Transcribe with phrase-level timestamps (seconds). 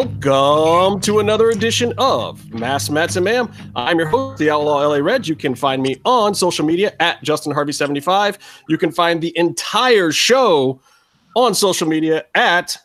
[0.00, 3.52] Welcome to another edition of Mass Mats and Ma'am.
[3.76, 5.28] I'm your host, the Outlaw LA Red.
[5.28, 8.38] You can find me on social media at Justin Harvey75.
[8.66, 10.80] You can find the entire show
[11.36, 12.78] on social media at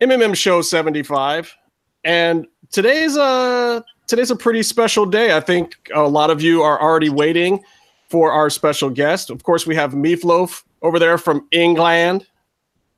[0.00, 1.54] MMM Show 75.
[2.02, 5.36] And today's a today's a pretty special day.
[5.36, 7.62] I think a lot of you are already waiting
[8.08, 9.30] for our special guest.
[9.30, 12.26] Of course, we have Meefloaf over there from England.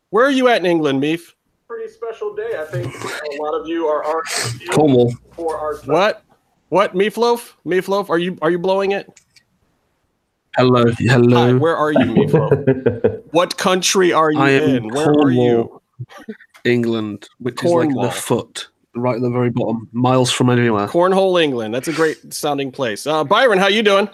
[0.09, 1.35] Where are you at in England, Meef?
[1.69, 2.57] Pretty special day.
[2.59, 5.13] I think a lot of you are already Cornwall.
[5.33, 6.23] for our what?
[6.69, 7.53] What Meefloaf?
[7.67, 8.09] Meefloaf?
[8.09, 9.09] Are you are you blowing it?
[10.57, 11.59] Hello, Hi, hello.
[11.59, 13.23] where are you, Meefloaf?
[13.33, 14.89] what country are you I am in?
[14.89, 15.83] Where are you?
[16.65, 20.87] England, which is like the foot, right at the very bottom, miles from anywhere.
[20.87, 21.75] Cornhole, England.
[21.75, 23.07] That's a great sounding place.
[23.09, 24.09] Uh, Byron, how you doing?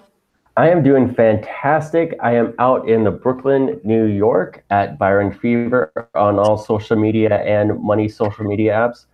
[0.56, 2.14] I am doing fantastic.
[2.22, 7.42] I am out in the Brooklyn, New York at Byron Fever on all social media
[7.42, 9.06] and money social media apps.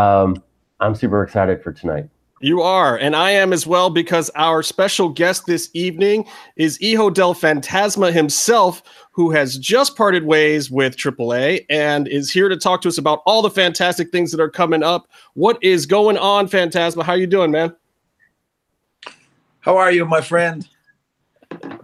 [0.00, 0.40] Um,
[0.78, 2.08] I'm super excited for tonight.
[2.40, 7.10] You are, and I am as well because our special guest this evening is Hijo
[7.10, 12.82] del Fantasma himself, who has just parted ways with AAA and is here to talk
[12.82, 15.08] to us about all the fantastic things that are coming up.
[15.32, 17.02] What is going on, Fantasma?
[17.02, 17.74] How are you doing, man?
[19.60, 20.68] How are you, my friend?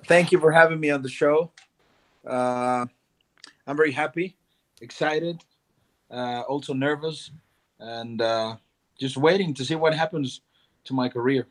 [0.06, 1.50] Thank you for having me on the show.
[2.26, 2.86] Uh,
[3.66, 4.36] I'm very happy,
[4.80, 5.42] excited,
[6.10, 7.30] uh, also nervous,
[7.78, 8.56] and uh,
[8.98, 10.42] just waiting to see what happens
[10.84, 11.46] to my career.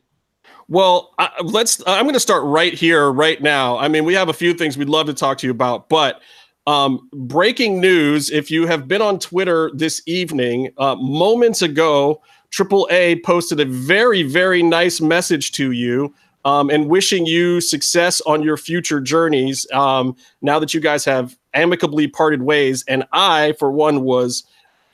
[0.68, 1.82] Well, let's.
[1.88, 3.78] I'm going to start right here, right now.
[3.78, 6.22] I mean, we have a few things we'd love to talk to you about, but
[6.68, 13.24] um, breaking news: if you have been on Twitter this evening, uh, moments ago, AAA
[13.24, 16.14] posted a very, very nice message to you.
[16.46, 19.70] Um, and wishing you success on your future journeys.
[19.74, 24.46] Um, now that you guys have amicably parted ways, and I, for one, was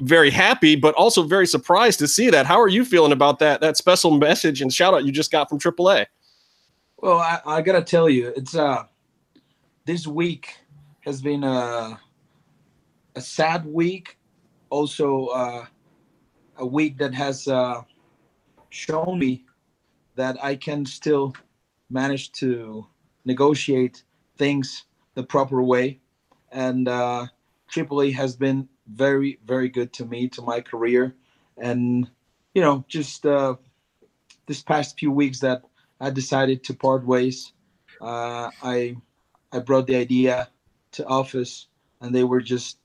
[0.02, 2.46] very happy, but also very surprised to see that.
[2.46, 5.50] How are you feeling about that that special message and shout out you just got
[5.50, 6.08] from AAA?
[6.98, 8.84] Well, I, I gotta tell you, it's uh,
[9.86, 10.58] this week
[11.02, 12.00] has been a
[13.16, 14.18] a sad week,
[14.70, 15.66] also uh,
[16.58, 17.82] a week that has uh,
[18.70, 19.45] shown me
[20.16, 21.36] that I can still
[21.90, 22.88] manage to
[23.26, 24.04] negotiate
[24.38, 26.00] things the proper way,
[26.52, 27.28] and uh,
[27.72, 31.16] AAA has been very, very good to me, to my career,
[31.58, 32.10] and
[32.54, 33.56] you know, just uh,
[34.46, 35.64] this past few weeks that
[36.00, 37.52] I decided to part ways.
[38.02, 38.98] Uh, I
[39.52, 40.50] I brought the idea
[40.94, 41.68] to office,
[42.02, 42.78] and they were just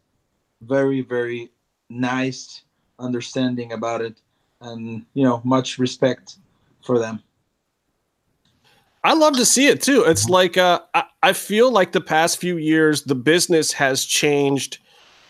[0.63, 1.51] very, very
[1.89, 2.63] nice,
[2.99, 4.21] understanding about it,
[4.61, 6.37] and you know, much respect
[6.85, 7.23] for them.
[9.03, 10.05] I love to see it too.
[10.07, 14.79] It's like uh, I, I feel like the past few years the business has changed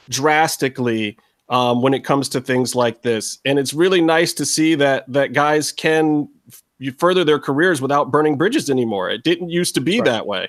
[0.09, 1.17] drastically
[1.49, 5.05] um, when it comes to things like this, and it's really nice to see that
[5.13, 9.09] that guys can f- you further their careers without burning bridges anymore.
[9.11, 10.05] It didn't used to be Right.
[10.05, 10.49] that way.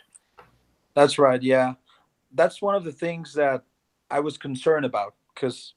[0.95, 1.41] That's right.
[1.41, 1.73] Yeah,
[2.33, 3.63] that's one of the things that
[4.09, 5.73] I was concerned about because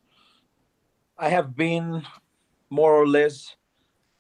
[1.18, 2.04] I have been
[2.70, 3.54] more or less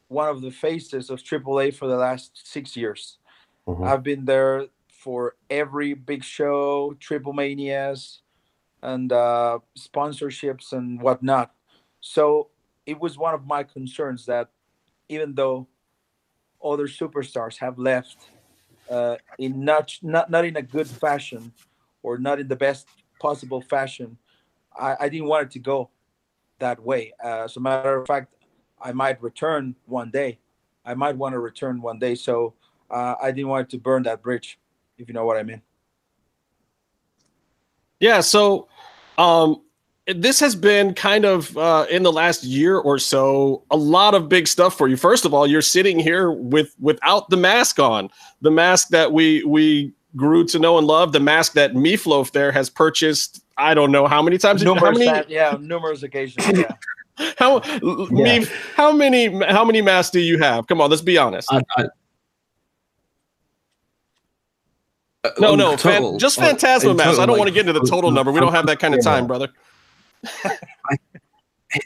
[0.08, 3.18] one of the faces of AAA for the last six years.
[3.66, 3.86] Mhm.
[3.86, 8.22] I've been there for every big show, Triple Manias,
[8.82, 11.54] and uh, sponsorships and whatnot.
[12.00, 12.50] So
[12.86, 14.50] it was one of my concerns that
[15.08, 15.68] even though
[16.62, 18.30] other superstars have left
[18.90, 21.52] uh, in not, not not in a good fashion
[22.02, 22.86] or not in the best
[23.20, 24.18] possible fashion,
[24.78, 25.90] I, I didn't want it to go
[26.58, 27.12] that way.
[27.22, 28.34] Uh, as a matter of fact,
[28.80, 30.38] I might return one day.
[30.84, 32.14] I might want to return one day.
[32.14, 32.54] So
[32.90, 34.58] uh, I didn't want to burn that bridge,
[34.98, 35.62] if you know what I mean.
[38.00, 38.20] Yeah.
[38.20, 38.68] So,
[39.16, 39.62] um,
[40.06, 44.28] this has been kind of uh, in the last year or so a lot of
[44.28, 44.96] big stuff for you.
[44.96, 48.10] First of all, you're sitting here with without the mask on,
[48.42, 52.52] the mask that we we grew to know and love, the mask that Meefloaf there
[52.52, 53.42] has purchased.
[53.56, 54.62] I don't know how many times.
[54.62, 55.24] How Numerous, many?
[55.24, 56.46] ti- yeah, numerous occasions.
[56.58, 56.74] Yeah.
[57.38, 59.26] How Meef, How many?
[59.44, 60.66] How many masks do you have?
[60.66, 61.48] Come on, let's be honest.
[61.52, 61.84] I, I,
[65.38, 67.18] no, on no, fan, total, just uh, Fantasma in masks.
[67.18, 68.32] I don't want to get into the total number.
[68.32, 69.48] We don't have that kind of time, brother.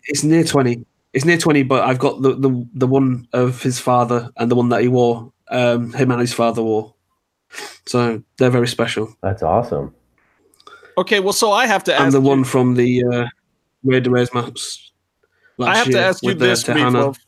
[0.07, 0.85] It's near twenty.
[1.15, 4.55] It's near twenty, but I've got the, the the one of his father and the
[4.55, 5.33] one that he wore.
[5.51, 6.95] Um, him and his father wore.
[7.87, 9.17] So they're very special.
[9.23, 9.95] That's awesome.
[10.99, 12.03] Okay, well, so I have to ask.
[12.03, 13.27] And the you- one from the uh,
[13.83, 14.93] Ray Rares match.
[15.61, 16.65] I have to ask you this,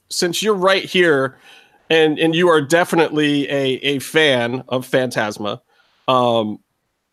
[0.09, 1.37] since you're right here,
[1.89, 5.61] and and you are definitely a a fan of Fantasma.
[6.09, 6.59] Um,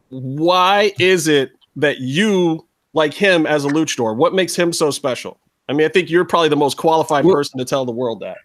[0.09, 4.15] why is it that you like him as a luchador?
[4.15, 5.39] What makes him so special?
[5.69, 8.21] I mean, I think you're probably the most qualified Well- person to tell the world
[8.21, 8.37] that.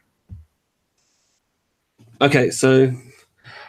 [2.20, 2.92] Okay, so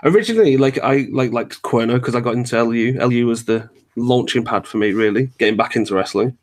[0.03, 2.93] originally, like I like like Cuerno because I got into LU.
[2.99, 6.37] LU was the launching pad for me, really getting back into wrestling.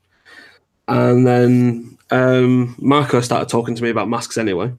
[0.88, 4.72] And then um, Marco started talking to me about masks anyway.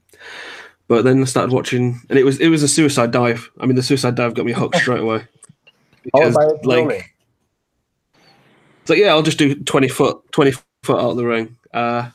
[0.88, 3.50] But then I started watching, and it was it was a suicide dive.
[3.60, 5.26] I mean, the suicide dive got me hooked straight away.
[6.12, 7.14] All Because, by its like,
[8.84, 10.52] so yeah, I'll just do twenty foot, twenty
[10.82, 11.56] foot out of the ring.
[11.72, 12.10] Uh,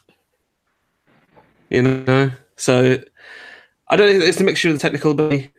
[1.70, 3.00] you know, so
[3.88, 4.22] I don't.
[4.22, 5.50] It's the mixture of the technical ability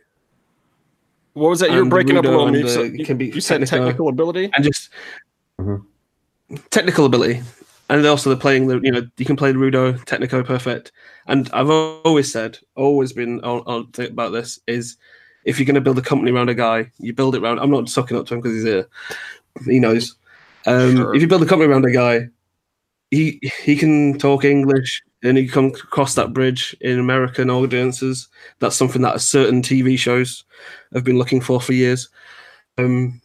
[1.33, 1.71] What was that?
[1.71, 2.47] You're And the breaking up a Rudo little.
[2.47, 3.87] and You, said, it can be you said technical.
[3.87, 4.51] technical ability.
[4.55, 4.89] and just
[5.59, 5.85] Mhm.
[6.69, 7.41] technical ability.
[7.89, 10.91] And also the playing the you know you can play the Rudo Technico perfect.
[11.27, 14.97] And I've always said, always been on, on think about this is
[15.45, 17.59] if you're going to build a company around a guy, you build it around.
[17.59, 18.87] I'm not sucking up to him because he's here.
[19.65, 20.15] He knows.
[20.67, 21.15] Um, Sure.
[21.15, 22.29] If you build a company around a guy,
[23.11, 28.27] he he can talk English and he can come across that bridge in American audiences.
[28.59, 30.43] That's something that certain TV shows
[30.93, 32.09] have been looking for for years.
[32.77, 33.19] Um,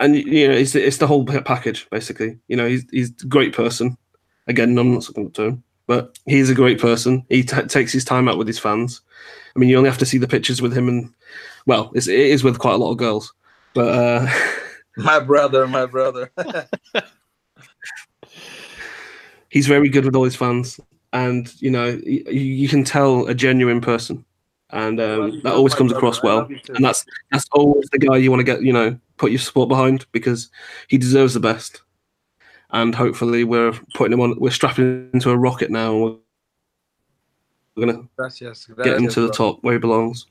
[0.00, 2.38] and you know, it's it's the whole package basically.
[2.48, 3.96] You know, he's he's a great person.
[4.46, 7.24] Again, I'm not sucking up to him, but he's a great person.
[7.28, 9.00] He t- takes his time out with his fans.
[9.54, 11.12] I mean, you only have to see the pictures with him, and
[11.66, 13.32] well, it's, it is with quite a lot of girls,
[13.74, 13.88] but.
[13.88, 14.26] uh
[14.96, 16.30] My brother, my brother.
[19.50, 20.80] he's very good with all his fans,
[21.12, 24.24] and you know you, you can tell a genuine person,
[24.70, 26.48] and um, that always comes across well.
[26.68, 29.68] And that's that's always the guy you want to get, you know, put your support
[29.68, 30.50] behind because
[30.88, 31.82] he deserves the best.
[32.70, 34.38] And hopefully, we're putting him on.
[34.38, 36.16] We're strapping him into a rocket now, and we're,
[37.76, 39.36] we're gonna Gracias, get him to the bro.
[39.36, 40.26] top where he belongs.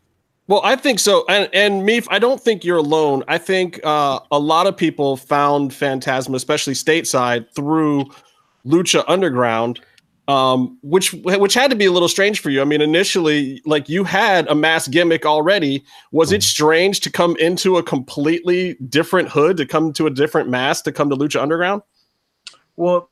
[0.48, 1.26] Well, I think so.
[1.28, 3.24] And and Meef, I don't think you're alone.
[3.28, 8.06] I think uh, a lot of people found Fantasma, especially stateside, through
[8.66, 9.80] Lucha Underground,
[10.27, 12.62] um, which which had to be a little strange for you.
[12.62, 15.83] I mean, initially, like you had a mass gimmick already.
[16.12, 20.50] Was it strange to come into a completely different hood, to come to a different
[20.50, 21.83] mask, to come to Lucha Underground?
[22.75, 23.10] Well,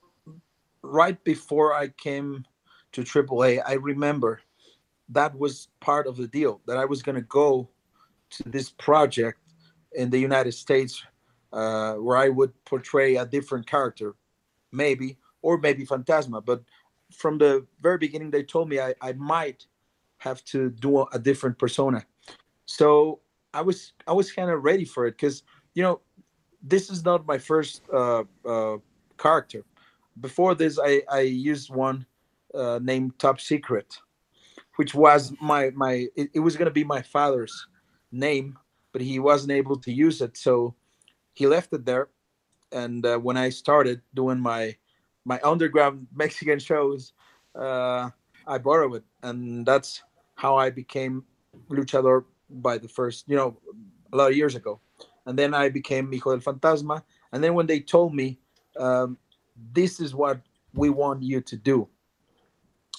[0.82, 2.46] right before I came
[2.94, 4.42] to AAA, I remember
[5.10, 7.70] that was part of the deal that I was going to go
[8.32, 9.40] to this project
[9.94, 11.04] in the United States
[11.52, 14.16] uh, where I would portray a different character,
[14.72, 16.44] maybe, or maybe Fantasma.
[16.44, 16.64] But
[17.14, 19.66] from the very beginning, they told me I, I might
[20.18, 22.06] have to do a, different persona.
[22.66, 23.20] So
[23.54, 25.44] I was I was kind of ready for it because
[25.74, 26.02] you know
[26.62, 28.78] this is not my first uh, uh,
[29.18, 29.64] character.
[30.20, 32.06] Before this, I, I used one
[32.54, 33.98] uh, named Top Secret,
[34.78, 36.08] which was my my.
[36.16, 37.68] It, it was gonna be my father's
[38.12, 38.58] name,
[38.92, 40.76] but he wasn't able to use it, so
[41.34, 42.10] he left it there.
[42.72, 44.76] And uh, when I started doing my
[45.26, 47.14] my underground Mexican shows,
[47.56, 48.10] uh,
[48.46, 50.04] I borrowed it, and that's
[50.36, 51.24] how I became
[51.70, 53.58] luchador by the first, you know,
[54.12, 54.80] a lot of years ago.
[55.26, 57.04] And then I became Hijo del Fantasma.
[57.32, 58.38] And then when they told me
[58.80, 59.18] um,
[59.74, 60.42] this is what
[60.74, 61.88] we want you to do.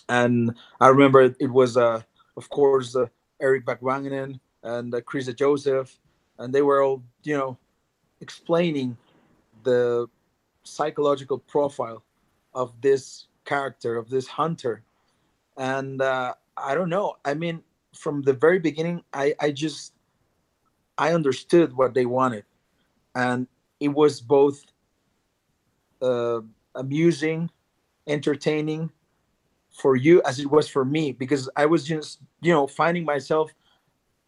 [0.09, 2.03] And I remember it was, uh,
[2.37, 3.07] of course, uh,
[3.41, 5.97] Eric Van Wagenen and uh, Chris DeJoseph,
[6.39, 7.59] and they were all, you know,
[8.21, 8.97] explaining
[9.63, 10.07] the
[10.63, 12.03] psychological profile
[12.55, 14.83] of this character, of this hunter.
[15.57, 17.17] And uh, I don't know.
[17.25, 17.63] I mean,
[17.95, 19.95] from the very beginning, I, I just,
[20.99, 22.45] I understood what they wanted.
[23.15, 23.47] And
[23.81, 24.65] it was both
[26.03, 26.41] uh,
[26.75, 27.51] amusing,
[28.07, 28.91] entertaining
[29.73, 33.53] for you as it was for me because I was just you know finding myself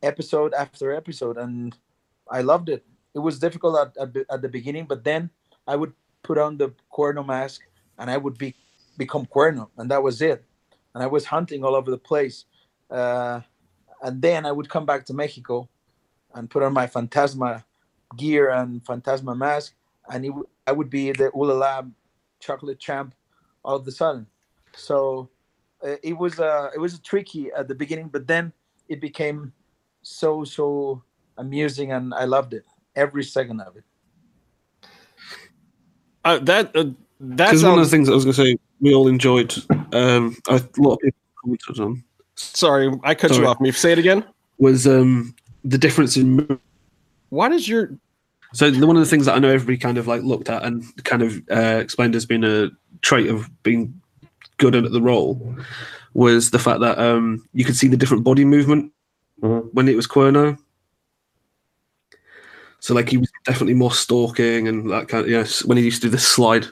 [0.02, 1.76] episode after episode and
[2.30, 2.84] I loved it.
[3.14, 5.30] It was difficult at, at, the- at the beginning, but then
[5.66, 5.92] I would
[6.22, 7.62] put on the Cuerno mask
[7.98, 8.54] and I would be
[8.96, 10.44] become Cuerno, and that was it.
[10.94, 12.46] And I was hunting all over the place,
[12.90, 13.40] uh,
[14.02, 15.68] and then I would come back to Mexico
[16.34, 17.64] and put on my Fantasma
[18.16, 19.74] gear and Fantasma mask,
[20.10, 20.32] and it,
[20.66, 21.90] I would be the Ulala
[22.40, 23.14] chocolate champ
[23.64, 24.26] all of a sudden.
[24.74, 25.28] So
[25.84, 28.52] uh, it was uh, it was tricky at the beginning, but then
[28.88, 29.52] it became
[30.02, 31.02] so so
[31.36, 33.84] amusing, and I loved it every second of it.
[36.24, 36.72] Uh, that
[37.22, 39.54] uh, that one of the things I was going to say we all enjoyed,
[39.92, 42.04] um, a lot of people commented on,
[42.34, 43.42] sorry, I cut Sorry.
[43.42, 43.60] you off.
[43.60, 44.24] Me, say it again.
[44.58, 46.58] was um, the difference in mo-
[47.30, 47.90] Why does your
[48.52, 50.62] So the, one of the things that I know everybody kind of like looked at
[50.62, 52.70] and kind of uh, explained as being a
[53.02, 54.00] trait of being
[54.58, 55.54] good at the role
[56.14, 58.92] was the fact that um, you could see the different body movement
[59.42, 59.68] Mhm.
[59.74, 60.56] when it was Cuerno.
[62.80, 66.00] So like he was definitely more stalking and that kind of yes when he used
[66.02, 66.66] to do the slide.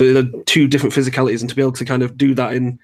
[0.00, 2.78] So they're two different physicalities, and to be able to kind of do that in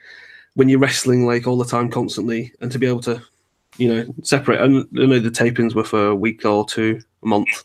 [0.53, 3.23] when you're wrestling like all the time, constantly, and to be able to,
[3.79, 4.61] you know, separate.
[4.61, 7.65] And I know the tapings were for a week or two, a month,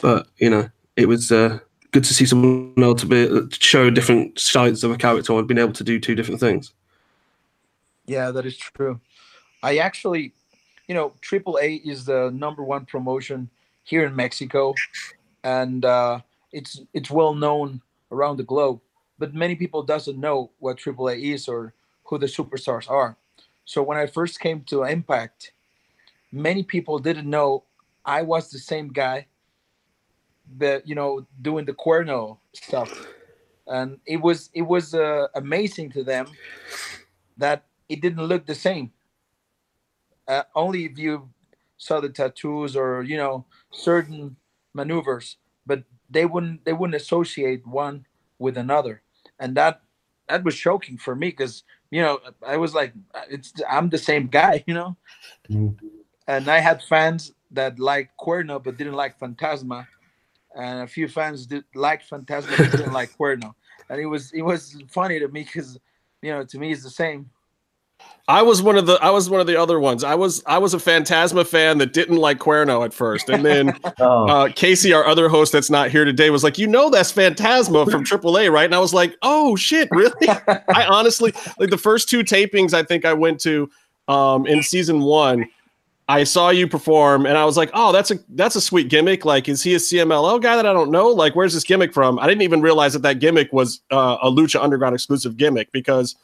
[0.00, 1.60] but you know, it was uh,
[1.92, 5.44] good to see someone able to be to show different sides of a character or
[5.44, 6.72] being able to do two different things.
[8.06, 8.98] Yeah, that is true.
[9.62, 10.32] I actually,
[10.88, 13.48] you know, AAA is the number one promotion
[13.84, 14.74] here in Mexico,
[15.44, 16.18] and uh,
[16.50, 17.80] it's it's well known
[18.12, 18.80] around the globe.
[19.18, 23.16] But many people doesn't know what AAA is or who the superstars are.
[23.64, 25.52] So when I first came to Impact,
[26.30, 27.64] many people didn't know
[28.04, 29.26] I was the same guy
[30.58, 32.90] that you know doing the Cuerno stuff,
[33.66, 36.26] and it was it was uh, amazing to them
[37.36, 38.92] that it didn't look the same.
[40.26, 41.28] Uh, only if you
[41.76, 44.36] saw the tattoos or you know certain
[44.74, 48.06] maneuvers, but they wouldn't they wouldn't associate one
[48.38, 49.02] with another,
[49.38, 49.82] and that
[50.28, 52.92] that was shocking for me because you know I was like
[53.30, 54.96] it's I'm the same guy, you know,
[55.50, 55.76] Mhm.
[56.28, 59.86] and I had fans that liked Cuerno but didn't like Fantasma,
[60.56, 63.54] and a few fans did like Fantasma but didn't like Cuerno,
[63.88, 65.78] and it was it was funny to me because
[66.22, 67.30] you know to me it's the same.
[68.28, 70.04] I was one of the I was one of the other ones.
[70.04, 73.76] I was I was a Fantasma fan that didn't like Cuerno at first, and then
[74.00, 77.12] Oh, uh, Casey, our other host that's not here today, was like, "You know that's
[77.12, 81.78] Fantasma from AAA, right?" And I was like, "Oh shit, really?" I honestly like the
[81.78, 83.68] first two tapings I think I went to
[84.06, 85.46] um, in season one.
[86.08, 89.24] I saw you perform, and I was like, "Oh, that's a that's a sweet gimmick.
[89.24, 91.08] Like, is he a CMLL guy that I don't know?
[91.08, 94.30] Like, where's this gimmick from?" I didn't even realize that that gimmick was uh, a
[94.30, 96.14] Lucha Underground exclusive gimmick because,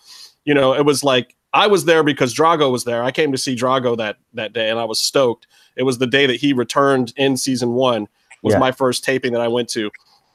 [0.44, 3.02] you know, it was like I was there because Drago was there.
[3.02, 5.48] I came to see Drago that that day, and I was stoked.
[5.76, 8.06] It was the day that he returned in season one.
[8.42, 8.60] Was Yeah.
[8.60, 9.90] my first taping that I went to,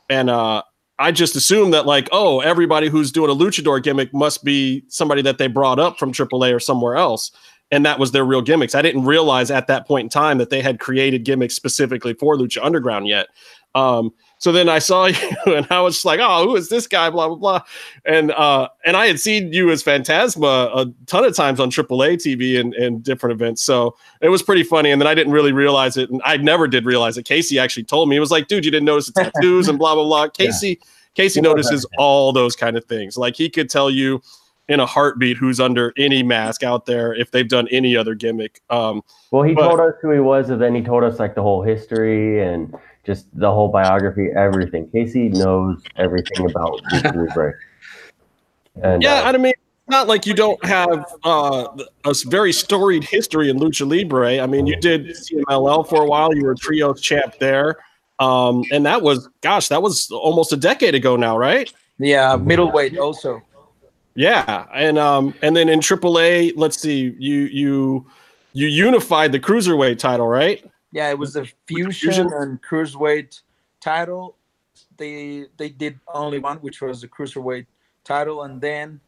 [0.09, 0.63] and uh,
[0.99, 5.21] I just assumed that like, oh, everybody who's doing a luchador gimmick must be somebody
[5.21, 7.31] that they brought up from AAA or somewhere else,
[7.71, 8.75] and that was their real gimmicks.
[8.75, 12.35] I didn't realize at that point in time that they had created gimmicks specifically for
[12.35, 13.27] Lucha Underground yet.
[13.75, 14.11] Um,
[14.43, 17.09] so then I saw you, and I was just like, oh, who is this guy?
[17.09, 17.61] Blah blah blah,
[18.03, 22.17] and uh, and I had seen you as Fantasma a ton of times on AAA
[22.17, 23.63] TV and, and different events.
[23.63, 24.91] So it was pretty funny.
[24.91, 27.23] And then I didn't really realize it, and I never did realize it.
[27.23, 29.95] Casey actually told me he was like, dude, you didn't notice the tattoos and blah
[29.95, 30.27] blah blah.
[30.27, 30.81] Casey
[31.15, 33.17] Casey He knows notices all those kind of things.
[33.17, 34.21] Like he could tell you
[34.67, 38.61] in a heartbeat who's under any mask out there if they've done any other gimmick.
[38.69, 41.33] Um, well, he but- told us who he was, and then he told us like
[41.33, 42.73] the whole history and
[43.05, 44.89] just the whole biography, everything.
[44.91, 47.53] Casey knows everything about Lucha Libre.
[48.81, 49.53] And yeah, uh, I mean,
[49.87, 51.67] not like you don't have uh,
[52.05, 54.39] a s- very storied history in lucha libre.
[54.39, 56.33] I mean, you did CMLL for a while.
[56.33, 57.77] You were trios champ there,
[58.19, 61.71] um, and that was, gosh, that was almost a decade ago now, right?
[61.99, 63.41] Yeah, middleweight also.
[64.15, 68.07] Yeah, and um, and then in AAA, let's see, you you
[68.53, 70.63] you unified the cruiserweight title, right?
[70.93, 72.31] Yeah, it was the fusion, Fusion?
[72.33, 73.41] and cruiserweight
[73.81, 74.37] title.
[74.97, 77.65] They they did only one, which was the cruiserweight
[78.03, 79.01] title, and then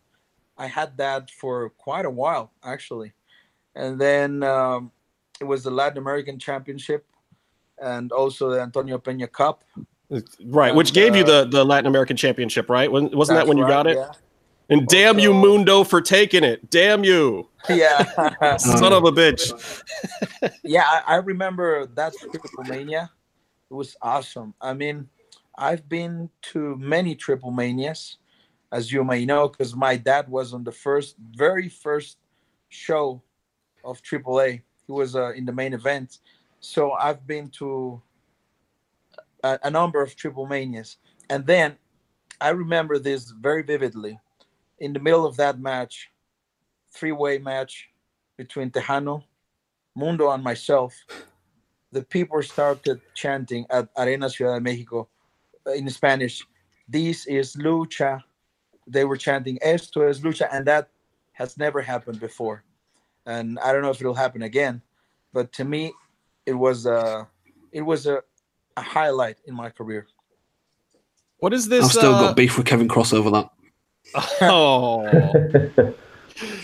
[0.58, 3.14] I had that for quite a while actually,
[3.76, 4.92] and then um,
[5.40, 7.06] it was the Latin American Championship,
[7.80, 9.64] and also the Antonio Peña Cup.
[10.44, 12.92] Right, which And, gave you uh, the the Latin American Championship, right?
[12.92, 13.98] Wasn't wasn't that when you right, got it?
[13.98, 14.12] Yeah.
[14.70, 16.70] And damn you, Mundo, for taking it.
[16.70, 18.58] Damn you, Yeah.
[18.58, 19.84] son of a bitch.
[20.64, 23.12] yeah, I, I remember that Triple Mania.
[23.70, 24.54] It was awesome.
[24.60, 25.08] I mean,
[25.58, 28.18] I've been to many Triple Manias,
[28.72, 32.18] as you may know, because my dad was on the first, very first
[32.70, 33.22] show
[33.84, 34.62] of AAA.
[34.88, 36.20] He was uh, in the main event.
[36.60, 38.02] So I've been to
[39.44, 40.98] a, a number of Triple Manias.
[41.30, 41.78] And then
[42.42, 44.20] I remember this very vividly.
[44.80, 46.10] In the middle of that match,
[46.94, 47.90] three way match
[48.38, 49.24] between Texano,
[49.96, 50.94] Mundo and myself,
[51.92, 55.08] the people started chanting at Arena Ciudad de Mexico
[55.74, 56.46] in Spanish,
[56.88, 58.22] This is lucha.
[58.88, 60.90] They were chanting, Esto es lucha, and that
[61.34, 62.64] has never happened before.
[63.26, 64.82] And I don't know if it'll happen again,
[65.34, 65.94] but to me,
[66.46, 67.28] it was a,
[67.72, 68.22] it was a,
[68.78, 70.06] a highlight in my career.
[71.38, 71.86] What is this?
[71.86, 73.50] I've still uh, got beef with Kevin Cross over that.
[74.42, 75.04] Oh,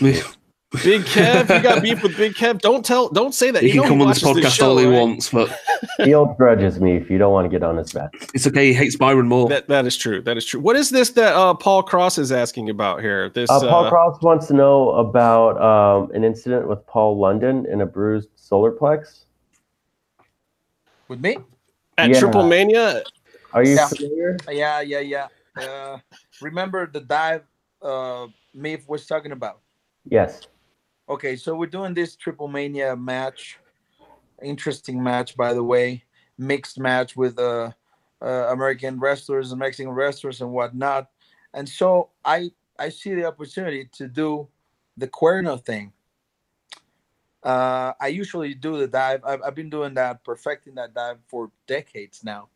[0.82, 2.58] Big Kev, you got beef with Big Kev.
[2.60, 3.62] Don't tell, don't say that.
[3.62, 4.98] he You can know come he on this watches podcast show, all he right?
[5.00, 5.54] wants, but
[5.98, 8.10] he holds grudges me if you don't want to get on his back.
[8.32, 8.68] it's okay.
[8.68, 9.50] He hates Byron more.
[9.50, 10.22] That that is true.
[10.22, 10.60] That is true.
[10.60, 13.28] What is this that uh, Paul Cross is asking about here?
[13.28, 17.66] This Uh, Paul uh, Cross wants to know about um, an incident with Paul London
[17.66, 19.24] in a bruised solar plex.
[21.08, 21.36] With me?
[21.98, 22.18] at Yeah.
[22.18, 23.02] Triple Mania.
[23.52, 23.88] Are you Yeah.
[23.88, 24.38] familiar?
[24.50, 25.26] Yeah, yeah, yeah.
[25.56, 25.98] Uh,
[26.40, 27.42] remember the dive
[27.82, 29.60] uh, Meave was talking about?
[30.04, 30.42] Yes.
[31.08, 33.58] Okay, so we're doing this Triple Mania match.
[34.42, 36.04] Interesting match, by the way.
[36.38, 37.70] Mixed match with uh,
[38.22, 41.10] uh, American wrestlers and Mexican wrestlers and whatnot.
[41.54, 44.48] And so I I see the opportunity to do
[44.96, 45.92] the Cuerno thing.
[47.42, 49.24] Uh, I usually do the dive.
[49.24, 52.48] I've, I've been doing that, perfecting that dive for decades now.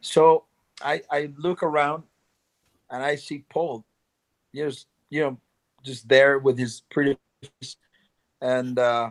[0.00, 0.44] So
[0.82, 2.04] I I look around
[2.90, 3.84] and I see Paul,
[4.54, 5.38] just you know,
[5.82, 7.76] just there with his pretty face,
[8.40, 9.10] and uh,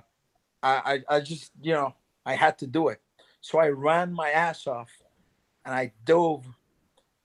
[0.62, 1.94] I, I I just you know
[2.26, 3.02] I had to do it.
[3.42, 4.90] So I ran my ass off,
[5.66, 6.46] and I dove,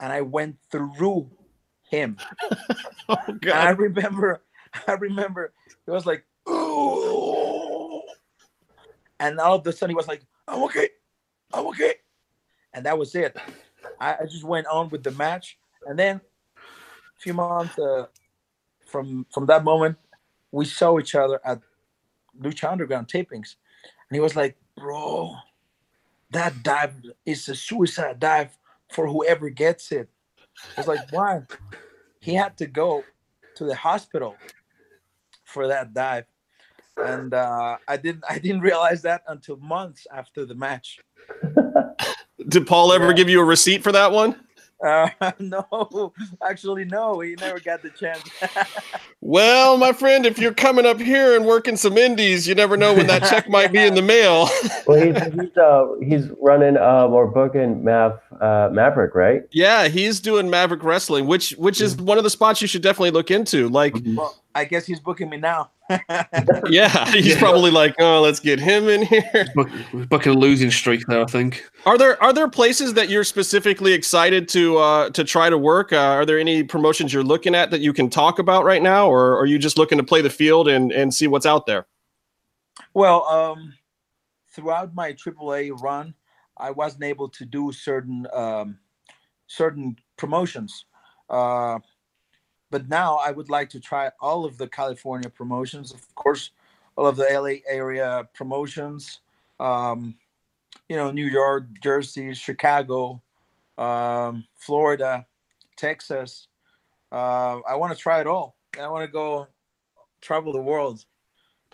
[0.00, 1.30] and I went through
[1.88, 2.16] him.
[3.06, 4.42] Oh And I remember,
[4.88, 5.52] I remember
[5.86, 8.00] it was like, "Ooh."
[9.20, 10.88] and all of a sudden he was like, I'm okay,
[11.52, 11.94] I'm okay.
[12.72, 13.36] And that was it.
[14.00, 15.58] I, I just went on with the match.
[15.86, 16.20] And then
[17.24, 18.06] few months uh,
[18.86, 19.96] from from that moment,
[20.52, 21.58] we saw each other at
[22.40, 23.56] Lucha Underground tapings.
[24.06, 25.34] And he was like, bro,
[26.30, 28.52] that dive is a suicide dive
[28.94, 30.08] for whoever gets it.
[30.76, 31.42] I was like, why?
[32.20, 33.04] He had to go
[33.56, 34.36] to the hospital
[35.44, 36.26] for that dive.
[36.98, 40.98] And uh, I didn't I didn't realize that until months after the match.
[42.48, 43.16] Did Paul ever Yeah.
[43.18, 44.36] give you a receipt for that one?
[44.84, 46.12] Uh, no,
[46.46, 48.22] actually, no, he never got the chance.
[49.20, 52.92] Well, my friend, if you're coming up here and working some indies, you never know
[52.94, 54.48] when that check might be in the mail.
[54.86, 59.42] Well, he's he's, uh, he's running um, or booking Mav uh, Maverick, right?
[59.52, 63.12] yeah, he's doing Maverick Wrestling, which which is one of the spots you should definitely
[63.12, 63.68] look into.
[63.68, 65.70] Like, well, I guess he's booking me now.
[66.70, 67.38] yeah, he's Yeah.
[67.38, 69.46] probably like, oh, let's get him in here.
[69.54, 69.68] Buck,
[70.08, 71.62] bucking a losing streak there, I think.
[71.84, 75.92] Are there are there places that you're specifically excited to uh, to try to work?
[75.92, 79.08] Uh, are there any promotions you're looking at that you can talk about right now,
[79.08, 81.86] or are you just looking to play the field and and see what's out there?
[82.94, 83.74] Well, um,
[84.50, 86.14] throughout my AAA run,
[86.56, 88.78] I wasn't able to do certain um,
[89.48, 90.86] certain promotions,
[91.28, 91.78] uh,
[92.74, 95.92] but now I would like to try all of the California promotions.
[95.92, 96.50] Of course,
[96.96, 99.20] all of the LA area promotions.
[99.60, 100.16] Um,
[100.88, 103.22] you know, New York, Jersey, Chicago,
[103.78, 105.24] um, Florida,
[105.76, 106.48] Texas.
[107.12, 108.56] Uh, I want to try it all.
[108.76, 109.46] I want to go
[110.20, 111.04] travel the world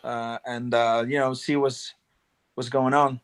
[0.04, 1.94] uh, and uh, you know see what's
[2.56, 3.22] what's going on.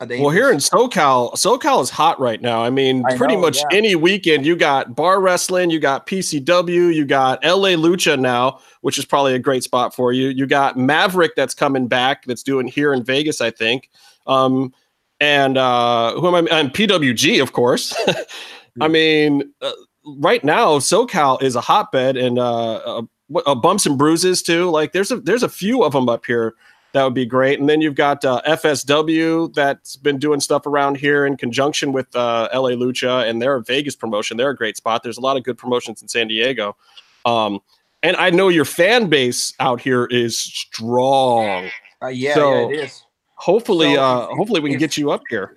[0.00, 2.64] Well, here in SoCal, SoCal is hot right now.
[2.64, 3.76] I mean, I pretty know, much yeah.
[3.76, 8.96] any weekend you got bar wrestling, you got PCW, you got LA Lucha now, which
[8.96, 10.28] is probably a great spot for you.
[10.28, 13.90] You got Maverick that's coming back, that's doing here in Vegas, I think.
[14.26, 14.72] Um,
[15.20, 16.38] and uh, who am I?
[16.50, 17.94] And PWG, of course.
[18.80, 19.72] I mean, uh,
[20.16, 24.70] right now SoCal is a hotbed, and uh, what- uh, bumps and bruises too.
[24.70, 26.54] Like there's a there's a few of them up here
[26.92, 27.60] that would be great.
[27.60, 32.14] And then you've got uh, FSW that's been doing stuff around here in conjunction with
[32.16, 34.36] uh, LA Lucha, and they're a Vegas promotion.
[34.36, 35.02] They're a great spot.
[35.02, 36.76] There's a lot of good promotions in San Diego.
[37.24, 37.60] Um,
[38.02, 41.68] and I know your fan base out here is strong.
[42.02, 43.02] Uh, yeah, so- yeah, it is.
[43.34, 45.56] Hopefully, So uh, if- hopefully we can if- get you up here.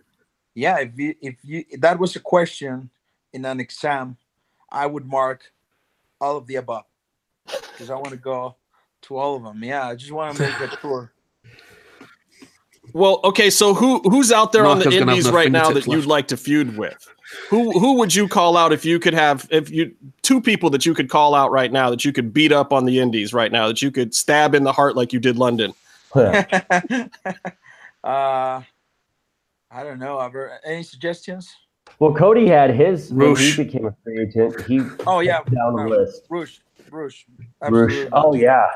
[0.56, 2.89] Yeah, if you if you if that was a question
[3.34, 4.15] in an exam,
[4.72, 5.52] I would mark
[6.22, 6.84] all of the above
[7.46, 8.56] because I want to go
[9.02, 9.63] to all of them.
[9.63, 11.12] Yeah, I just want to make a tour.
[12.93, 15.69] Well, okay, so who who's out there on the Marco's gonna have indies right now
[15.69, 17.08] that fingertips you'd like to feud with?
[17.49, 20.86] Who who would you call out if you could have if you two people that
[20.86, 23.51] you could call out right now that you could beat up on the indies right
[23.51, 25.73] now that you could stab in the heart like you did London?
[26.15, 27.08] uh,
[28.03, 28.63] I
[29.71, 30.19] don't know.
[30.19, 31.51] Ever any suggestions?
[31.97, 33.39] well, Cody had his Rush.
[33.39, 34.62] he became a free agent.
[34.65, 36.27] He Oh yeah, down the uh, list.
[36.29, 37.25] Rush, Rush.
[37.62, 38.08] Rush.
[38.13, 38.67] Oh yeah,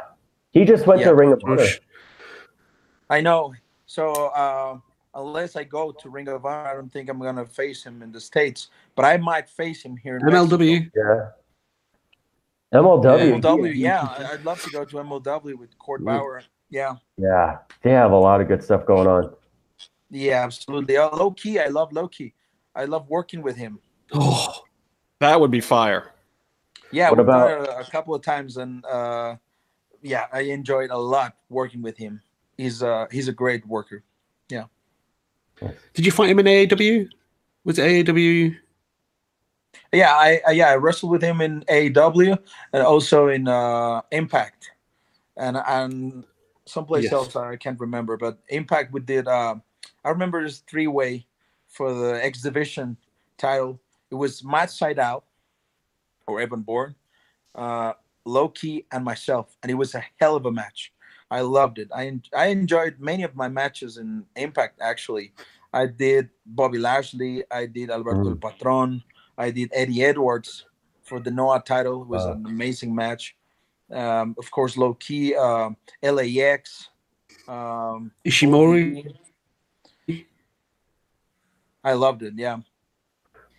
[0.52, 1.68] he just went Yeah, to Ring of Honor.
[3.12, 3.54] I know.
[3.88, 4.78] So uh,
[5.16, 8.12] unless I go to Ring of Honor, I don't think I'm gonna face him in
[8.12, 8.70] the states.
[8.96, 10.92] But I might face him here in MLW.
[10.96, 11.30] Yeah.
[12.74, 13.40] MLW.
[13.42, 16.18] MLW, yeah, I- I'd love to go to MLW with Court Yeah.
[16.18, 16.44] Bauer.
[16.70, 19.34] Yeah, Yeah, they have a lot of good stuff going on.
[20.10, 20.98] yeah, absolutely.
[20.98, 22.34] Uh, Low Ki, I love Low Ki.
[22.76, 23.80] I love working with him.
[24.14, 24.64] Oh,
[25.20, 26.12] That would be fire.
[26.92, 29.38] Yeah, What we've done about- it a, a couple of times, and uh,
[30.02, 32.22] yeah, I enjoyed a lot working with him.
[32.58, 34.04] He's uh he's a great worker.
[34.50, 34.66] Yeah.
[35.94, 37.08] Did you fight him in AAW?
[37.64, 38.56] Was it AAW?
[39.94, 42.38] Yeah, I, I yeah I wrestled with him in AAW
[42.74, 44.72] and also in uh, Impact,
[45.38, 46.24] and and
[46.66, 47.14] someplace Yes.
[47.14, 48.18] else I can't remember.
[48.18, 49.28] But Impact we did.
[49.28, 49.56] Uh,
[50.04, 51.26] I remember this three way
[51.68, 52.98] for the X Division
[53.38, 53.80] title.
[54.10, 55.24] It was Matt Sydal,
[56.28, 56.96] or Evan Bourne,
[57.56, 57.94] uh,
[58.26, 60.92] Low Ki, and myself, and it was a hell of a match.
[61.30, 61.90] I loved it.
[61.94, 64.80] I I enjoyed many of my matches in Impact.
[64.82, 65.34] Actually,
[65.74, 67.44] I did Bobby Lashley.
[67.52, 68.30] I did Alberto mm.
[68.30, 69.04] El Patron.
[69.38, 70.66] I did Eddie Edwards
[71.04, 72.02] for the Noah title.
[72.04, 73.36] It was an amazing match.
[73.92, 75.70] Um, of course, Low Ki uh,
[76.02, 76.90] LAX.
[77.48, 79.14] Um, Ishimori.
[81.84, 82.34] I loved it.
[82.36, 82.58] Yeah.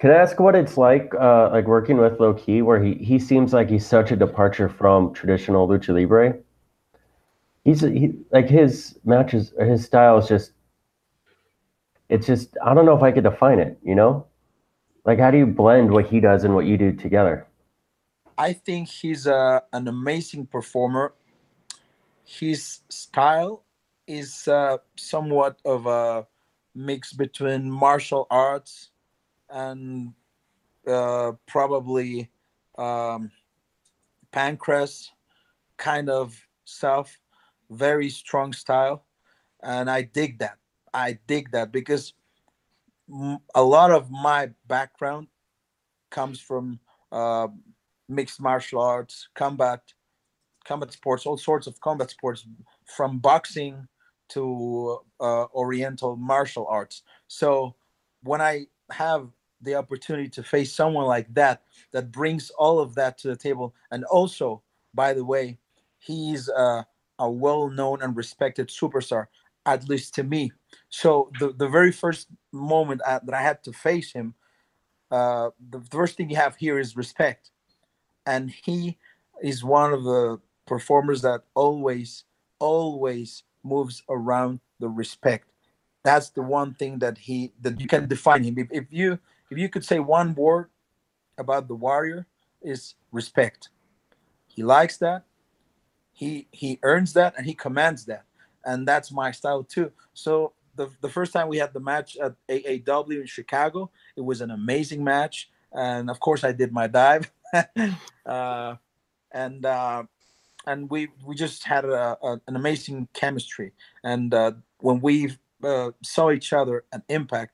[0.00, 3.18] Can I ask what it's like, uh, like working with Low Ki, where he he
[3.18, 6.38] seems like he's such a departure from traditional lucha libre.
[7.64, 10.52] He's he, like his matches, his style is just.
[12.08, 13.78] It's just I don't know if I could define it.
[13.82, 14.26] You know,
[15.04, 17.46] like how do you blend what he does and what you do together?
[18.38, 21.12] I think he's a, an amazing performer.
[22.24, 23.64] His style
[24.06, 26.26] is uh, somewhat of a
[26.74, 28.90] mix between martial arts
[29.50, 30.12] and
[30.86, 32.30] uh, probably
[32.78, 33.30] um,
[34.32, 35.08] Pancrase
[35.76, 37.18] kind of stuff.
[37.70, 39.04] Very strong style,
[39.62, 40.58] and I dig that.
[40.94, 42.14] I dig that because
[43.54, 45.28] a lot of my background
[46.10, 46.80] comes from
[47.12, 47.48] uh,
[48.08, 49.82] mixed martial arts, combat,
[50.64, 52.46] combat sports, all sorts of combat sports,
[52.84, 53.86] from boxing
[54.30, 57.02] to uh, Oriental martial arts.
[57.28, 57.74] So
[58.22, 59.28] when I have
[59.62, 63.74] the opportunity to face someone like that, that brings all of that to the table,
[63.90, 64.62] and also,
[64.94, 65.58] by the way,
[65.98, 66.82] he's uh,
[67.18, 69.26] a well-known and respected superstar,
[69.66, 70.52] at least to me.
[70.88, 74.34] So the the very first moment I, that I had to face him,
[75.10, 77.50] uh, the first thing you have here is respect,
[78.26, 78.98] and he
[79.42, 82.24] is one of the performers that always,
[82.58, 85.48] always moves around the respect.
[86.04, 88.58] That's the one thing that he that you can define him.
[88.58, 89.18] If, if you
[89.50, 90.68] if you could say one word
[91.38, 92.26] about the warrior
[92.62, 93.70] is respect.
[94.46, 95.24] He likes that.
[96.18, 98.24] He he earns that and he commands that.
[98.64, 99.92] And that's my style too.
[100.14, 104.40] So the, the first time we had the match at AAW in Chicago, it was
[104.40, 105.48] an amazing match.
[105.72, 107.30] And of course I did my dive.
[108.26, 108.74] uh,
[109.30, 110.02] and uh,
[110.66, 113.70] and we we just had a, a, an amazing chemistry.
[114.02, 117.52] And uh, when we uh, saw each other at Impact,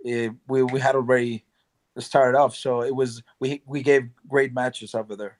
[0.00, 1.46] it, we we had already
[1.98, 2.54] started off.
[2.54, 5.38] So it was we we gave great matches over there.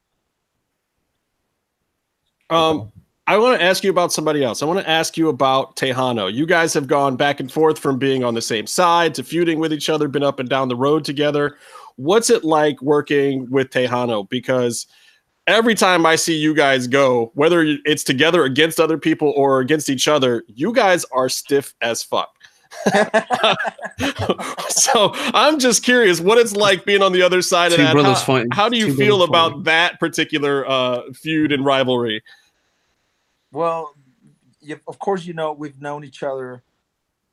[2.50, 2.92] Um,
[3.26, 4.62] I want to ask you about somebody else.
[4.62, 6.32] I want to ask you about Texano.
[6.32, 9.58] You guys have gone back and forth from being on the same side to feuding
[9.58, 11.56] with each other, been up and down the road together.
[11.96, 14.28] What's it like working with Texano?
[14.28, 14.86] Because
[15.46, 19.88] every time I see you guys go, whether it's together against other people or against
[19.88, 22.33] each other, you guys are stiff as fuck.
[24.68, 28.16] so I'm just curious what it's like being on the other side Two of that.
[28.24, 29.62] How, how, do you Two feel about fighting.
[29.64, 32.22] that particular uh, feud and rivalry?
[33.52, 33.94] Well,
[34.60, 36.62] you, of course, you know we've known each other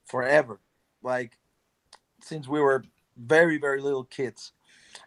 [0.06, 0.60] forever,
[1.04, 1.38] like
[2.22, 2.84] since we were
[3.18, 4.52] very very little kids,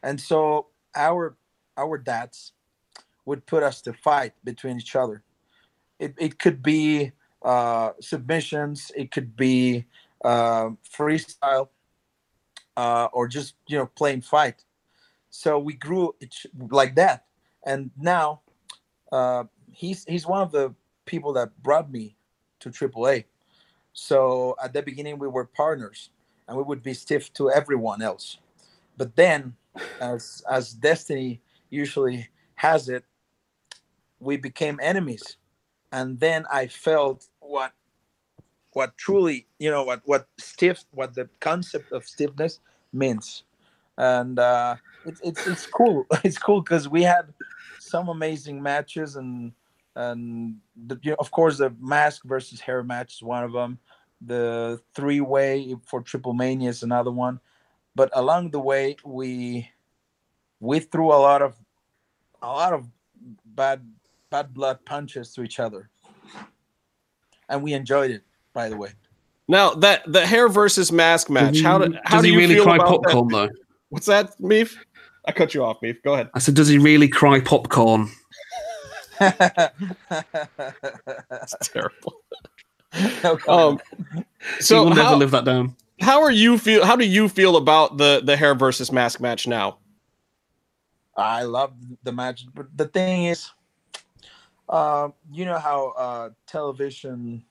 [0.03, 1.37] and so our
[1.77, 2.53] our dads
[3.25, 5.23] would put us to fight between each other.
[5.99, 9.87] It, it could be uh, submissions, it could be
[10.25, 11.69] uh, freestyle,
[12.77, 14.65] uh, or just you know plain fight.
[15.31, 16.15] So we grew
[16.71, 17.27] like that,
[17.67, 18.41] and now
[19.13, 20.75] uh, he's he's one of the
[21.07, 22.17] people that brought me
[22.61, 23.25] to AAA.
[23.93, 26.11] So at the beginning we were partners,
[26.49, 28.39] and we would be stiff to everyone else.
[28.97, 29.55] But then,
[30.01, 33.05] as as destiny usually has it,
[34.21, 35.37] we became enemies
[35.95, 37.73] and then i felt what
[38.75, 42.61] what truly you know what what stiff what the concept of stiffness
[42.93, 43.45] means.
[43.97, 46.07] And uh it's it's, it's cool.
[46.25, 47.33] It's cool because we had
[47.79, 49.53] some amazing matches and
[49.97, 50.57] and
[50.89, 53.79] the, you know, of course the mask versus hair match is one of them.
[54.21, 57.41] The three way for triple mania is another one.
[57.95, 59.71] But along the way we
[60.59, 61.55] we threw a lot of
[62.43, 62.89] a lot of
[63.45, 63.87] bad
[64.31, 65.91] bad blood punches to each other,
[67.49, 68.25] and we enjoyed it.
[68.55, 68.93] By the way.
[69.47, 73.29] Now that the hair versus mask match, how do how do you really cry popcorn
[73.29, 73.51] that?
[73.51, 73.51] though?
[73.91, 74.77] What's that, Meef?
[75.27, 76.03] I cut you off, Meef.
[76.03, 76.31] Go ahead.
[76.35, 78.09] I said, does he really cry popcorn?
[79.19, 79.73] That's
[81.63, 82.23] terrible.
[83.49, 83.81] um,
[84.61, 85.77] so he will how, never live that down.
[86.01, 86.85] How are you feel?
[86.85, 89.79] How do you feel about the the hair versus mask match now?
[91.17, 93.51] I love the match, but the thing is,
[94.69, 97.45] uh, you know how uh, television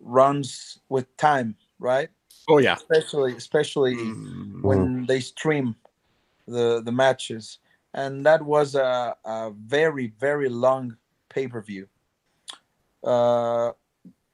[0.00, 2.08] runs with time, right?
[2.48, 2.74] Oh yeah.
[2.74, 4.62] Especially, especially mm-hmm.
[4.62, 5.76] when they stream
[6.46, 7.58] the the matches.
[7.94, 10.96] and that was a, a very very long
[11.28, 11.88] pay per view.
[13.04, 13.72] Uh,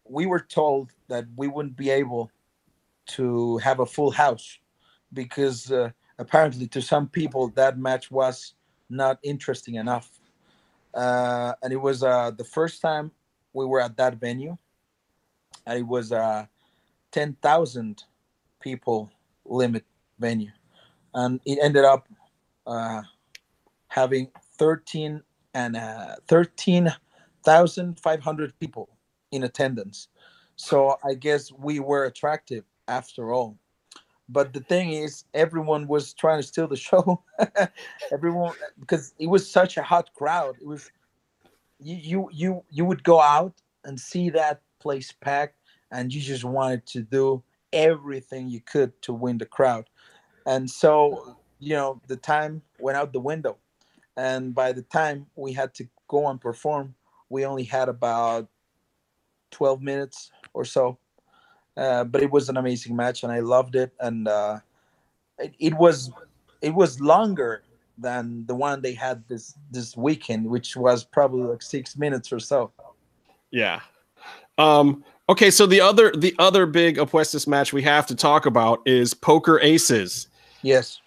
[0.04, 2.30] we were told that we wouldn't be able
[3.06, 4.58] to have a full house
[5.12, 8.54] because uh, apparently to some people that match was
[8.90, 10.08] not interesting enough.
[10.94, 13.10] Uh, and it was uh, the first time
[13.52, 14.56] we were at that venue,
[15.66, 16.48] and it was a
[17.12, 18.04] ten thousand
[18.60, 19.10] people
[19.44, 19.84] limit
[20.18, 20.50] venue,
[21.14, 22.08] and it ended up
[22.66, 23.02] uh,
[23.88, 25.22] having thirteen
[25.54, 26.92] and uh, thirteen
[27.44, 28.88] thousand five hundred people
[29.32, 30.08] in attendance.
[30.56, 33.58] So I guess we were attractive after all.
[34.28, 37.22] But the thing is, everyone was trying to steal the show.
[38.12, 40.56] everyone, because it was such a hot crowd.
[40.60, 40.90] It was
[41.80, 43.52] you, you, you, you would go out
[43.84, 45.56] and see that place packed,
[45.90, 47.42] and you just wanted to do
[47.72, 49.86] everything you could to win the crowd.
[50.46, 53.56] And so, you know, the time went out the window.
[54.16, 56.94] And by the time we had to go and perform,
[57.30, 58.46] we only had about
[59.52, 60.98] 12 minutes or so.
[61.76, 63.90] Uh, but it was an amazing match, and I loved it.
[63.98, 64.60] And uh,
[65.38, 66.12] it, it was
[66.60, 67.62] it was longer
[67.98, 72.38] than the one they had this this weekend, which was probably like six minutes or
[72.38, 72.70] so.
[73.50, 73.80] Yeah.
[74.58, 78.80] Um, okay, so the other the other big Apuestas match we have to talk about
[78.86, 80.28] is Poker Aces.
[80.62, 81.00] Yes.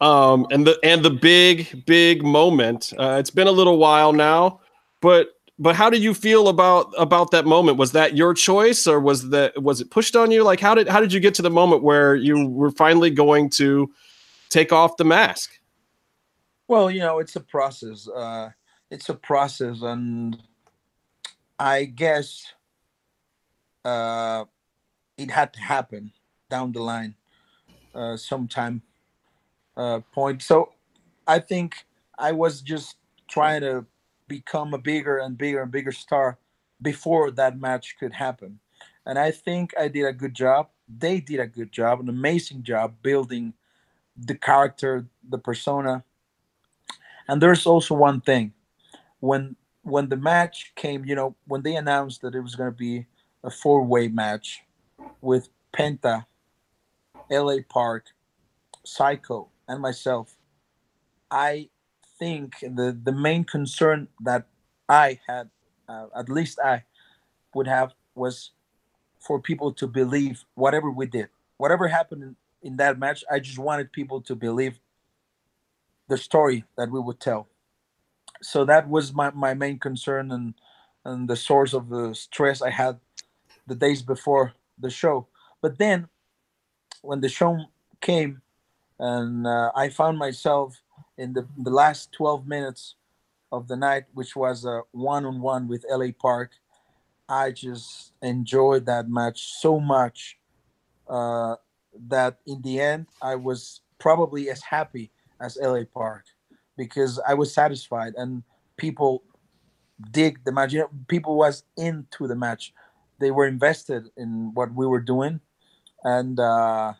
[0.00, 2.92] Um, and the and the big big moment.
[2.98, 4.60] Uh, it's been a little while now,
[5.00, 7.76] but but how did you feel about about that moment?
[7.76, 10.42] Was that your choice, or was that was it pushed on you?
[10.42, 13.50] Like how did how did you get to the moment where you were finally going
[13.50, 13.92] to
[14.48, 15.50] take off the mask?
[16.66, 18.08] Well, you know, it's a process.
[18.08, 18.50] Uh,
[18.90, 20.40] it's a process, and
[21.58, 22.46] I guess
[23.84, 24.44] uh,
[25.16, 26.12] it had to happen
[26.48, 27.14] down the line,
[27.94, 28.82] uh, sometime
[29.76, 30.42] uh, point.
[30.42, 30.72] So
[31.26, 31.84] I think
[32.18, 32.96] I was just
[33.28, 33.86] trying to
[34.28, 36.38] become a bigger and bigger and bigger star
[36.82, 38.60] before that match could happen.
[39.06, 40.68] And I think I did a good job.
[40.88, 43.54] They did a good job, an amazing job building
[44.16, 46.04] the character, the persona.
[47.28, 48.52] And there's also one thing.
[49.20, 52.76] When when the match came, you know, when they announced that it was going to
[52.76, 53.06] be
[53.42, 54.62] a four-way match
[55.20, 56.26] with Penta,
[57.30, 58.06] LA Park,
[58.84, 60.36] Psycho, and myself,
[61.30, 61.68] I
[62.18, 64.46] think the the main concern that
[64.88, 65.50] I had,
[65.88, 66.84] uh, at least I
[67.54, 68.50] would have, was
[69.20, 73.22] for people to believe whatever we did, whatever happened in, in that match.
[73.30, 74.78] I just wanted people to believe
[76.08, 77.48] the story that we would tell.
[78.42, 80.54] So that was my, my main concern and
[81.04, 82.98] and the source of the stress I had
[83.66, 85.26] the days before the show.
[85.60, 86.08] But then,
[87.02, 87.58] when the show
[88.00, 88.42] came,
[88.98, 90.80] and uh, I found myself
[91.16, 92.96] in the, the last 12 minutes
[93.52, 96.52] of the night, which was a one on one with LA Park.
[97.28, 100.38] I just enjoyed that match so much
[101.08, 101.56] uh,
[102.08, 106.24] that in the end, I was probably as happy as LA Park
[106.76, 108.42] because I was satisfied and
[108.76, 109.22] people
[110.10, 110.72] dig the match.
[110.72, 112.72] You know, people was into the match.
[113.20, 115.40] They were invested in what we were doing,
[116.02, 116.94] and uh,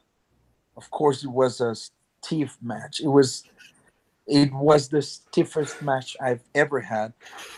[0.77, 3.01] of course, it was a stiff match.
[3.01, 3.45] It was
[4.27, 7.13] it was the stiffest match I've ever had.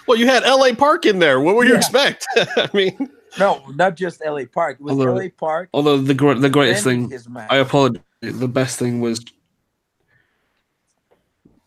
[0.07, 1.41] Well, you had LA Park in there.
[1.41, 2.27] What would you expect?
[2.37, 4.79] I mean, no, not just LA Park.
[4.81, 5.69] It was although, LA Park.
[5.75, 7.13] Although the the greatest thing,
[7.51, 8.03] I apologize.
[8.21, 9.25] The best thing was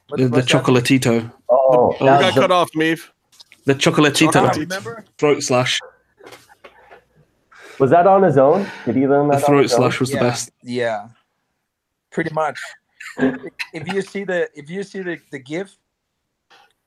[0.08, 1.32] what, the, the chocolatito.
[1.50, 3.12] Oh, oh got cut off, Meave.
[3.66, 5.04] The chocolatito.
[5.18, 5.80] Throat slash.
[7.80, 8.66] Was that on his own?
[8.86, 9.42] Did he learn that?
[9.42, 10.52] The throat slash was yeah, the best.
[10.64, 11.10] Yeah,
[12.12, 12.60] pretty much
[13.18, 15.78] if you see the if you see the the gif,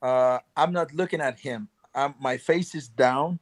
[0.02, 1.68] uh, I'm not looking at him.
[1.94, 3.38] I'm, my face is down,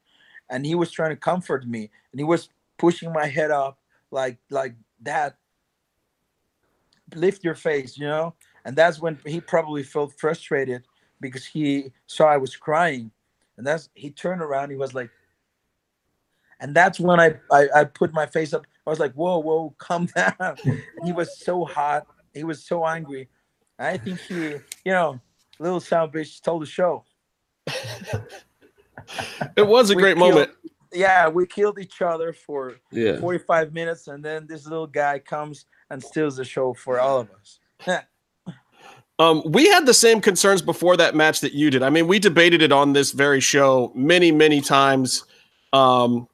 [0.48, 3.78] and he was trying to comfort me, and he was pushing my head up
[4.10, 5.36] like like that.
[7.14, 10.82] Lift your face, you know, and that's when he probably felt frustrated
[11.20, 13.10] because he saw I was crying,
[13.56, 14.70] and that's he turned around.
[14.70, 15.10] He was like,
[16.60, 18.66] and that's when I I, I put my face up.
[18.86, 20.56] I was like, whoa, whoa, calm down.
[21.04, 23.28] he was so hot he was so angry.
[23.78, 25.20] I think he, you know,
[25.58, 27.04] little sound bitch told the show.
[29.56, 30.50] it was a great killed, moment.
[30.92, 33.18] Yeah, we killed each other for yeah.
[33.18, 37.30] 45 minutes, and then this little guy comes and steals the show for all of
[37.30, 37.58] us.
[39.18, 41.82] um, we had the same concerns before that match that you did.
[41.82, 45.24] I mean, we debated it on this very show many, many times.
[45.72, 46.28] Um,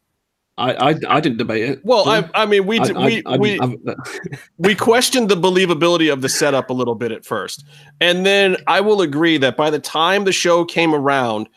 [0.63, 1.81] I, I, I didn't debate it.
[1.85, 3.59] Well, I, I mean, we I, we I- we
[4.59, 7.65] we questioned the believability of the setup a little bit at first,
[8.01, 11.49] and then I will agree that by the time the show came around,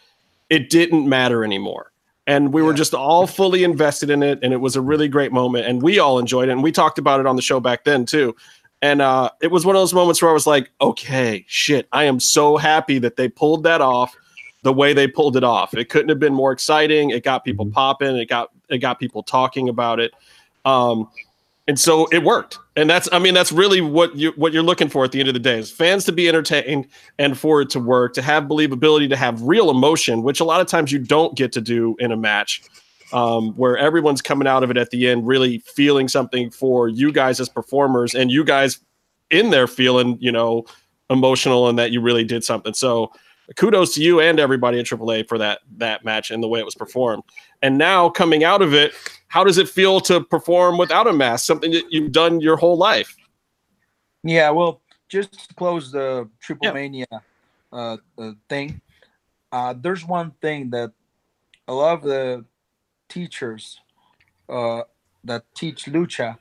[0.50, 1.92] it didn't matter anymore,
[2.28, 5.32] and we were just all fully invested in it, and it was a really great
[5.32, 7.84] moment, and we all enjoyed it, and we talked about it on the show back
[7.84, 8.36] then too.
[8.82, 12.04] And uh, it was one of those moments where I was like, okay, shit, I
[12.04, 14.16] am so happy that they pulled that off
[14.64, 15.74] the way they pulled it off.
[15.74, 17.10] It couldn't have been more exciting.
[17.10, 18.16] It got people popping.
[18.18, 20.14] It got it got people talking about it.
[20.66, 21.10] Um,
[21.68, 22.60] and so it worked.
[22.76, 25.30] And that's I mean that's really what you what you're looking for at the end
[25.30, 28.44] of the day is fans to be entertained and for it to work, to have
[28.44, 31.96] believability, to have real emotion, which a lot of times you don't get to do
[32.00, 32.64] in a match.
[33.14, 37.12] Um, where everyone's coming out of it at the end really feeling something for you
[37.12, 38.80] guys as performers and you guys
[39.30, 40.66] in there feeling, you know,
[41.12, 42.74] emotional and that you really did something.
[42.74, 43.12] So
[43.56, 46.66] kudos to you and everybody at AAA for that that match and the way it
[46.66, 47.24] was performed.
[47.62, 48.94] And now coming out of it,
[49.28, 51.46] how does it feel to perform without a mask?
[51.46, 53.16] Something that you've done your whole life.
[54.24, 56.74] Yeah, well, just to close the Triple Yeah.
[56.74, 57.06] Mania
[57.72, 58.82] uh, uh, thing,
[59.52, 60.92] uh, there's one thing that
[61.68, 62.46] a lot of the
[63.08, 63.80] teachers
[64.50, 64.82] uh,
[65.24, 66.38] that teach lucha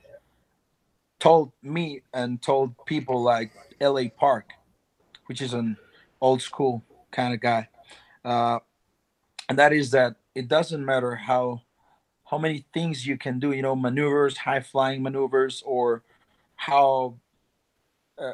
[1.19, 4.09] told me and told people like L.A.
[4.09, 4.49] Park,
[5.27, 5.77] which is an
[6.21, 6.83] old school
[7.15, 7.67] kind of guy,
[8.23, 8.59] uh,
[9.49, 11.61] and that is that it doesn't matter how
[12.25, 16.03] how many things you can do, you know, maneuvers, high flying maneuvers, or
[16.55, 17.15] how
[18.17, 18.33] uh,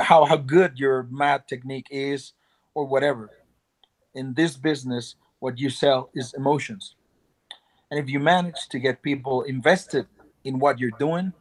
[0.00, 2.32] how how good your mat technique is
[2.74, 3.30] or whatever.
[4.14, 6.96] In this business what you sell is emotions.
[7.90, 10.06] And if you manage to get people invested
[10.44, 11.32] in what you're doing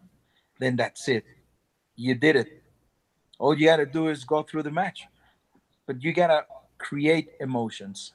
[0.60, 1.26] then that's it.
[1.96, 2.64] You did it.
[3.40, 5.08] All you got to do is go through the match.
[5.86, 6.46] But you got to
[6.88, 8.14] create emotions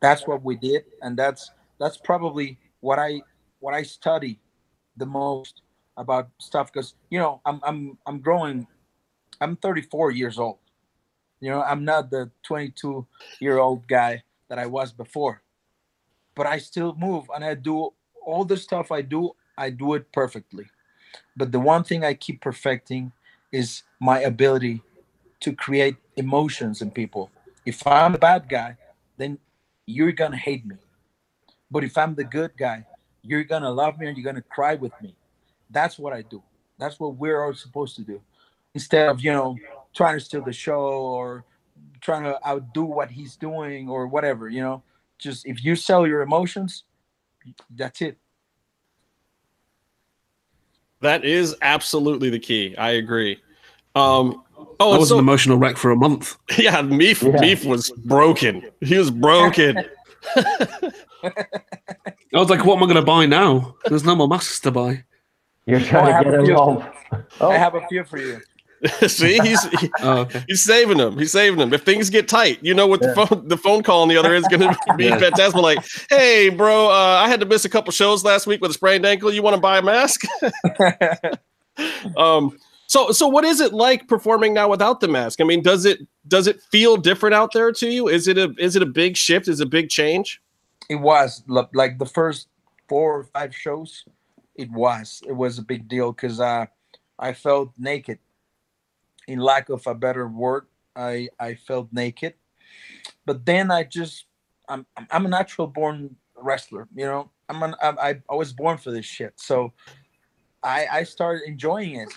[0.00, 1.42] that's what we did and that's
[1.80, 3.20] that's probably what i
[3.60, 4.38] what i study
[4.96, 5.62] the most
[5.96, 8.66] about stuff because you know i'm i'm i'm growing
[9.40, 10.58] I'm 34 years old.
[11.40, 13.06] You know, I'm not the 22
[13.40, 15.42] year old guy that I was before,
[16.34, 17.92] but I still move and I do
[18.24, 20.66] all the stuff I do, I do it perfectly.
[21.36, 23.12] But the one thing I keep perfecting
[23.52, 24.82] is my ability
[25.40, 27.30] to create emotions in people.
[27.66, 28.76] If I'm a bad guy,
[29.16, 29.38] then
[29.84, 30.76] you're going to hate me.
[31.70, 32.86] But if I'm the good guy,
[33.22, 35.16] you're going to love me and you're going to cry with me.
[35.68, 36.42] That's what I do.
[36.78, 38.20] That's what we're all supposed to do
[38.76, 39.56] instead of you know
[39.94, 41.44] trying to steal the show or
[42.02, 44.82] trying to outdo what he's doing or whatever you know
[45.18, 46.84] just if you sell your emotions
[47.70, 48.18] that's it
[51.00, 52.74] That is absolutely the key.
[52.76, 53.40] I agree.
[53.94, 54.42] Um,
[54.80, 56.36] oh, I was so, an emotional wreck for a month.
[56.58, 57.40] yeah, Meef, Yeah.
[57.40, 58.62] Meef was broken.
[58.80, 59.78] He was broken.
[60.36, 60.92] I
[62.32, 63.74] was like, what am I going to buy now?
[63.86, 65.04] There's no more masks to buy.
[65.66, 66.54] You're trying have to get him few.
[66.54, 66.84] home.
[67.40, 68.40] Oh, i have a few for you
[69.08, 70.44] See, he's he- Oh, okay.
[70.48, 71.18] he's saving them.
[71.18, 71.72] He's saving them.
[71.72, 74.34] If things get tight, you know what the phone the phone call on the other
[74.34, 75.18] end is going to be Yeah.
[75.18, 75.60] fantastic.
[75.60, 75.78] Like,
[76.10, 79.06] hey, bro, uh, I had to miss a couple shows last week with a sprained
[79.06, 79.32] ankle.
[79.32, 80.22] You want to buy a mask?
[82.16, 85.40] um, so so what is it like performing now without the mask?
[85.40, 88.08] I mean, does it does it feel different out there to you?
[88.08, 89.48] Is it a is it a big shift?
[89.48, 90.40] Is it a big change?
[90.88, 92.46] it was like the first
[92.88, 94.04] four or five shows
[94.54, 96.64] it was it was a big deal because uh,
[97.18, 98.20] i felt naked
[99.26, 102.34] in lack of a better word i i felt naked
[103.24, 104.26] but then i just
[104.68, 108.78] i'm I'm- i'm a natural born wrestler you know i'm an I, I was born
[108.78, 109.72] for this shit so
[110.62, 112.16] i i started enjoying it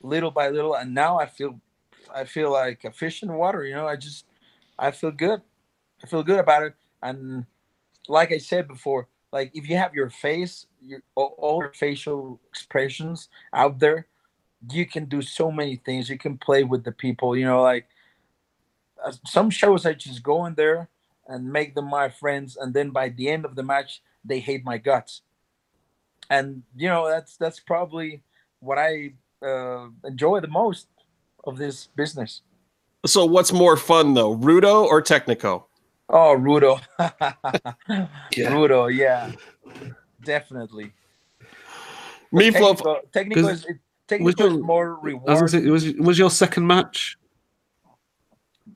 [0.00, 1.60] little by little and now i feel
[2.14, 4.24] i feel like a fish in water you know i just
[4.78, 5.40] i feel good
[6.02, 7.44] i feel good about it and
[8.08, 13.28] like I said before, like if you have your face, your all, your facial expressions
[13.52, 14.06] out there,
[14.72, 16.08] you can do so many things.
[16.08, 17.36] You can play with the people.
[17.36, 17.86] You know, like
[19.04, 20.88] uh, some shows I just go in there
[21.26, 24.64] and make them my friends, and then by the end of the match, they hate
[24.64, 25.20] my guts.
[26.30, 28.22] And you know, that's that's probably
[28.60, 29.12] what I
[29.42, 30.88] uh, enjoy the most
[31.44, 32.42] of this business.
[33.06, 35.64] So what's more fun though, Rudo or Technico?
[36.08, 36.80] Oh, Rudo.
[38.36, 38.50] Yeah.
[38.52, 39.32] Rudo, yeah.
[40.24, 40.92] Definitely.
[42.32, 43.76] Me Flo, Technical, technical Because is, it-
[44.06, 45.50] technical is more I was reward.
[45.50, 47.16] say, was was your second match?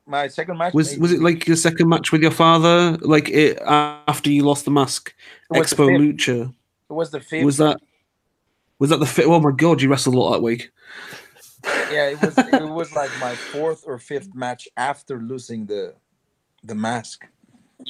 [0.06, 2.96] My second match Was was it like your second match with your father?
[3.00, 5.14] Like it after you lost the mask?
[5.50, 5.88] It the Expo.
[5.96, 6.52] Lucha.
[6.90, 7.44] it was the fifth.
[7.44, 7.78] Was that?
[8.83, 9.26] Was that the fit?
[9.26, 10.72] Oh my god, you wrestled a lot that week.
[11.93, 15.95] yeah, it was it was like my fourth or fifth match after losing the
[16.64, 17.24] the mask.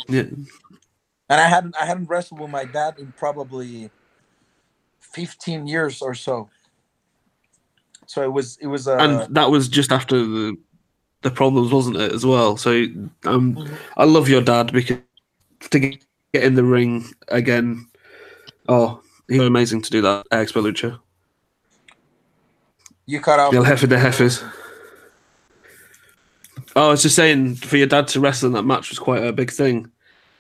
[0.06, 0.24] Yeah.
[1.30, 3.90] and I hadn't I hadn't wrestled with my dad in probably
[5.00, 6.50] 15 years or so.
[8.04, 10.58] So it was it was uh, and that was just after the
[11.22, 12.58] the problems, wasn't it, as well?
[12.58, 12.84] So
[13.24, 13.78] um, Mhm.
[13.96, 14.98] I love your dad because
[15.70, 17.88] to get in the ring again,
[18.68, 20.26] oh, he was amazing to do that.
[20.30, 20.98] Expo Lucha.
[23.06, 23.54] you cut off.
[23.54, 24.42] El Jefe de Jefes.
[26.74, 29.22] Oh, I was just saying, for your dad to wrestle in that match was quite
[29.22, 29.90] a big thing.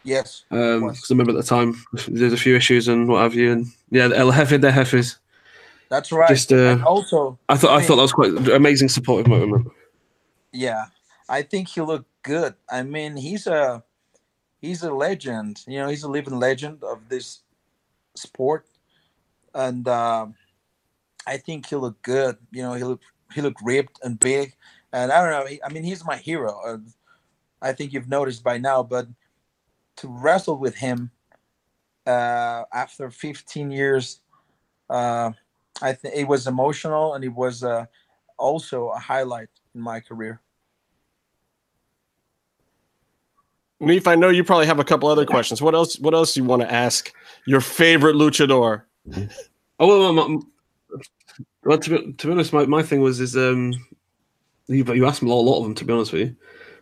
[0.04, 0.44] Yes.
[0.50, 1.74] Um, because I remember at the time
[2.08, 5.18] there's a few issues and what have you, and yeah, El Jefe de Jefes.
[5.90, 6.28] That's right.
[6.28, 9.70] Just, uh, also, I thought I thought that was quite an amazing supportive moment.
[10.50, 10.86] yeah,
[11.28, 12.54] I think he looked good.
[12.70, 13.84] I mean, he's a
[14.62, 15.62] he's a legend.
[15.66, 17.40] You know, he's a living legend of this
[18.14, 18.66] sport,
[19.54, 20.34] and um,
[21.26, 22.36] I think he looked good.
[22.50, 24.54] You know, he looked he looked ripped and big,
[24.92, 25.46] and I don't know.
[25.46, 26.60] he- I mean, he's my hero.
[26.66, 26.78] Uh,
[27.60, 29.06] I think you've noticed by now, but
[29.96, 31.10] to wrestle with him
[32.06, 34.20] uh, after 15 years,
[34.90, 35.30] uh,
[35.80, 37.86] I think it was emotional and it was uh,
[38.36, 40.40] also a highlight in my career.
[43.80, 45.60] Neef, I know you probably have a couple other questions.
[45.60, 45.98] What else?
[45.98, 47.12] What else do you want to ask
[47.46, 48.82] your favorite luchador?
[49.78, 50.40] Oh well, my, my,
[51.64, 53.72] well to, be, to be honest, my, my thing was is um,
[54.68, 56.36] you you asked me a lot, of them to be honest with you.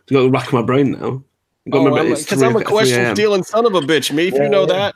[0.09, 1.23] I got to rack my brain now.
[1.65, 3.81] You got to remember it's Because Oh, I'm a question 3 stealing son of a
[3.81, 4.11] bitch.
[4.11, 4.91] Me, if Yeah, you know yeah.
[4.91, 4.95] that.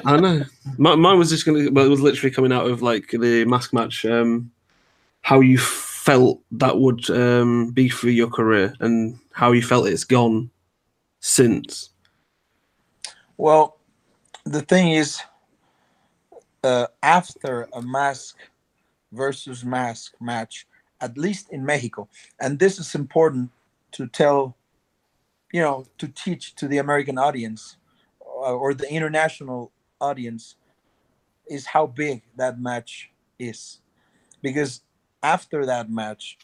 [0.04, 0.42] I know.
[0.78, 1.70] My, mine was just gonna.
[1.70, 4.04] Well, it was literally coming out of like the mask match.
[4.04, 4.50] Um,
[5.20, 10.04] how you felt that would um be for your career, and how you felt it's
[10.04, 10.50] gone
[11.20, 11.90] since.
[13.36, 13.78] Well,
[14.44, 15.20] the thing is,
[16.62, 18.36] uh, after a mask
[19.12, 20.66] versus mask match,
[21.00, 22.08] at least in Mexico,
[22.40, 23.50] and this is important
[23.92, 24.56] to tell,
[25.52, 27.76] you know, to teach to the American audience
[28.20, 30.56] uh, or the international audience,
[31.46, 33.80] is how big that match is.
[34.40, 34.82] Because
[35.22, 36.38] after that match,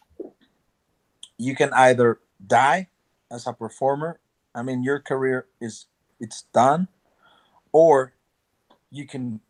[1.38, 2.88] you can either die
[3.30, 4.20] as a performer.
[4.54, 5.86] I mean, your career is
[6.20, 6.88] it's done
[7.72, 8.12] or
[8.90, 9.40] you can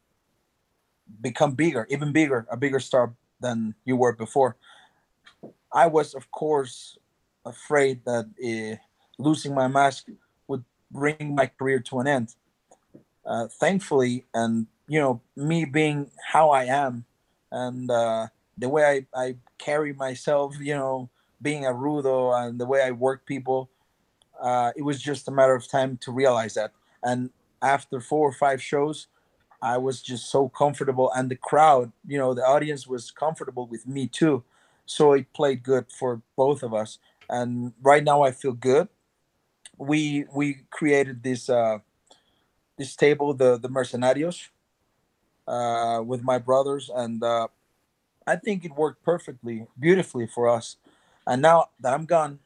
[1.20, 4.56] become bigger even bigger a bigger star than you were before.
[5.72, 6.98] I was of course
[7.44, 8.76] afraid that uh,
[9.18, 10.06] losing my mask
[10.48, 12.34] would bring my career to an end.
[13.24, 17.04] Uh, thankfully and you know me being how i am
[17.52, 21.10] and uh, the way I, I carry myself you know
[21.42, 23.68] being a rudo and the way i work people
[24.40, 26.72] uh, it was just a matter of time to realize that.
[27.02, 27.30] And
[27.62, 29.08] after four or five shows
[29.62, 33.86] i was just so comfortable and the crowd you know the audience was comfortable with
[33.86, 34.42] me too.
[34.86, 36.98] So it played good for both of us.
[37.28, 38.88] And right now i feel good.
[39.76, 41.78] We we created this uh
[42.78, 44.48] this table the the mercenarios
[45.46, 47.48] uh with my brothers and uh
[48.26, 50.76] i think it worked perfectly beautifully for us.
[51.26, 52.38] And now that i'm gone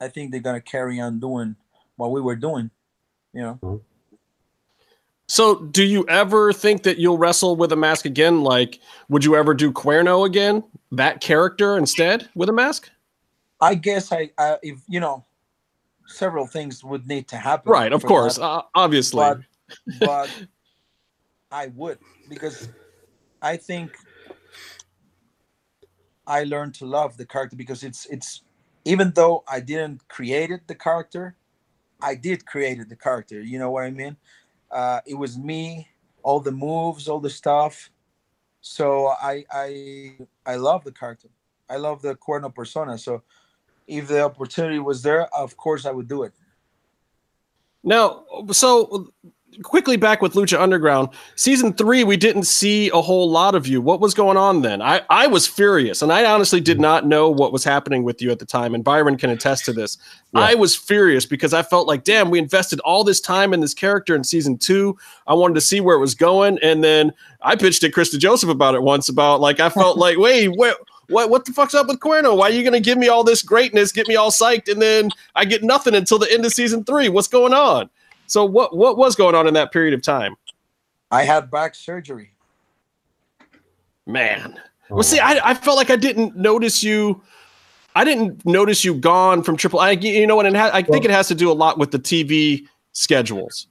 [0.00, 1.56] i think they're gonna carry on doing
[1.96, 2.70] what we were doing
[3.32, 3.58] you know
[5.26, 8.42] So, do you ever think that you'll wrestle with a mask again?
[8.42, 10.62] Like, would you ever do Cuerno again,
[10.92, 12.90] that character instead with a mask?
[13.60, 15.24] I guess I, I if you know,
[16.06, 17.72] several things would need to happen.
[17.72, 19.18] Right, of course, uh, obviously.
[19.18, 19.40] but
[20.00, 20.30] but
[21.50, 21.98] I would
[22.28, 22.68] because
[23.40, 23.96] I think
[26.26, 28.42] I learned to love the character because it's it's
[28.84, 31.36] even though I didn't create it the character,
[32.02, 33.40] I did create it the character.
[33.40, 34.16] You know what I mean?
[34.70, 35.88] Uh, it was me,
[36.22, 37.90] all the moves, all the stuff.
[38.60, 41.28] So I I I love the character.
[41.68, 42.98] I love the Cuerno persona.
[42.98, 43.22] So
[43.86, 46.32] if the opportunity was there, of course I would do it.
[47.82, 49.12] Now, so
[49.62, 53.80] quickly back with Lucha Underground, season three, we didn't see a whole lot of you.
[53.80, 54.82] What was going on then?
[54.82, 58.30] I, I was furious, and I honestly did not know what was happening with you
[58.30, 58.74] at the time.
[58.74, 59.98] And Byron can attest to this.
[60.32, 60.40] Yeah.
[60.40, 63.74] I was furious because I felt like, damn, we invested all this time in this
[63.74, 64.96] character in season two.
[65.26, 68.50] I wanted to see where it was going, and then I pitched at Chris DeJoseph
[68.50, 69.08] about it once.
[69.08, 70.74] About like I felt like, wait, wait.
[71.08, 72.34] What what the fuck's up with Cuerno?
[72.34, 75.10] Why are you gonna give me all this greatness, get me all psyched, and then
[75.34, 77.10] I get nothing until the end of season three?
[77.10, 77.90] What's going on?
[78.26, 80.36] So what what was going on in that period of time?
[81.10, 82.30] I had back surgery.
[84.06, 84.60] Man.
[84.90, 87.22] Oh, well, see, I, I felt like I didn't notice you.
[87.96, 89.78] I didn't notice you gone from Triple.
[89.80, 90.46] I you know what?
[90.46, 93.66] And I think it has to do a lot with the TV schedules,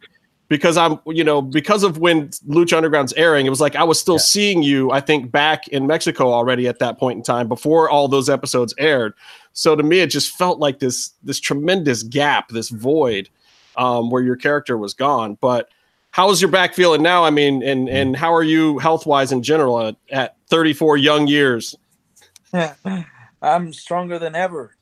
[0.48, 4.00] because I'm you know because of when Lucha Underground's airing, it was like I was
[4.00, 4.20] still Yeah.
[4.22, 4.92] seeing you.
[4.92, 8.74] I think back in Mexico already at that point in time before all those episodes
[8.78, 9.14] aired.
[9.52, 13.30] So to me, it just felt like this this tremendous gap, this void.
[13.78, 15.38] Um, where your character was gone.
[15.42, 15.70] But
[16.12, 17.24] how's your back feeling now?
[17.24, 21.28] I mean, and and how are you health wise in general at, at 34 young
[21.28, 21.76] years?
[22.54, 22.76] Yeah,
[23.42, 24.76] I'm stronger than ever.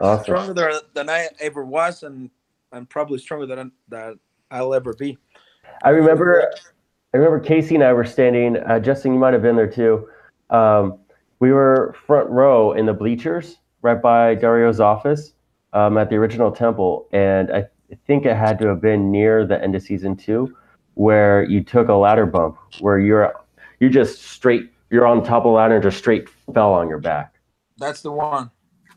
[0.00, 0.24] Awesome.
[0.24, 2.30] Stronger than, than I ever was, and
[2.72, 4.14] I'm probably stronger than that
[4.50, 5.18] I'll ever be.
[5.82, 6.52] I remember,
[7.14, 8.56] I remember Casey and I were standing.
[8.56, 10.08] Uh, Justin, you might have been there too.
[10.50, 10.98] Um,
[11.40, 15.34] we were front row in the bleachers, right by Dario's office,
[15.72, 17.66] um, at the original temple, and I
[18.06, 20.56] think it had to have been near the end of season two,
[20.94, 23.34] where you took a ladder bump, where you're
[23.80, 26.98] you just straight, you're on top of the ladder and just straight fell on your
[26.98, 27.34] back.
[27.78, 28.50] That's the one.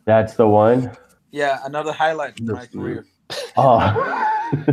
[0.06, 0.92] That's the one.
[1.32, 3.06] Yeah, another highlight in my career.
[3.56, 3.80] Oh,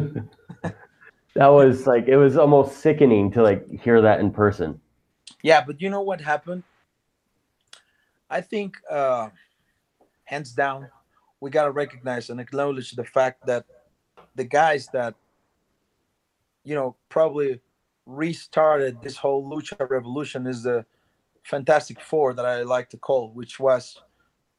[1.35, 4.81] that was like it was almost sickening to like hear that in person.
[5.43, 6.65] Yeah, but you know what happened?
[8.31, 9.29] I think, uh,
[10.25, 10.89] hands down,
[11.41, 13.65] we gotta recognize and acknowledge the fact that
[14.39, 15.15] the guys that,
[16.65, 17.61] you know, probably
[18.07, 20.87] restarted this whole lucha revolution is the
[21.43, 24.01] Fantastic Four that I like to call, which was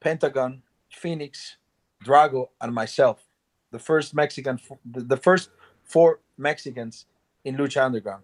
[0.01, 0.61] Pentagon,
[0.91, 1.57] Phoenix,
[2.05, 3.23] Drago, and myself.
[3.71, 5.51] The first Mexican, the first
[5.83, 7.05] four Mexicans
[7.45, 8.23] in Lucha Underground.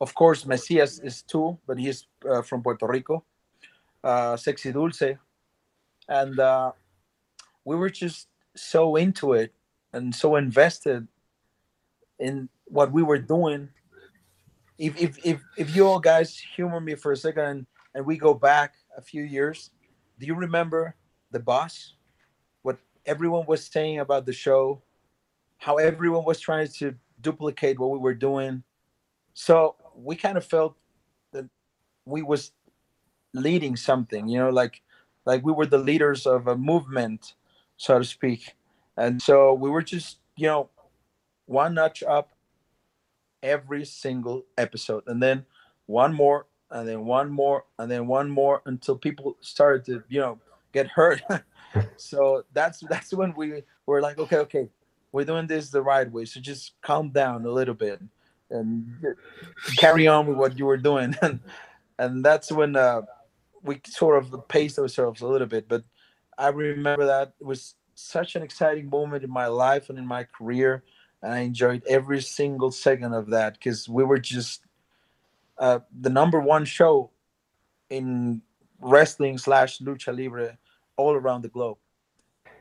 [0.00, 3.24] Of course, Messias is two, but he's uh, from Puerto Rico.
[4.02, 5.16] Uh, Sexy Dulce,
[6.08, 6.72] and uh,
[7.64, 9.52] we were just so into it
[9.94, 11.06] and so invested
[12.18, 13.68] in what we were doing.
[14.76, 18.16] If if if, if you all guys humor me for a second and, and we
[18.16, 19.70] go back a few years,
[20.18, 20.96] do you remember
[21.30, 21.94] the boss?
[22.62, 24.82] What everyone was saying about the show,
[25.58, 28.64] how everyone was trying to duplicate what we were doing.
[29.32, 30.76] So we kind of felt
[31.32, 31.48] that
[32.04, 32.50] we was
[33.32, 34.82] leading something, you know, like
[35.24, 37.34] like we were the leaders of a movement,
[37.76, 38.54] so to speak.
[38.96, 40.70] And so we were just, you know,
[41.46, 42.34] one notch up
[43.42, 45.04] every single episode.
[45.06, 45.44] And then
[45.86, 50.20] one more, and then one more, and then one more until people started to, you
[50.20, 50.38] know,
[50.72, 51.22] get hurt.
[51.96, 54.68] so that's that's when we were like, okay, okay,
[55.12, 56.24] we're doing this the right way.
[56.24, 58.00] So just calm down a little bit
[58.50, 58.86] and
[59.76, 61.16] carry on with what you were doing.
[61.22, 61.40] And
[61.96, 63.02] and that's when uh,
[63.62, 65.68] we sort of paced ourselves a little bit.
[65.68, 65.84] But
[66.36, 70.84] I remember that was such an exciting moment in my life and in my career.
[71.22, 74.62] And I enjoyed every single second of that because we were just
[75.58, 77.10] uh, the number one show
[77.90, 78.42] in
[78.80, 80.58] wrestling slash lucha libre
[80.96, 81.78] all around the globe.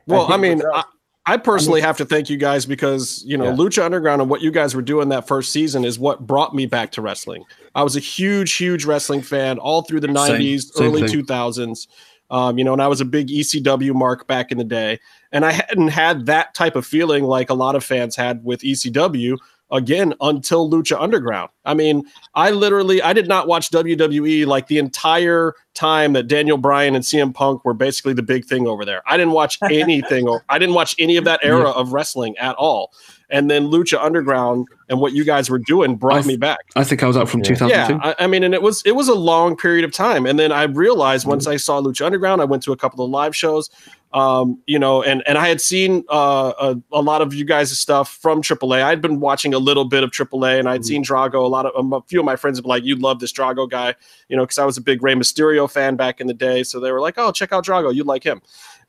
[0.06, 0.84] Well, I, I mean, I,
[1.26, 3.56] I, personally I mean, have to thank you guys because you know yeah.
[3.56, 6.66] Lucha Underground and what you guys were doing that first season is what brought me
[6.66, 7.44] back to wrestling.
[7.76, 11.88] I was a huge, huge wrestling fan all through the '90s, early 2000s.
[12.30, 15.00] Um, you know, and I was a big ECW mark back in the day,
[15.32, 18.62] and I hadn't had that type of feeling like a lot of fans had with
[18.62, 19.38] ECW
[19.74, 21.50] again until Lucha Underground.
[21.66, 22.06] I mean,
[22.36, 27.04] I literally I did not watch WWE like the entire time that Daniel Bryan and
[27.04, 29.02] CM Punk were basically the big thing over there.
[29.08, 32.56] I didn't watch anything or I didn't watch any of that era of wrestling at
[32.56, 32.94] all.
[33.34, 36.60] And then Lucha Underground and what you guys were doing brought th- me back.
[36.78, 37.94] I think I was out from 2002.
[37.94, 40.26] Yeah, I, I, mean, and it was it was a long period of time.
[40.26, 43.12] And then I realized once I saw Lucha Underground, I went to a couple of
[43.12, 43.70] live shows
[44.14, 47.78] um, you know, and and I had seen uh, a, a, lot of you guys'
[47.78, 48.84] stuff from AAA.
[48.84, 50.88] I'd been watching a little bit of AAA, and I'd mm-hmm.
[50.88, 51.44] seen Drago.
[51.44, 53.34] A lot of um, a few of my friends would be like, "You'd love this
[53.34, 53.96] Drago guy,"
[54.30, 56.62] you know, because I was a big Rey Mysterio fan back in the day.
[56.62, 57.94] So they were like, "Oh, check out Drago.
[57.94, 58.42] You'd like him."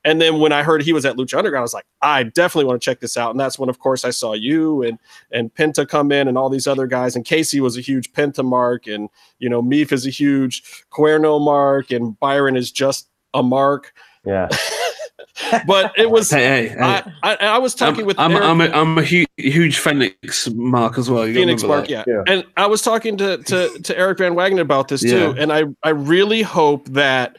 [0.04, 2.66] And then when I heard he was at Lucha Underground, I was like, I definitely
[2.66, 3.30] want to check this out.
[3.30, 4.98] And that's when, of course, I saw you and
[5.30, 7.16] and Penta come in and all these other guys.
[7.16, 11.42] And Casey was a huge Penta mark, and you know, Meef is a huge Cuerno
[11.42, 13.92] mark, and Byron is just a mark.
[14.24, 14.48] Yeah.
[15.66, 16.30] but it was.
[16.30, 18.18] Hey, hey, I, I, I, was talking I'm, with.
[18.18, 21.26] I'm, I'm, a, I'm a huge, huge Phoenix mark as well.
[21.26, 22.04] You Phoenix mark, yeah.
[22.06, 22.22] yeah.
[22.26, 25.34] And I was talking to, to to Eric Van Wagenen about this too, yeah.
[25.36, 27.38] and I I really hope that.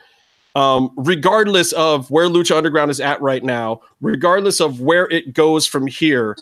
[0.56, 5.68] Um, regardless of where Lucha Underground is at right now, regardless of where it goes
[5.68, 6.38] from here,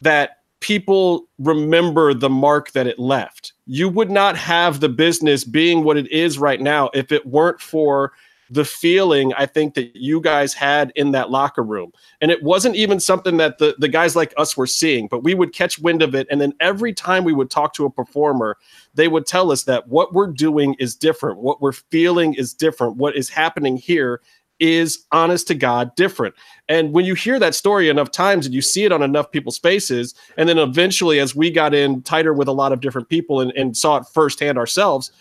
[0.00, 3.52] that people remember the mark that it left.
[3.66, 7.60] You would not have the business being what it is right now if it weren't
[7.60, 8.12] for
[8.50, 11.92] the feeling I think that you guys had in that locker room.
[12.20, 15.34] And it wasn't even something that the, the guys like us were seeing, but we
[15.34, 16.26] would catch wind of it.
[16.30, 18.56] And then every time we would talk to a performer,
[18.94, 21.38] they would tell us that what we're doing is different.
[21.38, 22.96] What we're feeling is different.
[22.96, 24.20] What is happening here
[24.58, 26.34] is honest to God different.
[26.68, 29.58] And when you hear that story enough times and you see it on enough people's
[29.58, 33.40] faces, and then eventually, as we got in tighter with a lot of different people
[33.40, 35.12] and, and saw it firsthand ourselves,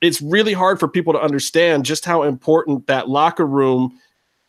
[0.00, 3.98] it's really hard for people to understand just how important that locker room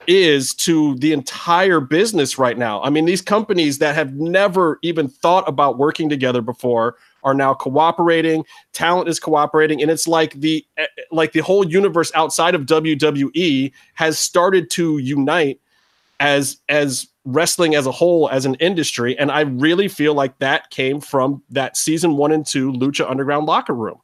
[0.07, 2.81] is to the entire business right now.
[2.81, 7.53] I mean, these companies that have never even thought about working together before are now
[7.53, 8.45] cooperating.
[8.73, 13.71] Talent is cooperating, and it's like the eh, like the whole universe outside of WWE
[13.95, 15.59] has started to unite
[16.19, 19.17] as as wrestling as a whole as an industry.
[19.17, 23.45] And I really feel like that came from that season one and two Lucha Underground
[23.45, 23.99] locker room.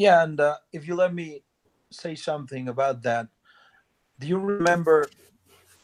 [0.00, 1.42] Yeah, and uh, if you let me
[1.90, 3.28] say something about that,
[4.18, 5.10] do you remember?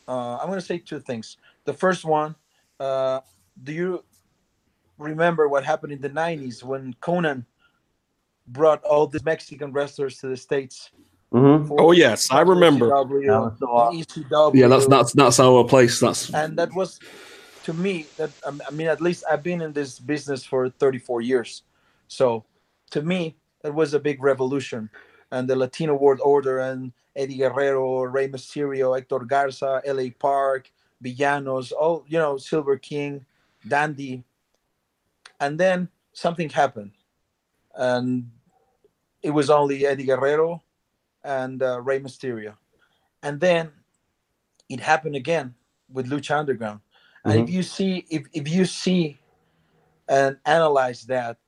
[0.08, 1.36] Uh, I'm going to say two things.
[1.66, 2.34] The first one,
[2.80, 3.20] uh,
[3.62, 4.04] do you
[4.96, 7.44] remember what happened in the 90s when Konnan
[8.48, 10.92] brought all the Mexican wrestlers to the States?
[11.30, 11.68] Mhm.
[11.76, 12.88] Oh yes, I remember.
[12.88, 14.00] ECW, That was so awesome.
[14.00, 16.00] ECW, Yeah, that's that's that's our place.
[16.00, 16.98] That's and that was
[17.64, 21.64] to me that i mean at least i've been in this business for 34 years
[22.06, 22.44] so
[22.92, 23.34] to me
[23.66, 24.88] it was a big revolution.
[25.30, 30.10] And the latino world order and eddie guerrero rey mysterio hector garza L.A.
[30.10, 30.70] Park
[31.02, 33.24] villanos all you know silver king
[33.66, 34.22] dandy.
[35.40, 36.92] And then something happened.
[37.74, 38.30] And
[39.22, 40.62] it was only eddie guerrero
[41.24, 42.54] and uh, rey mysterio.
[43.22, 43.72] And then
[44.68, 45.54] it happened again
[45.92, 46.80] with lucha underground.
[47.24, 49.18] And if you see if, if you see
[50.08, 51.38] and analyze that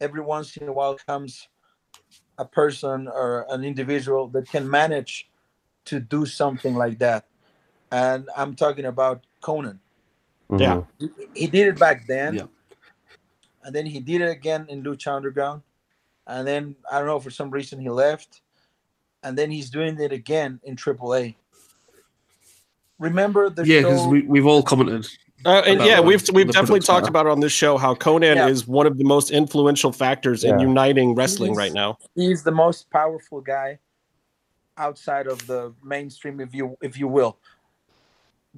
[0.00, 1.48] every once in a while comes
[2.38, 5.28] a person or an individual that can manage
[5.86, 7.24] to do something like that
[7.90, 9.78] and i'm talking about Konnan
[10.50, 10.82] Yeah.
[10.82, 10.86] Mhm.
[10.98, 12.46] he, he did it back then Yeah.
[13.64, 15.62] and then he did it again in lucha underground
[16.26, 18.42] and then i don't know for some reason he left
[19.22, 21.34] and then he's doing it again in aaa
[22.98, 25.06] remember the yeah, because we we've all commented.
[25.46, 27.08] Uh, and yeah, we've we've definitely talked style.
[27.08, 28.48] about it on this show how Konnan Yeah.
[28.48, 31.98] is one of the most influential factors in uniting wrestling He's- right now.
[32.16, 33.78] he's the most powerful guy
[34.76, 37.38] outside of the mainstream if you if you will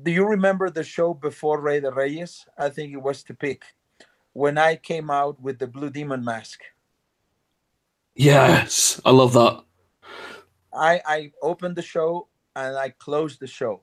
[0.02, 3.60] do you remember the show before rey de reyes i think it was to pick
[4.32, 6.60] when i came out with the blue demon mask
[8.14, 9.62] Yes, I love that.
[10.72, 13.82] i i opened the show and i closed the show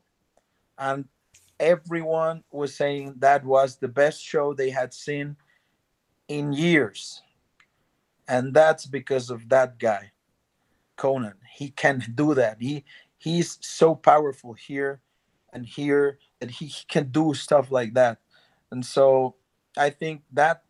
[0.78, 1.06] and
[1.60, 5.36] everyone was saying that was the best show they had seen
[6.28, 7.22] in years.
[8.28, 10.12] And that's because of that guy
[10.98, 11.36] Konnan.
[11.54, 12.58] He can do that.
[12.60, 12.86] He
[13.18, 15.02] he's so powerful here
[15.54, 18.20] and here that he can do stuff like that.
[18.72, 19.36] And so
[19.78, 20.64] i think that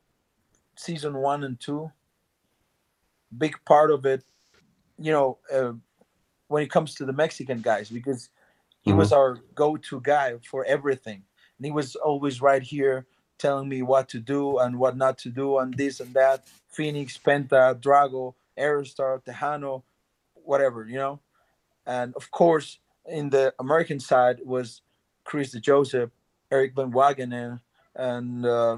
[0.75, 1.91] season one and two
[3.37, 4.23] big part of it
[4.97, 5.73] you know uh,
[6.47, 8.29] when it comes to the mexican guys because
[8.85, 11.23] he was our go-to guy for everything.
[11.57, 13.07] And he was always right here
[13.39, 17.17] telling me what to do and what not to do and this and that phoenix
[17.17, 19.83] penta drago aerostar Texano
[20.35, 21.19] whatever you know?
[21.85, 24.81] And of course in the american side was
[25.25, 26.11] Chris DeJoseph
[26.49, 27.59] eric van wagenen
[27.95, 28.77] and uh,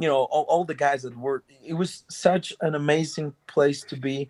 [0.00, 3.96] you know all, all the guys that were it was such an amazing place to
[3.96, 4.28] be.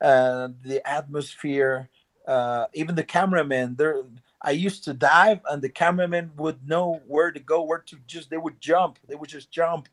[0.00, 1.90] Uh, the atmosphere
[2.26, 4.02] uh, even the cameraman there
[4.42, 8.30] i used to dive and the cameraman would know where to go where to just
[8.30, 9.88] they would jump they would just jump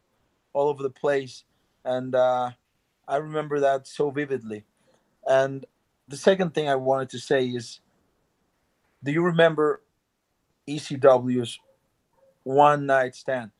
[0.54, 1.44] all over the place.
[1.86, 2.52] And uh,
[3.08, 4.66] i remember that so vividly.
[5.26, 5.66] And
[6.08, 7.80] the second thing i wanted to say is
[9.04, 9.82] do you remember
[10.68, 11.60] ecw's
[12.44, 13.52] one night stand?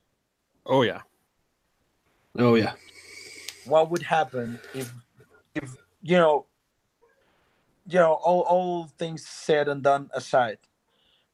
[0.66, 1.02] Oh yeah.
[2.40, 2.74] Oh yeah,
[3.66, 4.94] what would happen if
[5.56, 6.46] if you know
[7.88, 10.60] you know all, all things said and done aside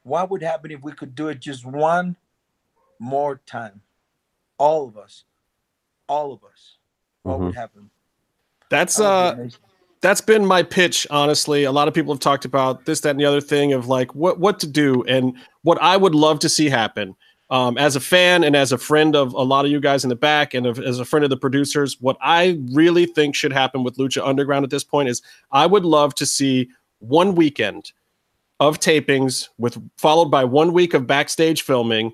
[0.04, 2.16] what would happen if we could do it just one
[3.00, 3.82] more time?
[4.58, 5.24] All of us.
[6.08, 6.78] All of us.
[7.24, 7.90] What would happen?
[8.70, 9.50] That's That be uh
[10.02, 11.64] that's been my pitch honestly.
[11.64, 14.14] A lot of people have talked about this that and the other thing of like
[14.14, 17.16] what what to do and what i would love to see happen.
[17.50, 20.10] Um, as a fan and as a friend of a lot of you guys in
[20.10, 23.54] the back and of, as a friend of the producers what i really think should
[23.54, 27.92] happen with lucha underground at this point is i would love to see one weekend
[28.64, 32.12] of tapings with followed by one week of backstage filming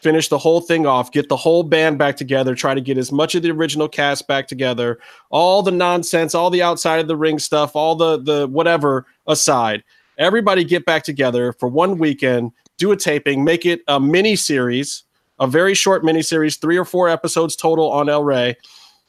[0.00, 3.12] finish the whole thing off get the whole band back together try to get as
[3.12, 4.98] much of the original cast back together
[5.30, 9.82] all the nonsense, all the outside of the ring stuff, all the the whatever aside.
[10.18, 15.04] Everybody get back together for one weekend, do a taping, make it a mini series,
[15.38, 18.56] a very short mini series, three or four episodes total on El Rey,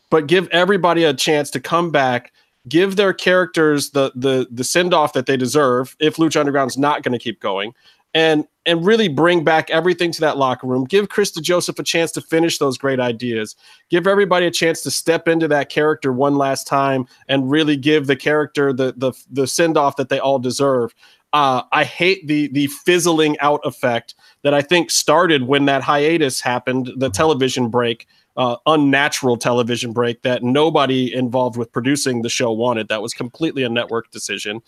[0.10, 2.32] but give everybody a chance to come back,
[2.68, 7.04] give their characters the the the send off that they deserve if Lucha Underground's not
[7.04, 7.74] going to keep going,
[8.14, 10.84] and and really bring back everything to that locker room.
[10.86, 13.56] Give Chris DeJoseph a chance to finish those great ideas
[13.90, 18.06] give everybody a chance to step into that character one last time and really give
[18.06, 20.94] the character the the, the send off that they all deserve
[21.34, 26.42] Uh, I hate the the fizzling out effect that I think started when that hiatus
[26.42, 28.06] happened, the television break,
[28.38, 32.88] uh, unnatural television break that nobody involved with producing the show wanted.
[32.88, 34.62] That was completely a network decision.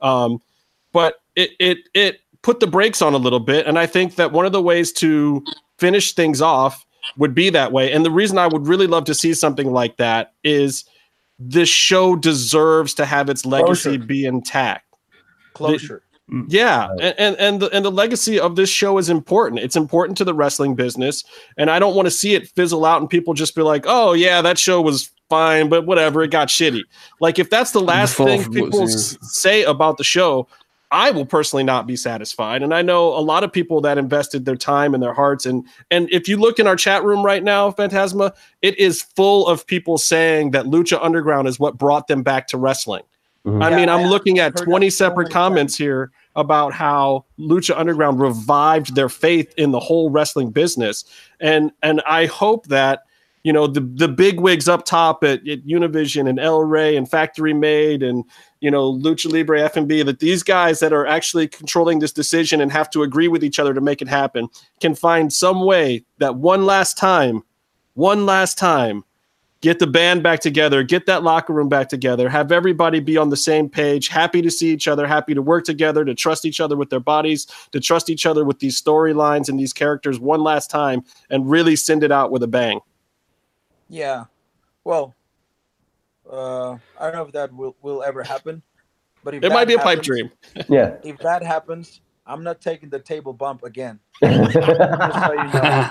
[0.00, 0.40] Um,
[0.92, 4.32] but it it it put the brakes on a little bit, and I think that
[4.32, 5.44] one of the ways to
[5.78, 6.86] finish things off
[7.16, 7.92] would be that way.
[7.92, 10.84] And the reason I would really love to see something like that is
[11.38, 14.06] this show deserves to have its legacy Closure.
[14.06, 14.86] be intact.
[15.52, 16.02] Closure.
[16.48, 19.60] Yeah, and and and the, and the legacy of this show is important.
[19.60, 21.22] It's important to the wrestling business,
[21.58, 24.14] and I don't want to see it fizzle out and people just be like, "Oh
[24.14, 26.82] yeah, that show was fine, but whatever, it got shitty."
[27.20, 30.48] Like if that's the last thing people s- say about the show,
[30.90, 32.62] I will personally not be satisfied.
[32.62, 35.44] And I know a lot of people that invested their time and their hearts.
[35.44, 39.46] And and if you look in our chat room right now, Fantasma, it is full
[39.46, 43.02] of people saying that Lucha Underground is what brought them back to wrestling.
[43.46, 43.62] Mhm.
[43.62, 47.78] I Yeah, mean, I'm I- looking at 20 separate many comments here about how Lucha
[47.78, 51.04] Underground revived their faith in the whole wrestling business.
[51.40, 53.00] And and I hope that
[53.44, 57.08] you know the the big wigs up top at, at Univision and El Rey and
[57.08, 58.24] Factory Made and
[58.60, 62.72] you know Lucha Libre FMB that these guys that are actually controlling this decision and
[62.72, 64.48] have to agree with each other to make it happen
[64.80, 67.42] can find some way that one last time,
[67.92, 69.04] one last time
[69.64, 73.30] get the band back together, get that locker room back together, have everybody be on
[73.30, 76.60] the same page, happy to see each other, happy to work together, to trust each
[76.60, 80.42] other with their bodies, to trust each other with these storylines and these characters one
[80.42, 82.78] last time and really send it out with a bang.
[83.88, 84.24] Yeah.
[84.84, 85.14] Well,
[86.30, 88.60] uh, I don't know if that will, will ever happen,
[89.24, 90.30] but if It might be a pipe dream.
[90.68, 90.96] Yeah.
[91.02, 93.98] If that happens, I'm not taking the table bump again.
[94.22, 95.90] Just so you know.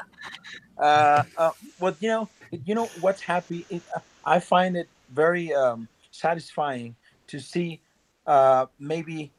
[0.77, 2.29] Uh, uh, well, you know,
[2.65, 3.65] you know what's happy.
[3.69, 3.81] It,
[4.25, 6.95] I find it very um, satisfying
[7.27, 7.81] to see
[8.27, 9.31] uh, maybe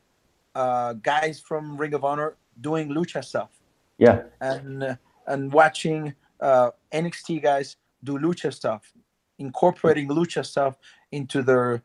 [0.54, 3.50] uh, guys from Ring of Honor doing lucha stuff
[3.98, 4.22] yeah.
[4.40, 4.96] and uh,
[5.26, 8.92] and watching uh, NXT guys do lucha stuff,
[9.38, 10.76] incorporating lucha stuff
[11.12, 11.82] into their,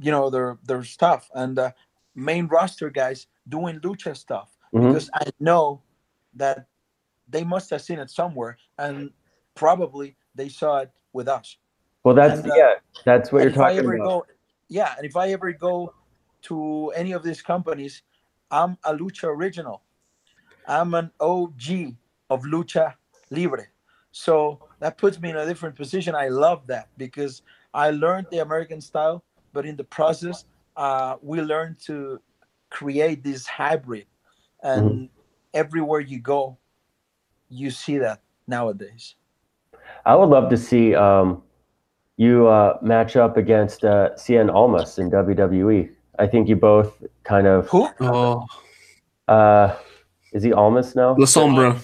[0.00, 1.70] you know, their their stuff, and uh,
[2.14, 4.88] main roster guys doing lucha stuff Mhm.
[4.88, 5.82] because I know
[6.34, 6.66] that
[7.28, 9.10] they must have seen it somewhere, and
[9.54, 11.56] probably they saw it with us.
[12.04, 12.72] Well, that's And, uh, yeah.
[13.04, 13.98] That's what you're talking about.
[13.98, 14.26] go,
[14.68, 15.92] yeah, and if I ever go
[16.42, 18.02] to any of these companies,
[18.50, 19.82] I'm a lucha original.
[20.66, 21.96] I'm an OG
[22.30, 22.94] of lucha
[23.30, 23.66] libre.
[24.12, 26.14] So that puts me in a different position.
[26.14, 27.42] I love that because
[27.74, 29.22] I learned the American style,
[29.52, 30.44] but in the process,
[30.76, 32.20] uh, we learned to
[32.70, 34.06] create this hybrid.
[34.62, 35.08] And
[35.54, 36.58] everywhere you go,
[37.48, 39.14] you see that nowadays.
[40.06, 41.42] I would love to see um,
[42.16, 45.90] you uh, match up against uh, Cien Almas in WWE.
[46.18, 46.92] I think you both
[47.24, 47.68] kind of.
[47.68, 47.88] Who?
[48.00, 48.44] Oh,
[49.28, 49.76] Uh,
[50.32, 51.10] is he Almas now?
[51.18, 51.78] La Sombra.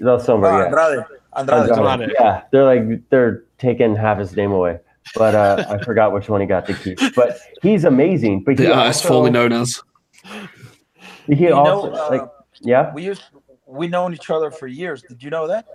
[0.00, 0.64] La Sombra, Ah, yeah.
[0.66, 1.04] Andrade.
[1.36, 1.70] Andrade.
[1.70, 1.86] Andrade.
[1.88, 2.12] Andrade.
[2.18, 4.78] Yeah, they're like they're taking half his name away,
[5.14, 6.98] but uh, I forgot which one he got to keep.
[7.14, 8.44] But he's amazing.
[8.44, 9.82] But he The artist also, formerly known as.
[11.26, 12.22] he You also know, uh, like
[12.62, 12.92] yeah.
[12.94, 13.22] we used
[13.66, 15.02] we known each other for years.
[15.02, 15.66] Did you know that?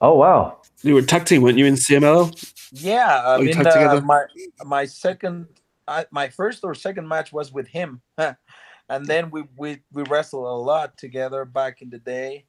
[0.00, 0.60] Oh wow.
[0.82, 2.52] You were a tag team, weren't you, in CMLL?
[2.72, 4.24] Yeah, I mean, uh, my
[4.64, 5.46] my second,
[5.88, 10.46] I, my first or second match was with him, and then we we we wrestled
[10.46, 12.44] a lot together back in the day,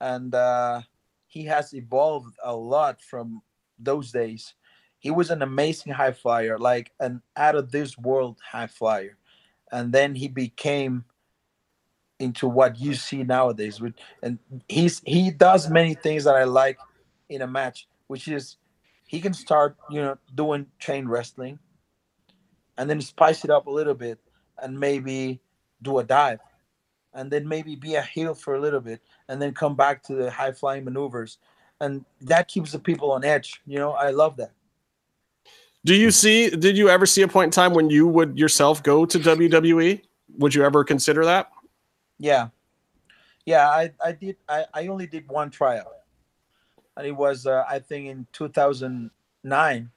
[0.00, 0.82] and uh,
[1.26, 3.42] he has evolved a lot from
[3.78, 4.54] those days.
[5.00, 9.16] He was an amazing high flyer, like an out of this world high flyer,
[9.72, 11.04] and then he became
[12.20, 13.80] into what you see nowadays.
[13.80, 14.38] With and
[14.68, 16.78] he's he does many things that I like
[17.34, 18.56] in a match, which is
[19.06, 21.58] he can start, you know, doing chain wrestling
[22.78, 24.18] and then spice it up a little bit
[24.62, 25.40] and maybe
[25.82, 26.40] do a dive
[27.14, 30.14] and then maybe be a heel for a little bit and then come back to
[30.14, 31.38] the high flying maneuvers.
[31.80, 33.60] And that keeps the people on edge.
[33.66, 34.52] You know, I love that.
[35.84, 38.82] Do you see did you ever see a point in time when you would yourself
[38.82, 40.00] go to WWE?
[40.38, 41.50] Would you ever consider that?
[42.18, 42.48] Yeah.
[43.44, 45.92] Yeah, I, I did I, I only did one tryout.
[46.96, 49.90] And it was uh, I think in 2009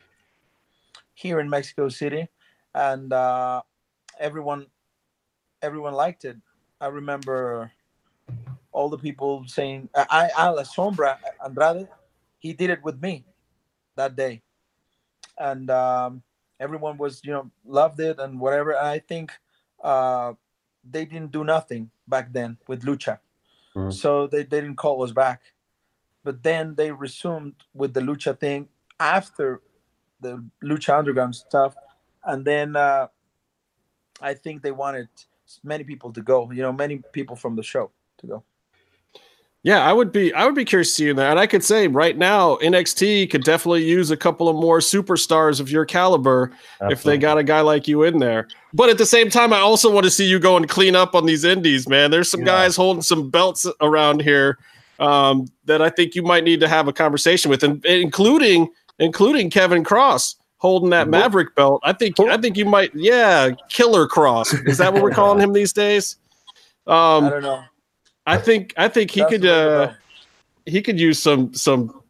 [1.14, 2.28] here in Mexico City
[2.74, 3.62] and uh,
[4.20, 4.68] everyone
[5.62, 6.38] everyone liked it.
[6.80, 7.72] I remember
[8.72, 11.88] all the people saying I I La Sombra Andrade
[12.40, 13.26] he did it with me
[13.96, 14.42] that day.
[15.38, 16.22] And um,
[16.60, 19.32] everyone was you know loved it and whatever and I think
[19.84, 20.34] uh,
[20.90, 23.20] they didn't do nothing back then with lucha
[23.76, 23.92] Mhm.
[23.92, 25.42] so they, they didn't call us back
[26.26, 28.68] but then they resumed with the lucha thing
[29.00, 29.62] after
[30.20, 31.74] the lucha underground stuff
[32.26, 33.08] and then uh,
[34.22, 35.08] i think they wanted
[35.64, 36.52] many people to go.
[36.52, 38.44] You know, many people from the show to go.
[39.64, 41.32] Yeah, I would be I would be curious to see you there.
[41.32, 45.60] And I could say right now, NXT could definitely use a couple of more superstars
[45.60, 46.94] of your caliber Absolutely.
[46.94, 48.48] if they got a guy like you in there.
[48.74, 51.16] But at the same time, I also want to see you go and clean up
[51.16, 52.12] on these indies, man.
[52.12, 52.46] There's some yeah.
[52.46, 54.60] guys holding some belts around here
[55.00, 58.70] um, that I think you might need to have a conversation with, and including
[59.00, 61.82] including Kevin Kross holding that Maverick belt.
[61.84, 64.68] I think I think you might, yeah, Killer Kross.
[64.68, 66.18] Is that what we're calling him these days?
[66.88, 67.64] Um, I don't know.
[68.26, 69.94] I think I think he That's could uh,
[70.66, 72.02] he could use some some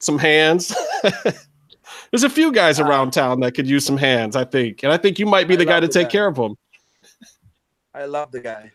[0.00, 0.74] some hands.
[2.10, 4.98] There's a few guys around town that could use some hands, I think, and I
[4.98, 6.12] think you might be the guy to the take guy.
[6.12, 6.56] care of them.
[7.94, 8.70] I love the guy.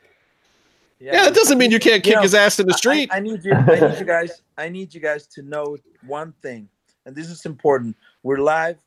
[1.00, 3.10] Yeah, yeah it doesn't mean you can't kick you know, his ass in the street.
[3.12, 3.54] I, I need you.
[3.54, 4.42] I need you guys.
[4.58, 6.70] I need you guys to know one thing,
[7.06, 7.96] and this is important.
[8.24, 8.78] We're live,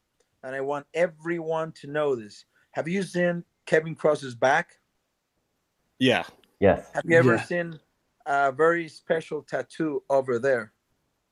[0.43, 2.45] and I want everyone to know this.
[2.73, 4.77] Have you seen Kevin Kross's back?
[5.99, 6.25] Yeah.
[6.61, 6.87] Yes.
[6.95, 7.43] Have you ever yeah.
[7.43, 7.81] seen
[8.27, 10.73] a very special tattoo over there?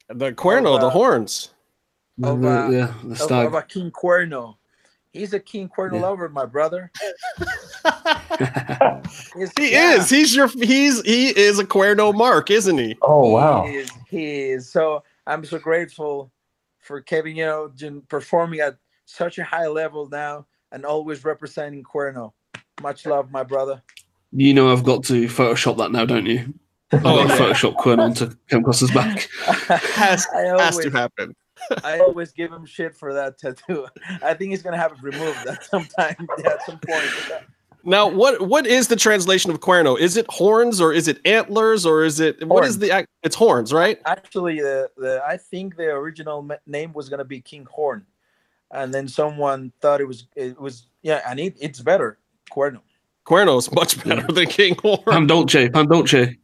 [0.09, 1.51] The cuerno, of, uh, the horns.
[2.23, 4.57] Of, uh, yeah, the of, of, a king cuerno.
[5.19, 6.03] He's a king cuerno yeah.
[6.03, 6.91] lover, my brother.
[9.59, 9.95] he yeah.
[9.95, 10.09] is.
[10.09, 10.49] He's your.
[10.49, 12.97] He's he is a cuerno mark, isn't he?
[13.03, 13.65] Oh wow.
[13.67, 13.91] He is.
[14.09, 14.69] He is.
[14.71, 16.31] So I'm so grateful
[16.79, 17.37] for Kevin.
[17.37, 22.33] You know, performing at such a high level now and always representing cuerno.
[22.81, 23.83] Much love, my brother.
[24.33, 26.55] You know I've got to Photoshop that now, don't you?
[26.93, 29.29] I've oh, got to Photoshop Quinn onto Kem Cross's back.
[29.47, 31.35] has, has to happen.
[31.85, 33.87] I always give him shit for that tattoo.
[34.23, 37.05] I think he's gonna have it removed at some time, at some point.
[37.85, 39.99] Now, what what is the translation of cuerno?
[39.99, 42.51] Is it horns or is it antlers or is it horns.
[42.51, 43.07] what is the?
[43.23, 43.99] It's horns, right?
[44.05, 48.05] Actually, the, the I think the original name was gonna be King Horn,
[48.73, 52.19] and then someone thought it was it was yeah, and it, it's better
[52.51, 52.81] cuerno.
[53.27, 55.03] Cuerno is much better than King Horn.
[55.07, 56.37] Pan dolce, pan dolce.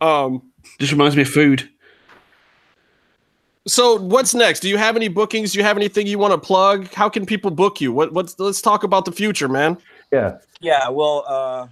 [0.00, 1.68] um, just reminds me of food.
[3.66, 4.60] So what's next?
[4.60, 5.52] Do you have any bookings?
[5.52, 6.92] Do you have anything you want to plug?
[6.94, 7.92] How can people book you?
[7.92, 9.76] What what's let's talk about the future, man.
[10.10, 10.38] Yeah.
[10.60, 11.68] Yeah, well, uh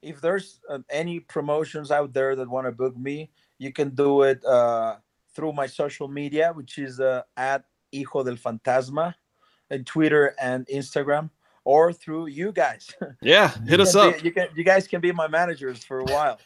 [0.00, 4.22] if there's uh, any promotions out there that want to book me, you can do
[4.22, 4.96] it uh
[5.34, 9.14] through my social media, which is uh, at Hijo del Fantasma,
[9.70, 11.30] and Twitter and Instagram
[11.64, 12.92] or through you guys.
[13.20, 14.18] Yeah, hit us up.
[14.18, 16.40] Be, you can you guys can be my managers for a while.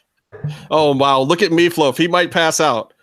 [0.69, 1.91] oh wow, look at me, Flo.
[1.91, 2.93] He might pass out.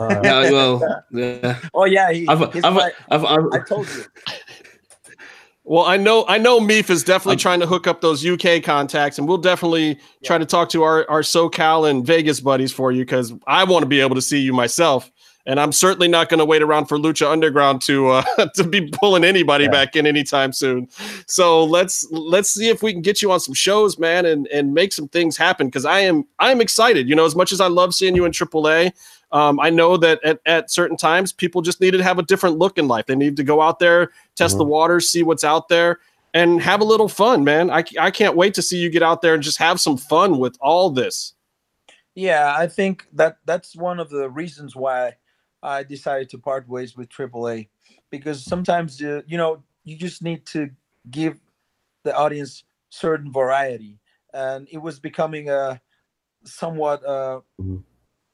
[0.00, 1.58] Uh, yeah, well, yeah.
[1.74, 4.04] Oh yeah, he, I've, I've, my, I've, i told you.
[5.64, 8.62] Well, I know I know Meef is definitely I'm, trying to hook up those UK
[8.62, 9.96] contacts, and we'll definitely yeah.
[10.24, 13.82] try to talk to our, our SoCal and Vegas buddies for you because I want
[13.82, 15.12] to be able to see you myself
[15.46, 18.22] and I'm certainly not going to wait around for Lucha Underground to uh,
[18.54, 19.70] to be pulling anybody yeah.
[19.70, 20.88] back in anytime soon.
[21.26, 24.74] So let's let's see if we can get you on some shows, man, and and
[24.74, 25.66] make some things happen.
[25.66, 27.08] Because I am I am excited.
[27.08, 28.92] You know, as much as I love seeing you in AAA,
[29.32, 32.58] um, I know that at, at certain times people just needed to have a different
[32.58, 33.06] look in life.
[33.06, 34.58] They need to go out there, test mm-hmm.
[34.58, 36.00] the waters, see what's out there.
[36.34, 37.70] And have a little fun, man.
[37.70, 40.38] I, I can't wait to see you get out there and just have some fun
[40.38, 41.34] with all this.
[42.14, 45.16] Yeah, I think that that's one of the reasons why
[45.62, 47.68] I decided to part ways with AAA
[48.10, 50.70] because sometimes uh, you know you just need to
[51.10, 51.40] give
[52.04, 53.98] the audience certain variety,
[54.32, 55.80] and it was becoming a
[56.44, 57.78] somewhat uh, mm-hmm.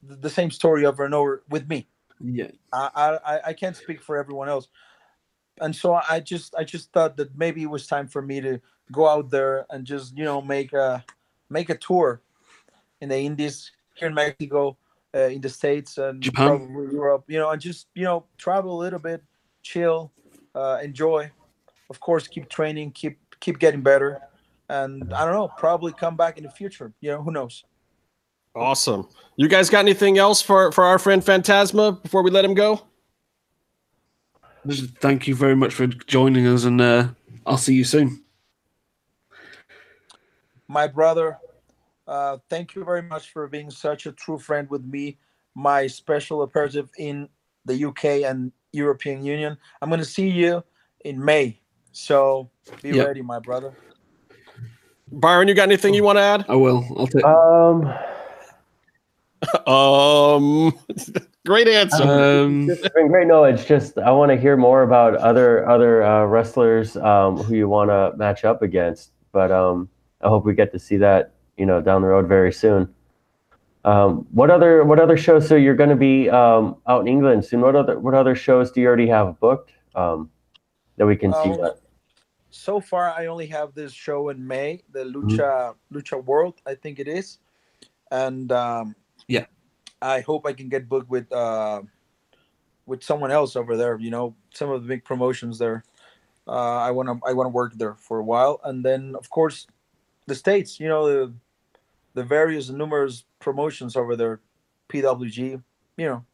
[0.03, 1.87] The same story over and over with me.
[2.21, 4.69] Yeah, I, I I can't speak for everyone else,
[5.61, 8.61] and so I just I just thought that maybe it was time for me to
[8.91, 11.05] go out there and just you know make a
[11.51, 12.21] make a tour
[13.01, 14.77] in the Indies here in Mexico
[15.15, 16.49] uh, in the states and Japan.
[16.49, 17.25] probably Europe.
[17.29, 19.23] You know, and just you know travel a little bit,
[19.63, 20.13] chill,
[20.55, 21.31] uh, enjoy.
[21.91, 24.21] Of course, keep training, keep keep getting better,
[24.69, 26.93] and I don't know, probably come back in the future.
[27.01, 27.65] You know, who knows?
[28.59, 29.09] Awesome.
[29.37, 32.83] You guys got anything else for for our friend Fantasma before we let him go?
[35.01, 37.09] Thank you very much for joining us, and uh,
[37.47, 38.23] I'll see you soon.
[40.67, 41.39] My brother,
[42.07, 45.19] uh, thank you very much for being such a true friend with me,
[45.55, 47.29] my special operative in
[47.65, 49.57] the UK and European Union.
[49.81, 50.63] I'm going to see you
[51.05, 51.61] in May.
[51.93, 52.51] So
[52.83, 53.07] be yep.
[53.07, 53.73] ready, my brother.
[55.11, 56.45] Byron, you got anything you want to add?
[56.49, 56.85] I will.
[56.97, 57.25] I'll take.
[57.25, 57.95] Um.
[59.67, 60.73] um.
[61.47, 62.03] great answer.
[62.03, 63.27] Um, it's great.
[63.27, 67.55] No, it's just I want to hear more about other other uh, wrestlers um, who
[67.55, 69.13] you want to match up against.
[69.33, 69.89] But um,
[70.23, 72.93] I hope we get to see that you know down the road very soon.
[73.85, 75.49] Um, what other what other shows?
[75.49, 77.61] So you're going to be um, out in England soon.
[77.61, 80.31] What other what other shows do you already have booked um,
[80.97, 81.51] that we can see?
[81.51, 81.71] Um,
[82.51, 85.29] so far I only have this show in May, the Mm-hmm.
[85.29, 87.39] Lucha Lucha World, I think it is,
[88.11, 88.95] and um,
[89.29, 89.47] Yeah.
[90.03, 91.83] I hope I can get booked with uh,
[92.87, 93.99] with someone else over there.
[93.99, 95.85] You know, some of the big promotions there.
[96.47, 99.29] Uh, I want to I want to work there for a while, and then of
[99.31, 99.67] course,
[100.27, 100.81] the states.
[100.81, 101.33] You know, the
[102.15, 104.41] the various numerous promotions over there,
[104.89, 105.63] PWG.
[105.97, 106.25] You know,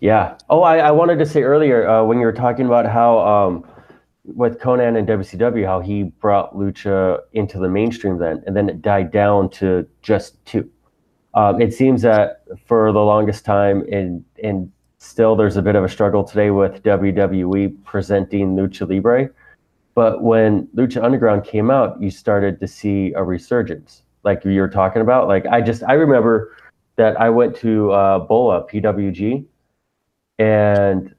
[0.00, 0.36] Yeah.
[0.48, 3.66] Oh, I, I wanted to say earlier uh, when you were talking about how um,
[4.24, 8.82] with Konnan and WCW, how he brought lucha into the mainstream then, and then it
[8.82, 10.68] died down to just two.
[11.38, 15.84] Um, it seems that for the longest time, and and still there's a bit of
[15.84, 19.30] a struggle today with WWE presenting lucha libre.
[19.94, 24.68] But when Lucha Underground came out, you started to see a resurgence, like you were
[24.68, 25.28] talking about.
[25.28, 26.56] Like I just I remember
[26.96, 29.44] that I went to uh, Bola PWG
[30.40, 31.14] and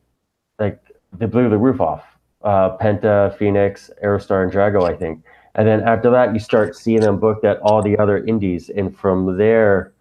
[0.59, 0.82] like
[1.13, 2.03] they blew the roof off.
[2.41, 5.24] Uh, Penta, Phoenix, Aerostar, and Drago, I think.
[5.55, 8.93] And then after that, you start seeing them booked at all the other indies, and
[8.93, 9.93] from there,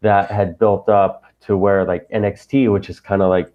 [0.00, 3.52] that had built up to where like NXT, which is kind of like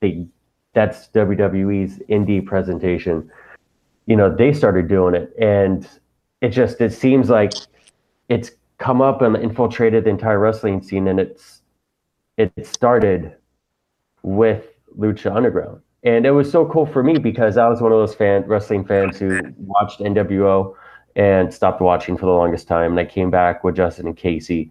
[0.00, 0.26] the
[0.74, 3.30] that's WWE's indie presentation.
[4.06, 5.88] You know, they started doing it, and
[6.40, 7.52] it just it seems like
[8.28, 11.62] it's come up and infiltrated the entire wrestling scene, and it's
[12.36, 13.34] it started
[14.22, 14.64] with
[14.98, 15.80] Lucha Underground.
[16.04, 18.84] And it was so cool for me because I was one of those fan wrestling
[18.84, 20.74] fans who watched NWO
[21.16, 22.92] and stopped watching for the longest time.
[22.92, 24.70] And I came back with Justin and Casey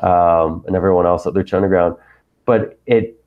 [0.00, 1.96] um, and everyone else at Lucha Underground.
[2.44, 3.22] But it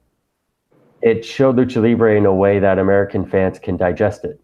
[1.02, 4.40] it showed Lucha Libre in a way that American fans can digest it.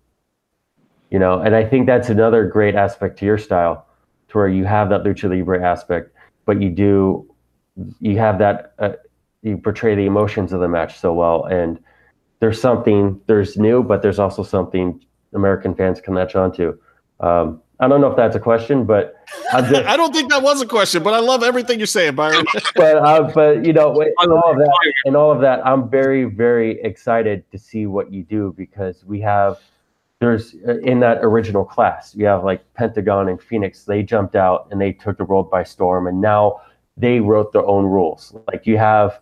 [1.12, 3.88] You know, and I think that's another great aspect to your style,
[4.30, 6.12] to where you have that Lucha Libre aspect,
[6.46, 7.28] but you do
[8.00, 8.94] you have that uh,
[9.44, 11.80] you portray the emotions of the match so well and
[12.40, 15.00] there's something there's new but there's also something
[15.34, 16.78] american fans can latch onto
[17.20, 19.24] um, i don't know if that's a question but
[19.54, 22.16] i'm just I don't think that was a question, but I love everything you're saying,
[22.16, 22.46] Byron.
[22.76, 26.26] but uh, but you know in all of that in all of that i'm very
[26.26, 29.60] very excited to see what you do because we have
[30.20, 34.68] there's uh, in that original class you have like pentagon and phoenix they jumped out
[34.72, 36.60] and they took the world by storm and now
[36.98, 38.36] they wrote their own rules.
[38.48, 39.22] Like you have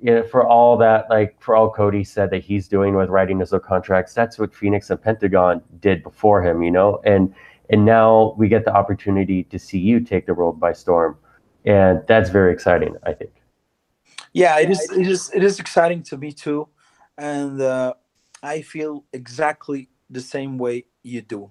[0.00, 3.40] you know, for all that like for all cody said that he's doing with writing
[3.40, 7.00] his own contracts that's what phoenix and pentagon did before him you know?
[7.04, 7.34] And
[7.70, 11.18] and now we get the opportunity to see you take the world by storm.
[11.64, 13.32] And that's very exciting i think.
[14.32, 16.68] Yeah it is it is it is exciting to me too.
[17.18, 17.94] And uh,
[18.42, 21.50] i feel exactly the same way you do.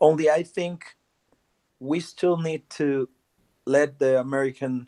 [0.00, 0.84] Only i think
[1.78, 3.08] we still need to
[3.66, 4.86] let the american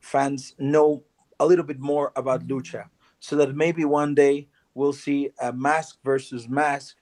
[0.00, 1.02] fans know
[1.40, 2.88] a little bit more about lucha
[3.20, 6.96] so that maybe one day we'll see a mask versus mask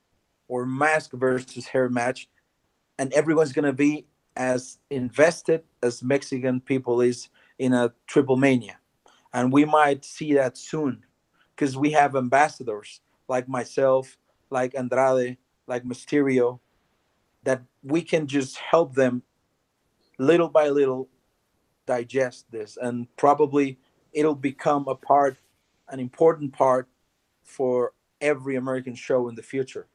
[0.50, 2.28] or mask versus hair match
[2.98, 4.04] and everyone's to be
[4.36, 7.28] as invested as mexican people is
[7.58, 8.78] in a triple mania.
[9.32, 11.04] And we might see that soon
[11.54, 14.18] because we have ambassadors like myself
[14.50, 15.36] like andrade
[15.68, 16.58] like mysterio
[17.44, 19.22] that we can just help them
[20.18, 21.08] little by little
[21.86, 22.76] digest this.
[22.80, 23.78] And probably
[24.12, 25.36] it'll become a part
[25.88, 26.88] an important part
[27.44, 29.86] for every american show in the future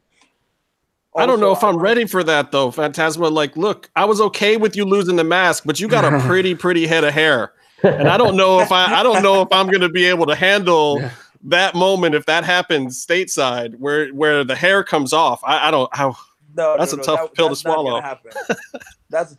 [1.16, 3.32] I don't know if I'm ready for that though, Fantasma.
[3.32, 6.56] Like, look, I was okay with you losing the mask, but you got a pretty,
[6.56, 7.54] pretty head of hair,
[7.84, 10.26] and I don't know if I, I don't know if I'm going to be able
[10.28, 11.02] to handle
[11.44, 15.42] that moment if that happens stateside, where where the hair comes off.
[15.44, 15.94] I, I don't.
[15.96, 16.16] How
[16.56, 18.20] no, That's no, a no, tough that- pill to that's gonna swallow.
[19.10, 19.38] that's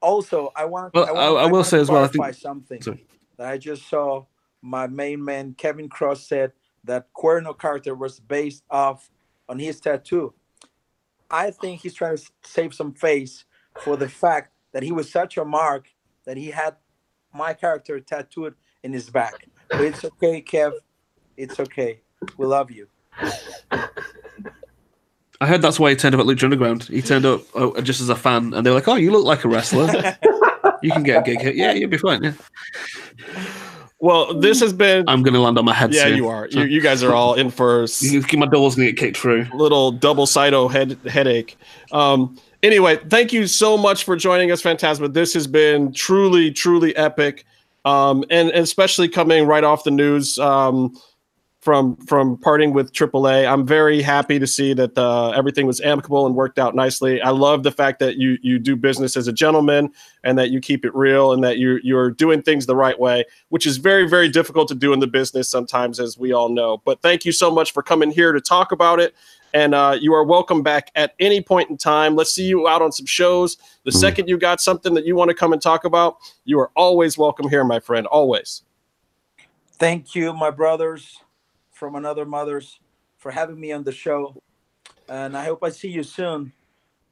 [0.00, 0.94] also I want.
[0.94, 3.06] Well, I, want, I- I will wanna say as well, I think- something Sorry.
[3.36, 4.24] that I just saw.
[4.60, 6.50] My main man Kevin Kross said
[6.82, 9.08] that Cuerno character was based off
[9.48, 10.34] on his tattoo.
[11.30, 13.44] I think he's trying to save some face
[13.80, 15.88] for the fact that he was such a mark
[16.24, 16.76] that he had
[17.32, 19.46] my character tattooed in his back.
[19.68, 20.72] But it's okay, Kev.
[21.36, 22.00] It's okay.
[22.36, 22.88] We love you.
[25.40, 26.84] I heard that's why he turned up at Lucha Underground.
[26.84, 29.24] He turned up oh, just as a fan, and they were like, "Oh, you look
[29.24, 29.86] like a wrestler.
[30.82, 31.52] you can get a gig here.
[31.52, 32.32] Yeah, you'll be fine." Yeah.
[34.00, 35.04] Well, this has been.
[35.08, 35.92] I'm going to land on my head.
[35.92, 36.16] yeah, soon.
[36.16, 36.50] you are.
[36.50, 38.92] So- You, you guys are all in for s- You can- my door's going to
[38.92, 39.46] get kicked through.
[39.54, 41.56] little double cyto head headache.
[41.90, 45.12] Um, anyway, thank you so much for joining us, Fantasma.
[45.12, 47.44] This has been truly, truly epic,
[47.84, 50.96] um, and, and especially coming right off the news um,
[51.60, 53.46] from from parting with AAA.
[53.50, 57.20] I'm very happy to see that uh, everything was amicable and worked out nicely.
[57.20, 59.92] I love the fact that you you do business as a gentleman
[60.22, 63.24] and that you keep it real and that you you're doing things the right way,
[63.48, 66.78] which is very very difficult to do in the business sometimes, as we all know.
[66.84, 69.14] But thank you so much for coming here to talk about it
[69.54, 72.14] And uh, you are welcome back at any point in time.
[72.16, 73.56] Let's see you out on some shows.
[73.84, 74.00] The Mm.
[74.00, 77.16] second you got something that you want to come and talk about, you are always
[77.16, 78.06] welcome here, my friend.
[78.06, 78.62] Always.
[79.78, 81.18] Thank you, my brothers
[81.78, 82.80] from another mothers,
[83.18, 84.34] for having me on the show,
[85.08, 86.52] and I hope I see you soon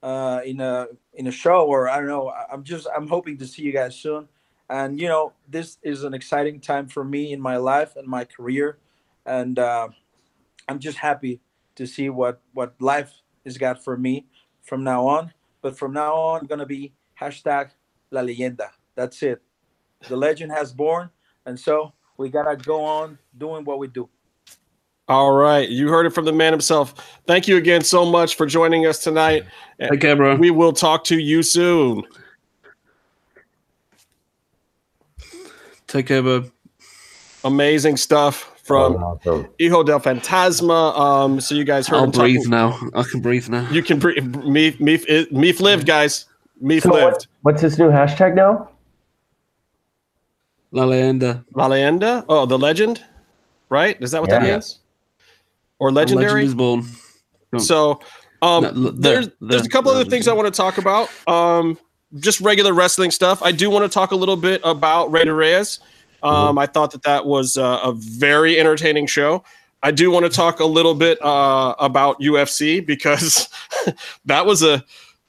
[0.02, 2.32] uh, in a in a show or I don't know.
[2.50, 4.28] I'm just I'm hoping to see you guys soon,
[4.68, 8.24] and you know this is an exciting time for me in my life and my
[8.24, 8.78] career,
[9.24, 9.88] and uh,
[10.68, 11.40] I'm just happy
[11.76, 13.12] to see what what life
[13.44, 14.26] has got for me
[14.62, 15.32] from now on.
[15.62, 17.70] But from now on, gonna be hashtag
[18.10, 18.70] La Leyenda.
[18.96, 19.42] That's it.
[20.08, 21.10] The legend has born,
[21.44, 24.08] and so we gotta go on doing what we do.
[25.08, 25.68] All right.
[25.68, 26.94] You heard it from the man himself.
[27.26, 29.44] Thank you again so much for joining us tonight.
[29.80, 30.34] Take care, bro.
[30.36, 32.02] We will talk to you soon.
[35.86, 36.44] Take care, bro.
[37.44, 39.46] Amazing stuff from Awesome.
[39.60, 40.98] Hijo del Fantasma.
[40.98, 42.78] Um, so you guys heard I'll breathe talking- now.
[42.94, 43.68] I can breathe now.
[43.70, 44.24] You can breathe.
[44.34, 46.24] Meef, Meef, Meef lived, guys.
[46.60, 47.12] Meef So lived.
[47.12, 48.68] what, what's his new hashtag now?
[50.72, 51.44] La Leyenda.
[51.54, 52.24] La Leyenda?
[52.28, 53.04] Oh, the legend,
[53.68, 53.96] right?
[54.02, 54.52] Is that what that Yeah.
[54.54, 54.80] means?
[55.78, 56.44] Or A legend legendary?
[56.46, 56.84] is born.
[57.58, 58.00] So,
[58.42, 60.78] um, No, the- there's the- there's a couple the- other things I want to talk
[60.78, 61.08] about.
[61.28, 61.78] Um,
[62.20, 63.42] just regular wrestling stuff.
[63.42, 65.80] I do want to talk a little bit about Rey Reyes.
[66.22, 69.44] Um, I thought that that was uh, a very entertaining show.
[69.82, 73.48] I do want to talk a little bit uh, about UFC because
[74.24, 74.82] that was a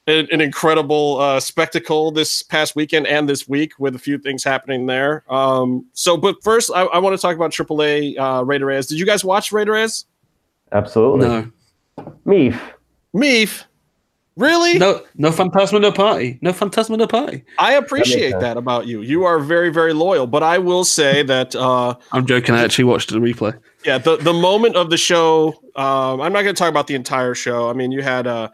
[0.08, 4.42] an, an incredible uh, spectacle this past weekend and this week with a few things
[4.44, 5.24] happening there.
[5.30, 8.88] Um, so, but first, I, I want to talk about AAA uh, Rey de Reyes.
[8.88, 10.06] Did you guys watch Rey de Reyes?
[10.72, 11.28] Absolutely.
[11.28, 11.52] No,
[12.26, 12.60] Meef.
[13.16, 13.64] Meef,
[14.36, 14.78] really?
[14.78, 16.38] no, no Fantasma, no party.
[16.42, 17.44] No Fantasma, no party.
[17.58, 18.42] I appreciate sense.
[18.42, 19.02] that about you.
[19.02, 20.28] You are very, very loyal.
[20.28, 22.56] But I will say that, uh, I'm joking.
[22.56, 23.58] I actually watched the replay.
[23.86, 25.56] yeah, the the moment of the show.
[25.76, 27.70] Um, I'm not going to talk about the entire show.
[27.70, 28.50] I mean, you had uh,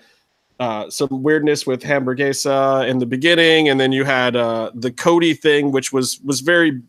[0.60, 5.34] uh, some weirdness with Hamburguesa in the beginning, and then you had uh, the Cody
[5.34, 6.82] thing, which was was very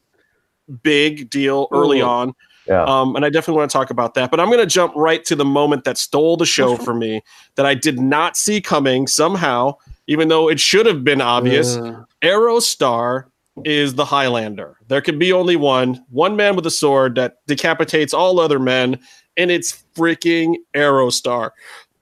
[0.82, 2.06] big deal early Ooh.
[2.06, 2.34] on.
[2.66, 2.84] Yeah.
[2.84, 4.30] Um, and I definitely want to talk about that.
[4.30, 7.22] But I'm going to jump right to the moment that stole the show for me
[7.56, 11.76] that I did not see coming somehow, even though it should have been obvious.
[11.76, 13.26] Uh, Aerostar
[13.64, 14.76] is the Highlander.
[14.88, 18.98] There can be only one, one man with a sword that decapitates all other men,
[19.36, 21.50] and it's freaking Aerostar.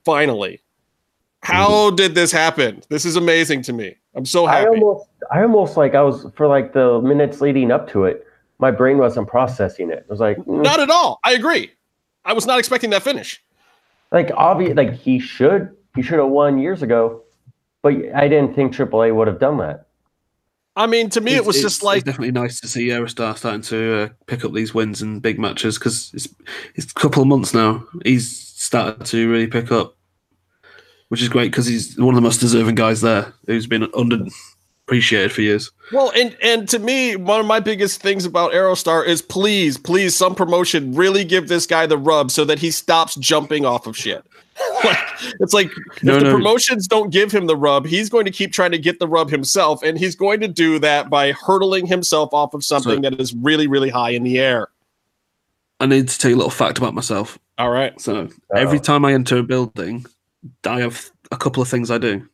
[0.04, 0.60] Finally.
[1.42, 2.82] How did this happen?
[2.88, 3.96] This is amazing to me.
[4.14, 4.68] I'm so I happy.
[4.68, 8.26] almost, I almost like I was for like the minutes leading up to it.
[8.62, 9.98] My brain wasn't processing it.
[9.98, 11.18] It was like, mm, Not at all.
[11.24, 11.72] I agree.
[12.24, 13.42] I was not expecting that finish.
[14.12, 17.22] like obvious, like he should, he should have won years ago,
[17.82, 19.86] but I didn't think AAA would have done that.
[20.76, 23.36] I mean, to me, it was it's- just like it's definitely nice to see Aerostar
[23.36, 26.28] starting to uh, pick up these wins in big matches because it's
[26.76, 27.84] it's a couple of months now.
[28.04, 29.96] He's started to really pick up,
[31.08, 33.90] which is great because he's one of the most deserving guys there who's been
[34.88, 35.70] underappreciated for years.
[35.92, 40.14] Well, and and to me, one of my biggest things about Aerostar is please, please,
[40.16, 43.96] some promotion really give this guy the rub so that he stops jumping off of
[43.96, 44.24] shit.
[44.84, 44.98] like,
[45.40, 45.70] it's like
[46.02, 46.34] No, if the no.
[46.34, 49.30] promotions don't give him the rub, he's going to keep trying to get the rub
[49.30, 53.20] himself, and he's going to do that by hurtling himself off of something So- that
[53.20, 54.68] is really, really high in the air.
[55.80, 57.38] I need to tell you a little fact about myself.
[57.58, 57.98] All right.
[58.00, 58.82] So every Uh-oh.
[58.84, 60.06] time I enter a building,
[60.64, 62.28] I have a couple of things I do.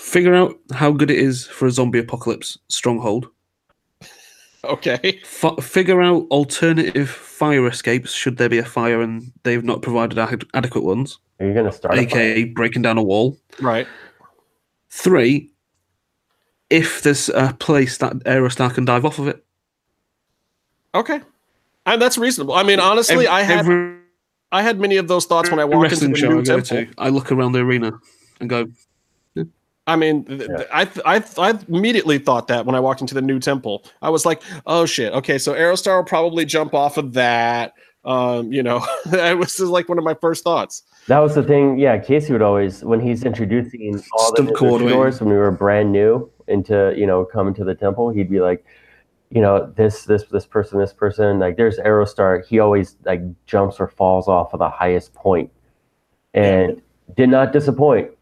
[0.00, 3.28] Figure out how good it is for a zombie apocalypse stronghold.
[4.64, 5.20] Okay.
[5.22, 10.18] F- figure out alternative fire escapes should there be a fire and they've not provided
[10.18, 11.94] ad- adequate ones, Are you gonna start?
[11.94, 12.06] a fight?
[12.08, 13.38] aka breaking down a wall.
[13.60, 13.86] Right.
[14.90, 15.50] Three,
[16.70, 19.44] if there's a place that Aerostar can dive off of it.
[20.94, 21.20] Okay.
[21.86, 22.54] And that's reasonable.
[22.54, 23.96] I mean, honestly, Every- I had every
[24.52, 26.64] I had many of those thoughts when I walked into the show new I temple.
[26.64, 27.92] to, I look around the arena
[28.40, 28.66] and go,
[29.90, 33.00] I mean, th- th- I, th- I, th- I immediately thought that when I walked
[33.00, 35.12] into the new temple, I was like, "Oh shit!
[35.12, 37.72] Okay, so Aerostar will probably jump off of that."
[38.04, 40.84] Um, you know, that was just like one of my first thoughts.
[41.08, 41.76] That was the thing.
[41.76, 44.96] Yeah, Casey would always when he's introducing all the Stunt coordinator.
[44.96, 48.40] luchadors when we were brand new into you know coming to the temple, he'd be
[48.40, 48.64] like,
[49.30, 51.40] you know, this this this person, this person.
[51.40, 52.46] Like there's Aerostar.
[52.46, 55.50] He always like jumps or falls off of the highest point,
[56.32, 56.80] and
[57.16, 58.12] did not disappoint.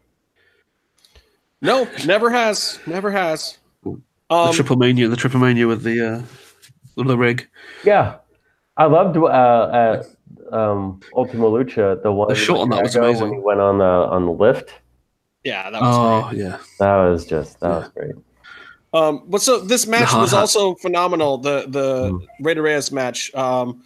[1.61, 3.57] No, never has, never has.
[3.83, 6.21] the Um, triple mania, the triple mania with the uh,
[6.95, 7.47] with the rig.
[7.83, 8.17] Yeah,
[8.77, 10.03] I loved uh, uh,
[10.51, 12.01] um, Ultima Lucha.
[12.01, 13.23] The one The shot on that was amazing.
[13.29, 14.73] when he went on the on the lift.
[15.43, 16.45] yeah, that was Oh great.
[16.45, 17.79] yeah, That was just that Yeah.
[17.79, 18.15] was great.
[18.93, 21.37] Um, but so this match was also phenomenal.
[21.37, 22.27] The the Mm.
[22.41, 23.33] Rey Reyes match.
[23.35, 23.83] Um,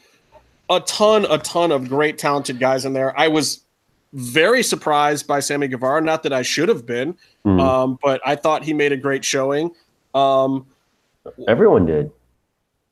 [0.69, 3.17] a ton, a ton of great talented guys in there.
[3.19, 3.62] I was
[4.14, 6.02] very surprised by Sammy Guevara.
[6.02, 7.60] Not that I should have been, Hmm.
[7.60, 9.72] um, but I thought he made a great showing.
[10.14, 10.65] Um,
[11.48, 12.11] Everyone did.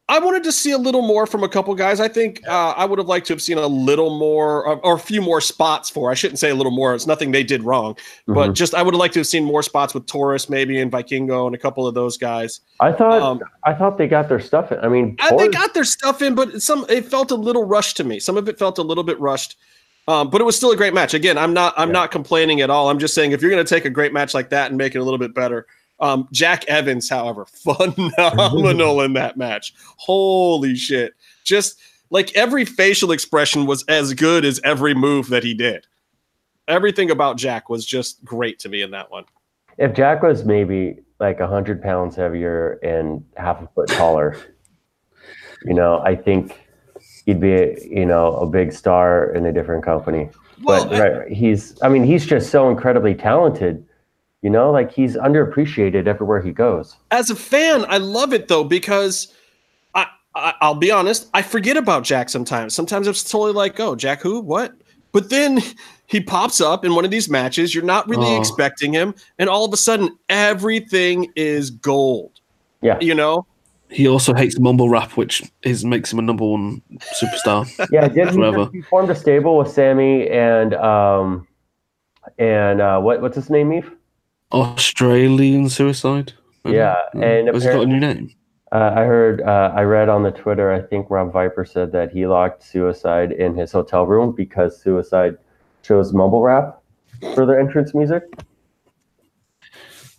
[0.10, 2.02] I wanted to see a little more from a couple guys.
[2.02, 4.95] I think uh, I would have liked to have seen a little more or, or
[4.95, 6.11] a few more spots for.
[6.11, 6.93] I shouldn't say a little more.
[6.93, 7.95] It's nothing they did wrong,
[8.27, 8.53] but Mhm.
[8.53, 11.45] just I would have liked to have seen more spots with Taurus maybe and Vikingo
[11.45, 12.60] and a couple of those guys.
[12.81, 14.80] I thought Um, I thought they got their stuff in.
[14.80, 17.95] I mean, I, they got their stuff in, but some it felt a little rushed
[17.98, 18.19] to me.
[18.19, 19.56] Some of it felt a little bit rushed.
[20.07, 21.14] Um, but it was still a great match.
[21.14, 21.94] Again, I'm not I'm Yeah.
[21.94, 22.90] not complaining at all.
[22.90, 24.95] I'm just saying if you're going to take a great match like that and make
[24.95, 25.68] it a little bit better.
[25.99, 29.73] Um, Jack Evans, however, phenomenal in that match.
[29.98, 31.14] Holy shit!
[31.44, 31.80] Just
[32.10, 35.86] like every facial expression was as good as every move that he did.
[36.68, 39.26] Everything about Jack was just great to me in that one.
[39.78, 44.36] if Jack was maybe like hundred pounds heavier and half a foot taller,
[45.65, 46.60] you know, I think
[47.31, 50.29] he'd be you know a big star in a different company.
[50.63, 53.85] Well, but right, he's I mean he's just so incredibly talented.
[54.41, 56.95] You know, like he's underappreciated everywhere he goes.
[57.11, 59.31] as a fan, I love it though because
[59.93, 62.73] I, I I'll be honest, I forget about Jack sometimes.
[62.73, 64.39] Sometimes it's totally like, oh, Jack who?
[64.39, 64.73] What?
[65.11, 65.59] But then
[66.07, 67.75] he pops up in one of these matches.
[67.75, 68.39] You're not really Oh.
[68.39, 72.31] expecting him, and all of a sudden, everything is gold.
[72.81, 72.97] Yeah.
[72.99, 73.45] You know,
[73.91, 76.81] He also hates mumble rap, which is makes him a number one
[77.22, 77.68] superstar.
[77.91, 81.47] Yeah, did he, he formed a stable with Sammy and um
[82.38, 83.91] and uh what what's his name, Eve?
[84.51, 86.34] Australian suicide.
[86.65, 88.31] Yeah, and has he got a new name?
[88.72, 92.11] Uh, I heard, uh, I read on the Twitter, I think Rob Viper said that
[92.11, 95.38] he locked Suicide in his hotel room because Suicide
[95.84, 96.81] chose mumble rap
[97.34, 98.23] for their entrance music.
[98.31, 99.68] He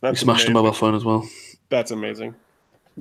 [0.02, 1.26] that's smashed a mobile phone as well.
[1.70, 2.34] That's amazing.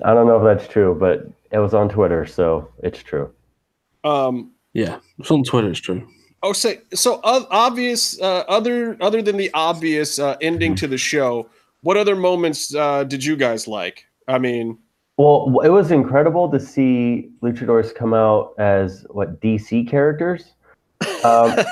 [0.03, 3.31] I don't know if that's true, but it was on Twitter, so it's true.
[4.03, 5.69] Um, Yeah, it's on Twitter.
[5.69, 6.07] It's true.
[6.43, 7.19] Oh, say so.
[7.23, 8.19] Uh, obvious.
[8.19, 11.47] Uh, other other than the obvious uh, ending to the show,
[11.81, 14.05] what other moments uh, did you guys like?
[14.27, 14.77] I mean,
[15.17, 20.53] Well, it was incredible to see luchadors come out as what DC characters.
[21.23, 21.57] Um,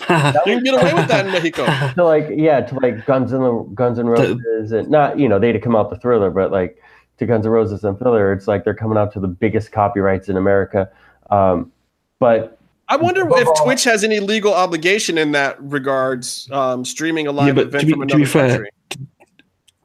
[0.00, 1.66] you can get away with that in Mexico.
[1.94, 5.38] to like yeah to like guns and the guns and roses and not you know
[5.38, 6.80] they to come out the thriller but like
[7.18, 10.28] to guns and roses and thriller it's like they're coming out to the biggest copyrights
[10.28, 10.90] in america
[11.30, 11.70] um
[12.18, 12.54] but
[12.90, 17.54] I wonder if Twitch has any legal obligation in that regards, um, streaming a live
[17.54, 18.70] but event to be- from to another be fair, country.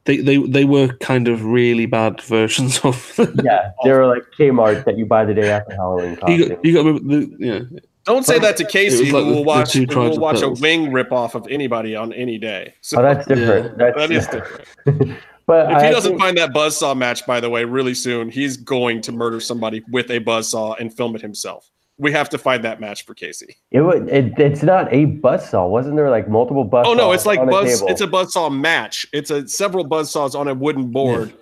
[0.06, 3.14] They they they were kind of really bad versions of.
[3.44, 6.74] yeah they were like kmart that you buy the day after halloween you got you
[6.74, 7.60] got the, yeah.
[8.06, 10.50] Don't say that to Casey, like who will watch two who tribes will watch a
[10.50, 12.74] wing rip off of anybody on any day.
[12.82, 13.92] So oh that's different Yeah.
[13.92, 15.20] that's that is different.
[15.46, 18.30] but If he I doesn't think- find that buzzsaw match, by the way, really soon,
[18.30, 21.70] he's going to murder somebody with a buzzsaw and film it himself.
[22.00, 23.56] We have to find that match for Casey.
[23.72, 27.26] it would it, it's not a buzzsaw wasn't there like multiple buzz Oh no, it's
[27.28, 27.84] like buzz.
[27.84, 29.06] It's a buzzsaw match.
[29.14, 31.34] It's a several buzzsaws on a wooden board,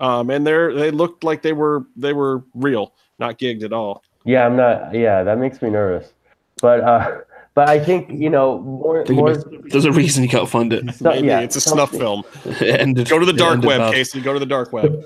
[0.00, 4.02] um, and they're they looked like they were they were real, not gigged at all.
[4.24, 6.12] yeah i'm not yeah that makes me nervous
[6.60, 7.18] but uh
[7.54, 10.72] but i think you know more, Think more about- There's a reason you can't find
[10.72, 10.94] it.
[10.94, 12.22] so- Maybe yeah, it's a snuff film.
[12.44, 13.08] It ended.
[13.08, 13.94] Go to the dark web, bad.
[13.94, 14.20] Casey.
[14.20, 15.04] Go to the dark web.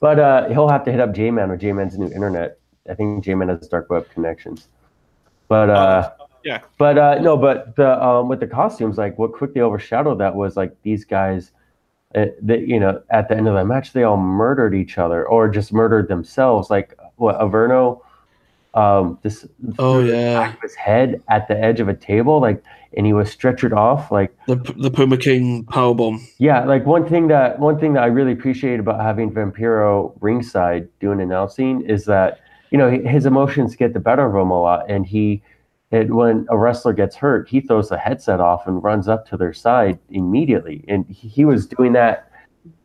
[0.00, 2.58] But uh, he'll have to hit up J-Man or J-Man's new internet.
[2.90, 4.68] I think J-Man has dark web connections.
[5.48, 6.12] But uh,
[6.44, 6.60] yeah.
[6.78, 10.56] But uh, no, but the um, with the costumes, like what quickly overshadowed that was
[10.56, 11.52] like these guys.
[12.14, 15.26] Uh, that you know, at the end of the match, they all murdered each other
[15.26, 16.68] or just murdered themselves.
[16.68, 18.00] Like what Averno,
[18.74, 19.46] um, this
[19.78, 22.62] Oh yeah, his head at the edge of a table, like,
[22.96, 24.34] and he was stretchered off, like.
[24.46, 26.20] the the Puma King powerbomb.
[26.38, 30.88] Yeah, like one thing that one thing that I really appreciate about having Vampiro ringside
[31.00, 32.40] doing announcing is that
[32.70, 35.42] you know his emotions get the better of him a lot, and he,
[35.90, 39.36] it, when a wrestler gets hurt, he throws the headset off and runs up to
[39.36, 42.31] their side immediately, and he, he was doing that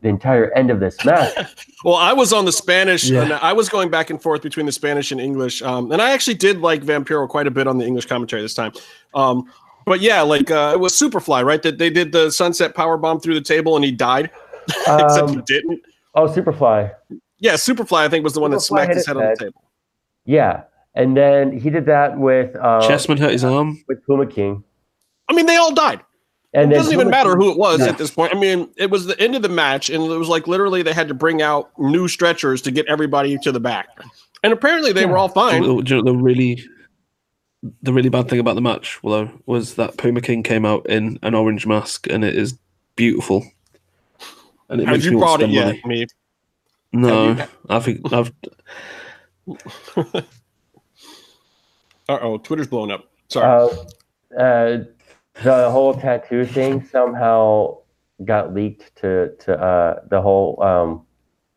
[0.02, 1.34] the entire end of this match.
[1.84, 3.22] Well, I was on the Spanish, Yeah.
[3.22, 6.10] and I was going back and forth between the Spanish and English, um, and I
[6.10, 8.72] actually did like Vampiro quite a bit on the English commentary this time.
[9.14, 9.44] Um,
[9.86, 11.62] but yeah, like uh, it was Superfly, right?
[11.62, 14.30] That they did the sunset power bomb through the table, and he died.
[14.68, 15.80] Except he Um, didn't.
[16.16, 16.92] oh, Superfly,
[17.38, 19.62] Yeah, Superfly, I think, was the one that smacked his his head on the table.
[20.24, 20.62] yeah,
[20.96, 23.82] and then he did that with uh, Chessman hurt his arm.
[23.86, 24.64] with Puma King,
[25.28, 26.00] I mean, they all died.
[26.54, 27.86] And it doesn't even matter who it was Yeah.
[27.88, 28.34] at this point.
[28.34, 30.92] I mean, it was the end of the match, and it was like literally they
[30.92, 33.88] had to bring out new stretchers to get everybody to the back.
[34.42, 35.62] And apparently they were all fine.
[35.62, 36.62] Do you know the really,
[37.82, 41.18] the really bad thing about the match, though, was that Puma King came out in
[41.22, 42.56] an orange mask, and it is
[42.96, 43.44] beautiful.
[44.70, 46.00] And it Have makes me you want brought it spend yet, money.
[46.00, 46.06] me?
[46.92, 48.32] No, Have I think I've.
[52.08, 53.06] Uh oh, Twitter's blowing up.
[53.28, 53.70] Sorry.
[54.36, 54.84] Uh, uh,
[55.42, 57.78] the whole tattoo thing somehow
[58.24, 61.02] got leaked to to uh, the whole um,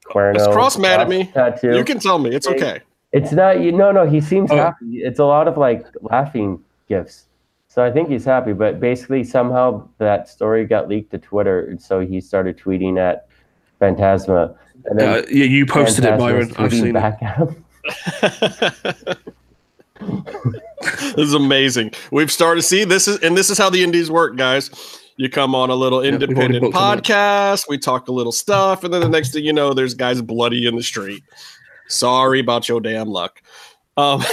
[0.06, 1.26] Cuerno Is Kross mad at me?
[1.34, 1.76] tattoo.
[1.76, 2.32] You can tell me.
[2.36, 2.82] It's okay.
[3.12, 3.72] It's not you.
[3.72, 4.06] No, no.
[4.06, 4.56] He seems Oh.
[4.56, 4.98] happy.
[5.04, 7.26] It's a lot of like laughing gifts.
[7.68, 8.54] So I think he's happy.
[8.54, 13.28] But basically, somehow that story got leaked to Twitter, and so he started tweeting at
[13.82, 14.56] Fantasma,
[14.86, 16.52] and then Uh, yeah, you posted it, Byron.
[16.58, 16.94] I've tweeting seen it.
[16.94, 17.56] back at him.
[20.82, 21.92] this is amazing.
[22.12, 22.62] We've started.
[22.62, 24.70] To see, this is and this is how the indies work, guys.
[25.18, 27.66] You come on a little we've independent podcast.
[27.70, 30.66] We talk a little stuff, and then the next thing you know, there's guys bloody
[30.66, 31.24] in the street.
[31.88, 33.42] Sorry about your damn luck.
[33.98, 34.24] Um,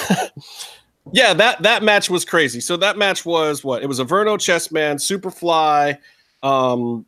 [1.13, 2.61] yeah, that that match was crazy.
[2.61, 3.83] So that match was what?
[3.83, 5.99] It was Averno Chessman, Superfly,
[6.43, 7.05] um,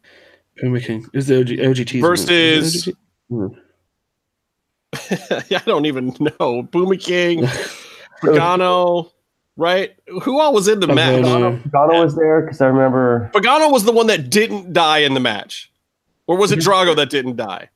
[0.59, 1.07] Puma King.
[1.15, 2.89] Is the OG, OGT Versus-
[5.49, 6.65] yeah, I don't even know.
[6.65, 7.47] Puma King,
[8.23, 9.11] Pagano,
[9.57, 9.95] right?
[10.23, 10.95] Who all was in the Pagano.
[10.95, 11.25] match?
[11.25, 13.31] Pagano, Pagano was there because I remember.
[13.35, 15.71] Pagano was the one that didn't die in the match.
[16.27, 17.71] Or was it Drago that didn't die?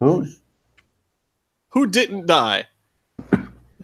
[0.00, 0.26] Who?
[1.70, 2.66] Who didn't die?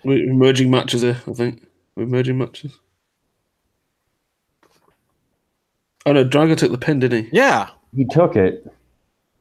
[0.04, 1.66] We're merging matches here, I think.
[1.96, 2.78] We're merging matches.
[6.04, 7.30] Oh no, Drago took the pin, didn't he?
[7.32, 7.70] Yeah.
[7.94, 8.70] He took it.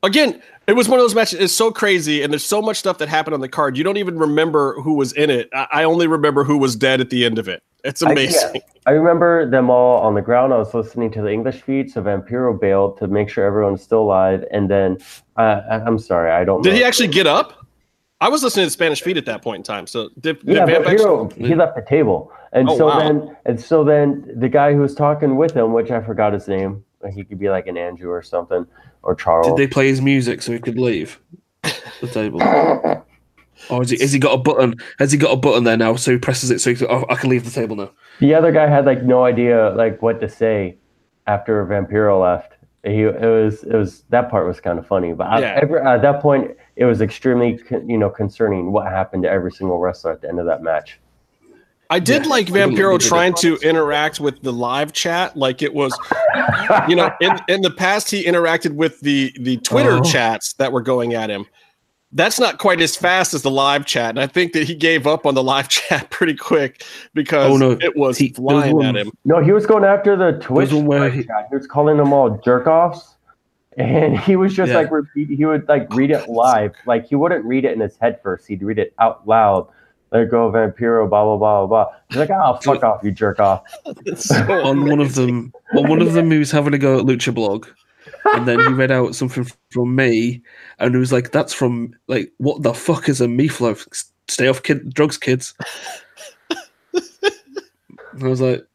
[0.04, 1.40] Again, it was one of those matches.
[1.40, 3.78] It's so crazy, and there's so much stuff that happened on the card.
[3.78, 5.50] You don't even remember who was in it.
[5.54, 7.64] I, I only remember who was dead at the end of it.
[7.84, 8.52] It's I- amazing.
[8.56, 8.62] yeah.
[8.86, 10.54] I remember them all on the ground.
[10.54, 14.02] I was listening to the English feed, so Vampiro bailed to make sure everyone's still
[14.02, 14.46] alive.
[14.52, 14.98] And then,
[15.38, 16.62] uh, I- I'm sorry, I don't.
[16.62, 16.76] Did know.
[16.78, 17.54] he actually get up?
[18.20, 19.88] I was listening to Spanish feed at that point in time.
[19.88, 21.34] So did, did Yeah, actually- Vampiro.
[21.34, 23.00] He left the table, and Oh, so wow.
[23.00, 26.48] then, and so then, the guy who was talking with him, which I forgot his
[26.48, 26.84] name,
[27.14, 28.66] he could be like an Andrew or something,
[29.04, 29.48] or Charles.
[29.48, 31.20] Did they play his music so he could leave
[32.02, 32.42] the table?
[33.72, 34.76] Or has he, has he got a button?
[35.00, 35.96] Has he got a button there now?
[35.96, 37.90] So he presses it so he can, oh, I can leave the table now.
[38.20, 40.78] The other guy had like no idea like what to say
[41.26, 42.54] after Vampiro left.
[42.84, 45.60] He it was it was that part was kind of funny, but I- Yeah.
[45.62, 49.52] every, at that point it was extremely con- you know concerning what happened to every
[49.52, 51.00] single wrestler at the end of that match.
[51.90, 52.30] I did Yeah.
[52.30, 55.98] like Vampiro trying to interact with the live chat, like it was,
[56.90, 60.02] you know, in, in the past he interacted with the the Twitter Oh.
[60.04, 61.46] chats that were going at him.
[62.14, 65.06] That's not quite as fast as the live chat, and I think that he gave
[65.08, 66.84] up on the live chat pretty quick
[67.14, 67.72] because Oh, no.
[67.80, 69.12] it was He- there was flying one- at him.
[69.26, 71.48] No, he was going after the Twitch where live he- chat.
[71.50, 73.16] He was calling them all jerk offs,
[73.78, 74.78] and he was just Yeah.
[74.80, 75.30] like repeat.
[75.30, 78.48] He would like read it live, like he wouldn't read it in his head first.
[78.48, 79.68] He'd read it out loud.
[80.12, 81.86] Let go, Vampiro, blah blah blah blah.
[81.86, 81.94] blah.
[82.10, 83.64] He's like, "Oh, fuck off, you jerk off."
[84.16, 87.06] So On one of them, on one of them, he was having a go at
[87.06, 87.68] Lucha Blog,
[88.34, 90.42] and then he read out something from me,
[90.80, 93.86] and he was like, "That's from like what the fuck is a meatloaf?
[94.30, 95.54] Stay off kid drugs, kids."
[98.14, 98.66] And I was like,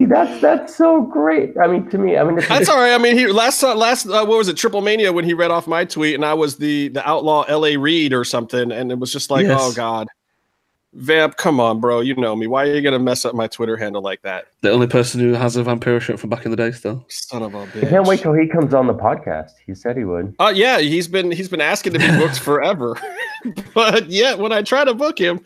[0.00, 1.56] that's that's so great.
[1.56, 2.92] I mean, to me, I mean, it's, That's all right.
[2.92, 5.50] I mean, he last time, last uh, what was it, Triple Mania, when he read
[5.50, 7.76] off my tweet, and I was the the outlaw L.A.
[7.76, 9.58] Reid or something, and it was just like, Yes.
[9.62, 10.08] oh god,
[10.94, 12.46] Vamp, come on, bro, you know me.
[12.46, 14.44] Why are you gonna mess up my Twitter handle like that?
[14.60, 17.04] the only person who has a Vampiro shirt from back in the day still.
[17.08, 17.86] Son of a I bitch.
[17.86, 19.52] I can't wait till he comes on the podcast.
[19.64, 20.34] He said he would.
[20.38, 22.98] Uh, yeah, he's been he's been asking to be booked forever,
[23.74, 25.40] but yet when I try to book him,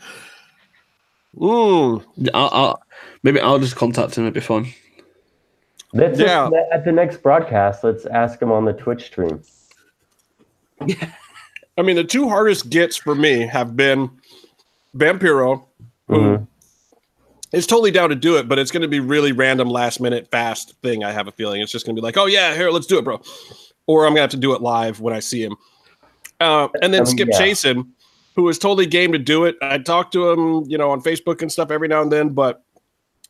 [1.37, 2.05] mm,
[2.35, 2.83] I'll, I'll,
[3.23, 4.25] maybe I'll just contact him.
[4.25, 4.67] It'd be fun.
[5.93, 6.51] Let's Yeah.
[6.51, 9.41] just, at the next broadcast, let's ask him on the Twitch stream.
[11.79, 14.11] I mean, the two hardest gets for me have been
[14.97, 15.65] Vampiro,
[16.09, 16.47] who Mhm.
[17.53, 20.29] is totally down to do it, but it's going to be really random, last minute,
[20.31, 21.05] fast thing.
[21.05, 22.99] I have a feeling it's just going to be like, oh yeah, here, let's do
[22.99, 23.21] it, bro,
[23.87, 25.57] or I'm going to have to do it live when I see him.
[26.41, 27.41] Uh, and then mean, Skip yeah.
[27.41, 27.89] Chaisson,
[28.35, 29.57] who is totally game to do it.
[29.63, 32.63] I talk to him, you know, on Facebook and stuff every now and then, but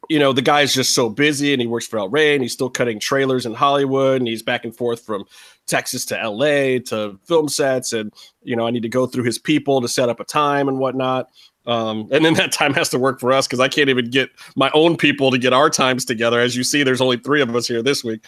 [0.09, 2.53] you know, the guy's just so busy and he works for El Rey and he's
[2.53, 5.25] still cutting trailers in Hollywood and he's back and forth from
[5.67, 7.93] Texas to LA to film sets.
[7.93, 8.13] And,
[8.43, 10.79] you know, I need to go through his people to set up a time and
[10.79, 11.29] whatnot.
[11.67, 14.31] Um, and then that time has to work for us because I can't even get
[14.55, 16.41] my own people to get our times together.
[16.41, 18.25] As you see, there's only three of us here this week.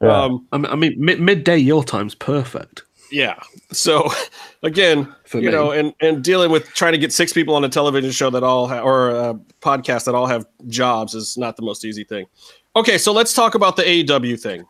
[0.00, 0.08] Yeah.
[0.24, 2.82] Um, I mean, I mean mid- midday your time's perfect
[3.12, 3.36] yeah.
[3.72, 4.10] So
[4.64, 5.52] again, for you me.
[5.52, 8.42] know, and and dealing with trying to get six people on a television show that
[8.42, 12.26] all ha- or a podcast that all have jobs is not the most easy thing.
[12.74, 14.64] Okay, so let's talk about the AEW thing.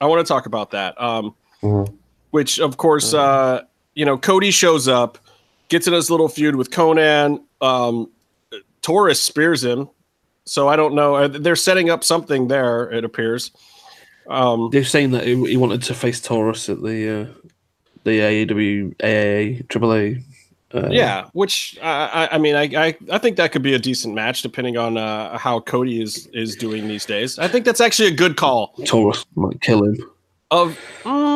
[0.00, 0.98] I want to talk about that.
[1.00, 1.92] Um, Mhm.
[2.30, 3.62] which of course, uh,
[3.94, 5.18] you know, Cody shows up,
[5.68, 7.42] gets in his little feud with Konnan.
[7.64, 8.10] Um,
[8.82, 9.88] Taurus spears him.
[10.44, 11.14] So I don't know.
[11.14, 12.90] Uh, They're setting up something there.
[12.92, 13.50] It appears.
[14.28, 17.26] Um, They're saying that he, he wanted to face Taurus at the uh,
[18.04, 20.22] the AEW AAA AAA
[20.74, 23.78] Uh, yeah, which I, I, I mean, I, I, I think that could be a
[23.78, 27.38] decent match depending on uh, how Cody is is doing these days.
[27.38, 28.74] I think that's actually a good call.
[28.84, 29.96] Taurus might kill him.
[30.50, 31.33] Of, mm,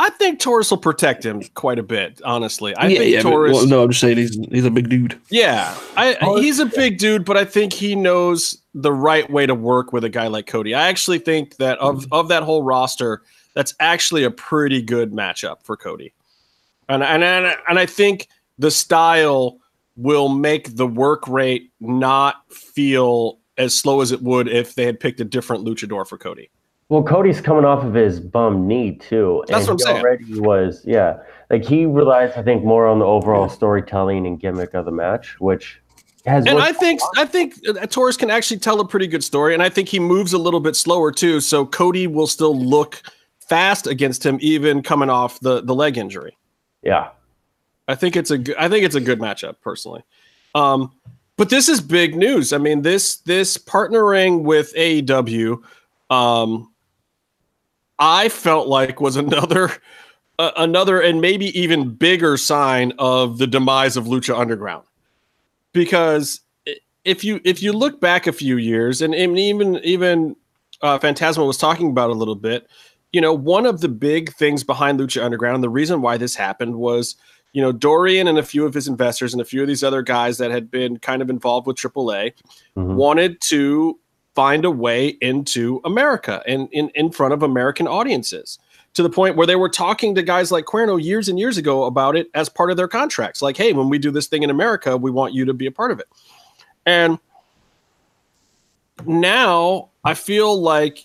[0.00, 2.20] I think Taurus will protect him quite a bit.
[2.24, 3.54] Honestly, I yeah, think yeah, but- Taurus.
[3.54, 5.18] well, no, I'm just saying he's he's a big dude.
[5.28, 9.54] Yeah, I, he's a big dude, but I think he knows the right way to
[9.54, 10.74] work with a guy like Cody.
[10.74, 12.12] I actually think that of mm-hmm.
[12.12, 13.22] of that whole roster,
[13.54, 16.12] that's actually a pretty good matchup for Cody,
[16.88, 19.58] and and and, and I think the style
[19.96, 25.00] will make the work rate not feel as slow as it would if they had
[25.00, 26.50] picked a different luchador for Cody.
[26.88, 29.44] Well, Cody's coming off of his bum knee too.
[29.46, 29.96] That's what I'm saying.
[29.98, 31.18] Already was, yeah.
[31.50, 35.38] Like he relies, I think, more on the overall storytelling and gimmick of the match,
[35.38, 35.80] which
[36.24, 36.46] has.
[36.46, 39.62] And I think I think uh, Taurus can actually tell a pretty good story, and
[39.62, 41.40] I think he moves a little bit slower too.
[41.40, 43.02] So Cody will still look
[43.40, 46.36] fast against him, even coming off the the leg injury.
[46.82, 47.10] yeah.
[47.90, 50.04] I think it's a good, I think it's a good matchup personally.
[50.54, 50.92] Um,
[51.38, 52.52] but this is big news.
[52.52, 55.62] I mean this this partnering with AEW,
[56.10, 56.70] um,
[57.98, 59.70] I felt like was another
[60.38, 64.84] uh, another and maybe even bigger sign of the demise of Lucha Underground,
[65.72, 66.40] because
[67.04, 70.36] if you if you look back a few years and, and even even
[70.82, 72.68] uh, Fantasma was talking about a little bit,
[73.12, 76.76] you know, one of the big things behind Lucha Underground, the reason why this happened
[76.76, 77.16] was
[77.54, 80.02] you know, Dorian and a few of his investors and a few of these other
[80.02, 82.34] guys that had been kind of involved with AAA
[82.76, 82.94] Mhm.
[82.94, 83.98] wanted to
[84.38, 88.60] find a way into America and in, in front of American audiences
[88.94, 91.86] to the point where they were talking to guys like Cuerno years and years ago
[91.86, 93.42] about it as part of their contracts.
[93.42, 95.72] Like, hey, when we do this thing in America, we want you to be a
[95.72, 96.06] part of it.
[96.86, 97.18] And
[99.04, 101.04] now I feel like,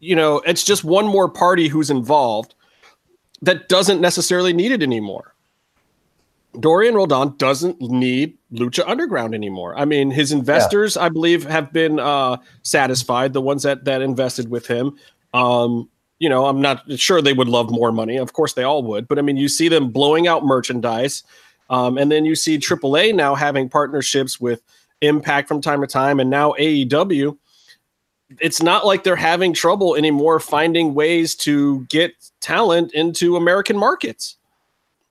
[0.00, 2.56] you know, it's just one more party who's involved
[3.42, 5.36] that doesn't necessarily need it anymore.
[6.58, 9.78] Dorian Roldan doesn't need Lucha Underground anymore.
[9.78, 13.32] I mean, his investors, I believe, have been uh, satisfied.
[13.32, 14.96] The ones that that invested with him.
[15.32, 18.16] Um, you know, I'm not sure they would love more money.
[18.16, 19.06] Of course, they all would.
[19.06, 21.22] But I mean, you see them blowing out merchandise,
[21.70, 24.62] um, and then you see AAA now having partnerships with
[25.02, 27.38] Impact from time to time, and now AEW.
[28.38, 34.36] It's not like they're having trouble anymore finding ways to get talent into American markets.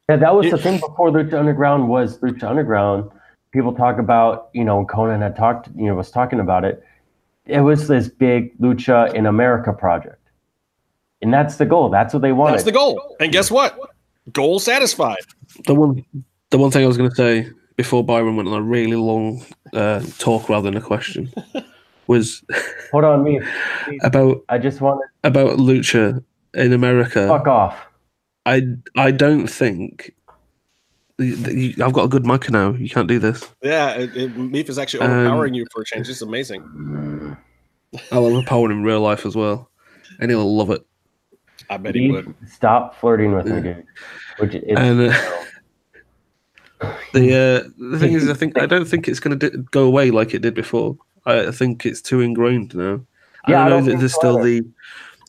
[0.09, 3.09] Yeah, that was It- the thing before Lucha Underground was Lucha Underground.
[3.51, 6.83] People talk about, you know, Konnan had talked, you know, was talking about it.
[7.45, 10.15] It was this big Lucha in America project.
[11.21, 11.89] And that's the goal.
[11.89, 12.53] That's what they wanted.
[12.53, 13.15] That's the goal.
[13.19, 13.77] And guess what?
[14.33, 15.17] Goal satisfied.
[15.65, 16.03] The one,
[16.49, 19.43] the one thing I was going to say before Byron went on a really long
[19.73, 21.31] uh, talk rather than a question
[22.07, 22.43] was
[22.91, 23.41] Hold on, me.
[24.03, 26.23] about I just wanted about lucha
[26.53, 27.27] in America.
[27.27, 27.75] fuck off.
[28.53, 28.61] I
[28.95, 30.13] I don't think
[31.17, 32.71] you- you- I've got a good mic now.
[32.73, 33.47] You can't do this.
[33.61, 36.09] Yeah, it, it, Meef is actually Um, overpowering you for a change.
[36.09, 37.35] It's amazing.
[38.11, 39.69] I'll overpower him in real life as well,
[40.19, 40.85] and he'll love it.
[41.69, 42.35] I bet he You would.
[42.47, 43.85] Stop flirting with me, dude.
[44.39, 45.13] Which is And uh,
[47.13, 47.33] the
[47.65, 50.33] uh, the thing is, I think I don't think it's going to go away like
[50.33, 50.97] it did before.
[51.25, 53.01] I, I think it's too ingrained now.
[53.47, 54.61] Yeah, I I know don't that there's so still either.
[54.61, 54.69] the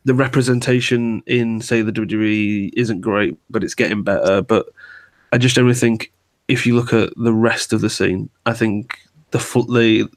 [0.04, 4.42] the representation in say the WWE isn't great, but it's getting better.
[4.42, 4.66] But
[5.32, 6.12] I just generally think
[6.48, 8.98] if you look at the rest of the scene, I think
[9.30, 10.08] the the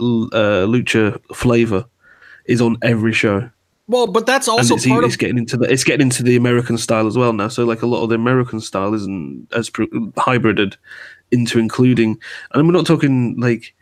[0.00, 1.84] uh, lucha flavor
[2.46, 3.50] is on every show,
[3.86, 6.22] Well, but that's and also it's, part it's of getting into the it's getting into
[6.22, 7.48] the American style as well now.
[7.48, 10.76] So like a lot of the American style isn't as hybrided
[11.30, 12.18] into including,
[12.52, 13.74] and we're not talking like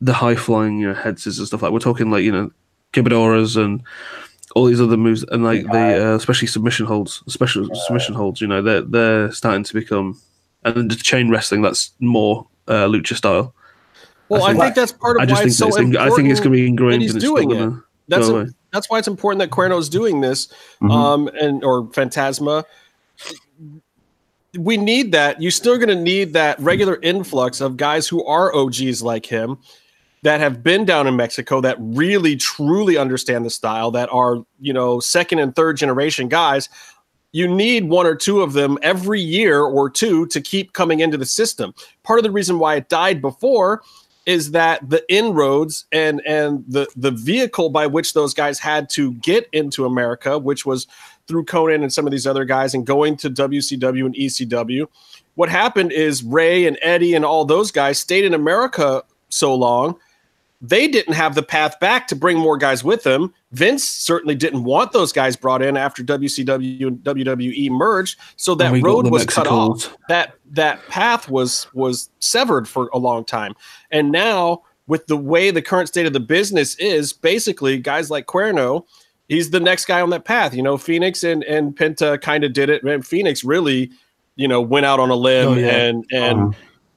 [0.00, 1.72] the high flying you know head scissors and stuff like.
[1.72, 2.50] We're talking like you know
[2.92, 3.82] quebradoras and
[4.56, 8.40] all these other moves and like the uh, especially submission holds, special submission holds.
[8.40, 10.18] You know they're they're starting to become
[10.64, 13.54] and the chain wrestling that's more uh, lucha style.
[14.30, 15.96] Well, I I think, think- that's part of I just why think it's so in-
[15.96, 17.72] I think it's going to be ingrained he's doing it.
[18.08, 20.48] That's a- that's why it's important that Cuerno's doing this,
[20.82, 20.90] Mhm.
[20.90, 22.64] um, and or Fantasma.
[24.58, 25.40] We need that.
[25.42, 29.58] You're still going to need that regular influx of guys who are OGs like him,
[30.26, 34.72] that have been down in Mexico, that really truly understand the style, that are you
[34.72, 36.68] know second and third generation guys.
[37.30, 41.16] You need one or two of them every year or two to keep coming into
[41.16, 41.74] the system.
[42.02, 43.82] Part of the reason why it died before
[44.24, 49.12] is that the inroads and and the the vehicle by which those guys had to
[49.14, 50.88] get into America, which was
[51.28, 54.88] through Konnan and some of these other guys, and going to WCW and ECW.
[55.36, 60.00] What happened is Rey and Eddie and all those guys stayed in America so long
[60.68, 63.32] they didn't have the path back to bring more guys with them.
[63.52, 68.82] Vince certainly didn't want those guys brought in after WCW and WWE merged, so that
[68.82, 69.96] road was cut off.
[70.08, 73.54] That that path was was severed for a long time,
[73.90, 78.26] and now with the way the current state of the business is, basically guys like
[78.26, 78.84] Cuerno,
[79.28, 80.54] he's the next guy on that path.
[80.54, 82.82] You know, Phoenix and and Penta kind of did it.
[82.84, 83.90] And Phoenix really,
[84.36, 85.76] you know, went out on a limb Oh, yeah.
[85.76, 86.56] and and Um,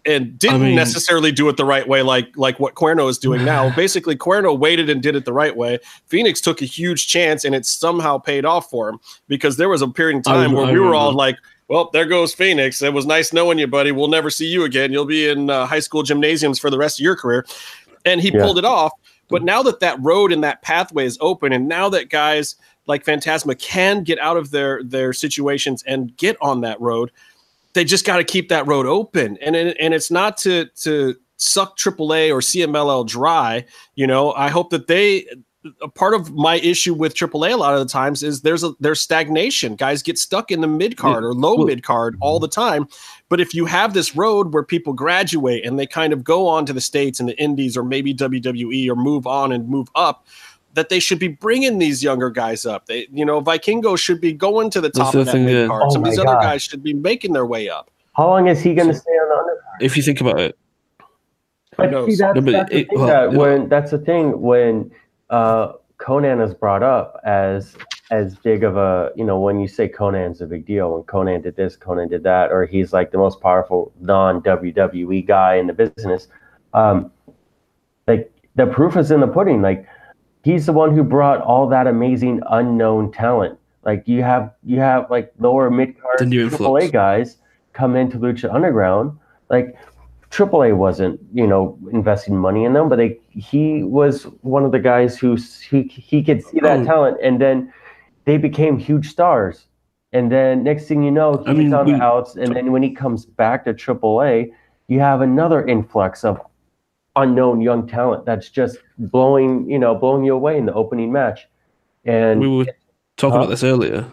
[0.10, 3.46] and didn't mean- necessarily do it the right way, like like what Cuerno is doing
[3.46, 3.74] now.
[3.76, 5.80] Basically, Cuerno waited and did it the right way.
[6.08, 9.82] Phoenix took a huge chance, and it somehow paid off for him because there was
[9.82, 11.38] a period in I time rem- where I we were all like,
[11.68, 12.82] "Well, there goes Phoenix.
[12.82, 13.92] It was nice knowing you, buddy.
[13.92, 14.92] We'll never see you again.
[14.92, 17.46] You'll be in uh, high school gymnasiums for the rest of your career."
[18.06, 18.42] And he Yeah.
[18.42, 18.92] pulled it off.
[19.30, 22.56] But now that that road and that pathway is open, and now that guys
[22.88, 27.12] like Fantasma can get out of their their situations and get on that road,
[27.74, 29.38] they just got to keep that road open.
[29.42, 33.66] And and it's not to to suck AAA or CMLL dry.
[33.96, 35.26] You know, I hope that they.
[35.82, 38.72] A part of my issue with AAA a lot of the times is there's a
[38.80, 39.76] there's stagnation.
[39.76, 42.88] Guys get stuck in the mid card or low mid card all the time.
[43.28, 46.66] But if you have this road where people graduate and they kind of go on
[46.66, 50.26] to the states and the indies or maybe WWE or move on and move up,
[50.74, 52.86] that they should be bringing these younger guys up.
[52.86, 55.54] They, you know, Vikingo should be going to the top the of that thing, yeah.
[55.54, 55.84] mid card.
[55.86, 57.90] Oh Some of my these other guys should be making their way up.
[58.16, 59.84] How long is he going to stay on the undercard?
[59.86, 60.58] If you think about it,
[61.78, 62.10] But knows?
[62.10, 63.98] see, that's, No, but that's the it- thing well, that you know- when that's the
[64.00, 64.92] thing when
[65.30, 67.76] uh, Konnan is brought up as
[68.12, 71.44] as big of a you know when you say Konnan's a big deal when Konnan
[71.44, 75.68] did this Konnan did that or he's like the most powerful non WWE guy in
[75.68, 76.28] the business
[76.74, 77.12] um
[78.08, 79.86] like the proof is in the pudding like
[80.44, 85.10] he's the one who brought all that amazing unknown talent like you have you have
[85.10, 86.20] like lower mid The card.
[86.20, 87.38] AAA guys
[87.74, 89.18] come into Lucha Underground
[89.50, 89.76] like
[90.32, 94.78] AAA wasn't, you know, investing money in them, but they, he was one of the
[94.78, 95.36] guys who
[95.72, 96.86] he he could see that Oh.
[96.86, 97.74] talent, and then
[98.26, 99.66] they became huge stars.
[100.14, 102.72] And then next thing you know, he's I mean, on we- the outs, and then
[102.72, 104.52] when he comes back to AAA,
[104.88, 106.40] you have another influx of
[107.22, 111.48] unknown young talent that's just blowing, you know, blowing you away in the opening match.
[112.06, 112.66] And we were
[113.18, 113.38] talking Huh?
[113.44, 114.06] about this earlier.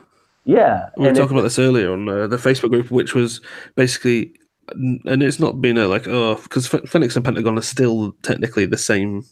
[0.45, 3.41] yeah, We were it- talking about this earlier on uh, the Facebook group, which was
[3.75, 4.33] basically,
[4.71, 8.79] and it's not been a like oh, because Phoenix and Pentagon are still technically the
[8.79, 9.25] same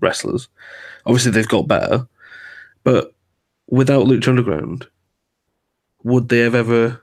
[0.00, 0.48] wrestlers.
[1.06, 2.06] Obviously, they've got better,
[2.84, 3.14] but
[3.68, 4.86] without Lucha Underground,
[6.04, 7.00] would they have ever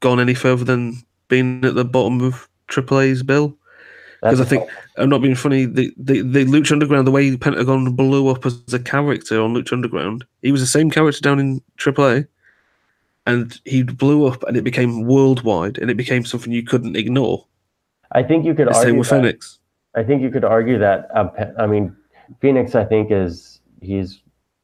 [0.00, 0.96] gone any further than
[1.28, 3.56] being at the bottom of AAA's bill?
[4.24, 5.66] Because I think I'm not being funny.
[5.66, 9.74] The, the the Lucha Underground, the way Pentagon blew up as a character on Lucha
[9.74, 12.26] Underground, he was the same character down in AAA,
[13.26, 17.46] and he blew up, and it became worldwide, and it became something you couldn't ignore.
[18.12, 19.58] I think you could The argue same with that- Phoenix.
[19.96, 21.08] I think you could argue that.
[21.14, 21.28] Uh,
[21.58, 21.94] I mean,
[22.40, 22.74] Phoenix.
[22.74, 24.22] I think is he's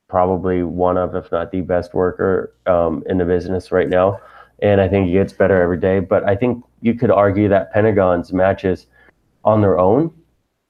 [0.09, 4.19] probably one of, if not the best worker um, in the business right now,
[4.61, 6.01] and I think he gets better every day.
[6.01, 8.87] But I think you could argue that Pentagon's matches
[9.45, 10.12] on their own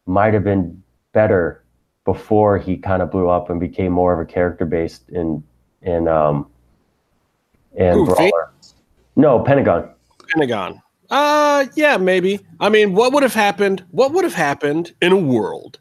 [0.07, 0.83] might have been
[1.13, 1.65] better
[2.05, 5.43] before he kind of blew up and became more of a character based in
[5.83, 6.47] in um
[7.75, 8.53] in Who, brawler.
[9.17, 9.91] No, Pentagon.
[10.29, 10.83] Pentagon.
[11.11, 12.41] Uh yeah, maybe.
[12.59, 13.85] I mean, what would have happened?
[13.91, 15.79] What would have happened in a world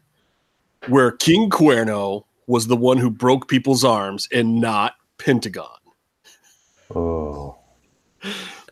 [0.88, 5.68] where King Cuerno was the one who broke people's arms and not Pentagon?
[6.94, 7.56] Oh,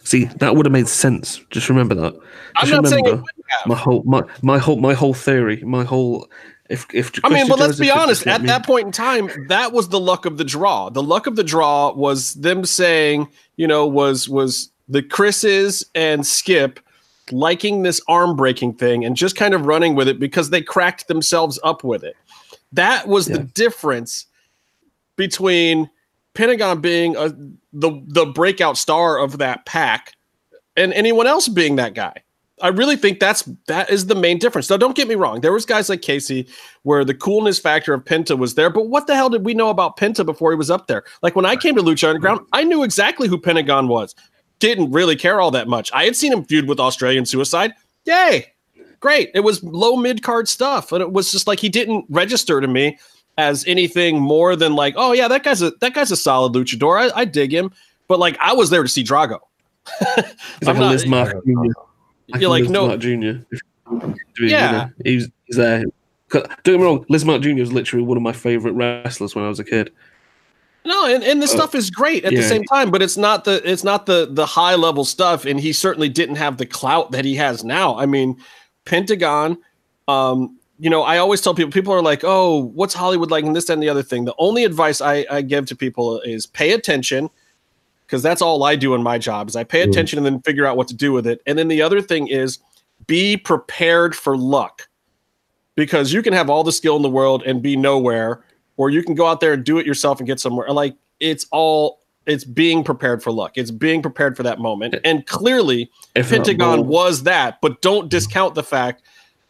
[0.09, 1.39] See, that would have made sense.
[1.51, 2.15] Just remember that.
[2.57, 3.67] I'm Just not saying it have.
[3.67, 6.31] my whole my, my whole my whole theory, my whole
[6.71, 8.27] if if I mean, but let's be honest.
[8.27, 10.89] At me- that point in time, that was the luck of the draw.
[10.89, 13.29] The luck of the draw was them saying,
[13.59, 16.81] you know, was was the Chris's and Skip
[17.31, 21.07] liking this arm breaking thing and just kind of running with it because they cracked
[21.09, 22.17] themselves up with it.
[22.73, 24.25] That was the difference
[25.17, 25.91] between
[26.33, 27.31] Pentagon being a
[27.79, 30.15] the the breakout star of that pack
[30.77, 32.23] and anyone else being that guy.
[32.61, 34.69] I really think that's that is the main difference.
[34.69, 35.41] Now, don't get me wrong.
[35.41, 36.49] There was guys like Casey
[36.83, 39.71] where the coolness factor of Penta was there, but what the hell did we know
[39.71, 41.05] about Penta before he was up there?
[41.23, 44.15] Like when I came to Lucha Underground, I knew exactly who Pentagon was.
[44.59, 45.91] Didn't really care all that much.
[45.93, 47.75] I had seen him feud with Australian Suicide.
[48.07, 48.47] Yay,
[48.99, 49.31] great!
[49.35, 52.67] It was low mid card stuff, and it was just like he didn't register to
[52.67, 52.99] me
[53.39, 57.01] as anything more than like, oh yeah, that guy's a that guy's a solid luchador.
[57.11, 57.73] I, I dig him,
[58.09, 59.39] but like I was there to see Drago.
[60.61, 61.73] Like not- Lizmark Jr.
[62.39, 63.09] You're like, Liz no- Mark Jr.
[63.09, 63.41] If you
[63.91, 64.71] do it, you Yeah.
[64.73, 65.85] know, he's, he's there.
[66.31, 67.61] Don't get me wrong, Lizmark Jr.
[67.61, 69.91] was literally one of my favorite wrestlers when I was a kid.
[70.85, 73.45] No, and, and this Uh, stuff is great at the same time, but it's not
[73.45, 77.13] the it's not the the high level stuff, and he certainly didn't have the clout
[77.13, 77.97] that he has now.
[77.97, 78.37] I mean,
[78.85, 79.57] Pentagon,
[80.09, 83.55] um, you know, I always tell people, people are like, oh, what's Hollywood like and
[83.55, 84.25] this, that, and the other thing.
[84.25, 87.31] The only advice I, I give to people is pay attention
[88.07, 89.91] because that's all I do in my job is I pay Mm.
[89.91, 91.43] attention and then figure out what to do with it.
[91.47, 92.59] And then the other thing is
[93.07, 94.89] be prepared for luck
[95.75, 98.43] because you can have all the skill in the world and be nowhere,
[98.77, 100.69] or you can go out there and do it yourself and get somewhere.
[100.71, 103.53] Like it's all it's being prepared for luck.
[103.57, 104.97] It's being prepared for that moment.
[105.05, 109.03] And clearly If Pentagon was that, but don't discount the fact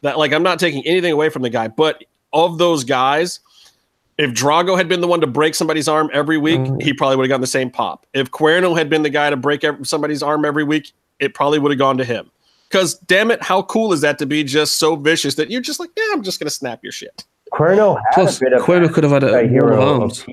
[0.03, 3.41] that like I'm not taking anything away from the guy, but of those guys,
[4.19, 6.83] if Drago had been the one to break somebody's arm every week, Mm.
[6.83, 8.07] he probably would have gotten the same pop.
[8.15, 11.70] If Cuerno had been the guy to break somebody's arm every week, it probably would
[11.73, 12.31] have gone to him.
[12.69, 15.81] Because damn it, how cool is that to be just so vicious that you're just
[15.81, 17.25] like, yeah, I'm just gonna snap your shit.
[17.53, 19.47] Cuerno had Plus, a bit of Cuerno could have had a
[19.77, 20.25] wall of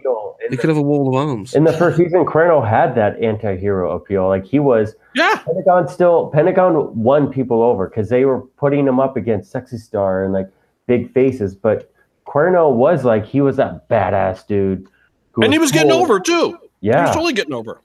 [0.46, 0.52] anti-hero arms.
[0.52, 1.54] He the, could have a wall of arms.
[1.56, 4.28] in the first season, Cuerno had that anti-hero appeal.
[4.28, 9.00] Like he was Yeah, Pentagon still Pentagon won people over because they were putting him
[9.00, 10.50] up against Sexy Star and like
[10.88, 11.92] big faces, but
[12.28, 14.88] Cuerno was like he was that badass dude.
[15.32, 16.58] who and he was getting over too.
[16.82, 16.98] Yeah.
[16.98, 17.82] He was totally getting over.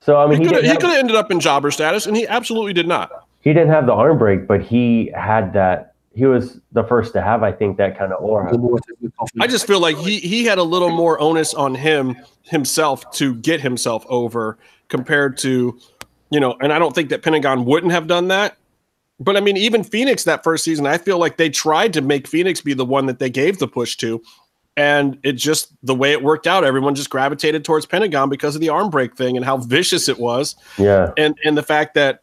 [0.00, 1.40] So I mean, He he, could have didn't he have, could have ended up in
[1.40, 3.10] jobber status, and he absolutely did not.
[3.40, 5.89] he didn't have the arm break, but he had that.
[6.12, 8.52] He was the first to have, I think, that kind of aura.
[9.40, 13.34] I just feel like he he had a little more onus on him himself to
[13.36, 14.58] get himself over
[14.88, 15.78] compared to,
[16.30, 18.56] you know, and I don't think that Pentagon wouldn't have done that.
[19.20, 22.26] But I mean, even Phoenix that first season, I feel like they tried to make
[22.26, 24.20] Phoenix be the one that they gave the push to.
[24.76, 28.60] And it just the way it worked out, everyone just gravitated towards Pentagon because of
[28.60, 32.20] the arm break thing and how vicious it was Yeah, and and the fact that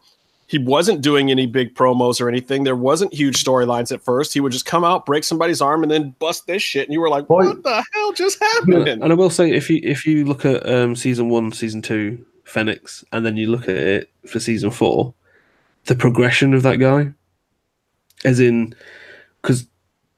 [0.47, 2.63] he wasn't doing any big promos or anything.
[2.63, 4.33] There wasn't huge storylines at first.
[4.33, 6.87] He would just come out, break somebody's arm, and then bust this shit.
[6.87, 7.45] And you were like, Boy.
[7.45, 10.45] "What the hell just Yeah, happened?" and I will say, if you if you look
[10.45, 14.71] at um, season one, season two, Phoenix, and then you look at it for season
[14.71, 15.13] four,
[15.85, 17.11] the progression of that guy,
[18.23, 18.73] as in,
[19.41, 19.67] because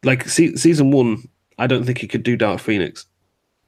[0.04, 1.28] like se- season one,
[1.58, 3.06] I don't think he could do Dark Phoenix.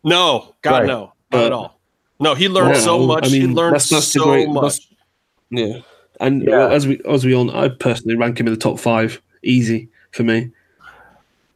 [0.04, 0.88] No, God, Right.
[0.88, 1.80] no, not at all.
[2.20, 3.28] No, he learned Yeah, so I much.
[3.30, 4.90] he learned that's- that's so great- much.
[5.50, 5.82] Yeah,
[6.22, 6.50] and Yeah.
[6.50, 9.22] well, as we as we all, know, I personally rank him in the top five,
[9.44, 10.52] easy for me.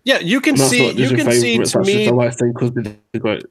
[0.03, 0.91] Yeah, you can see.
[0.91, 1.57] You can see.
[1.57, 2.71] To me, thing because
[3.19, 3.45] great.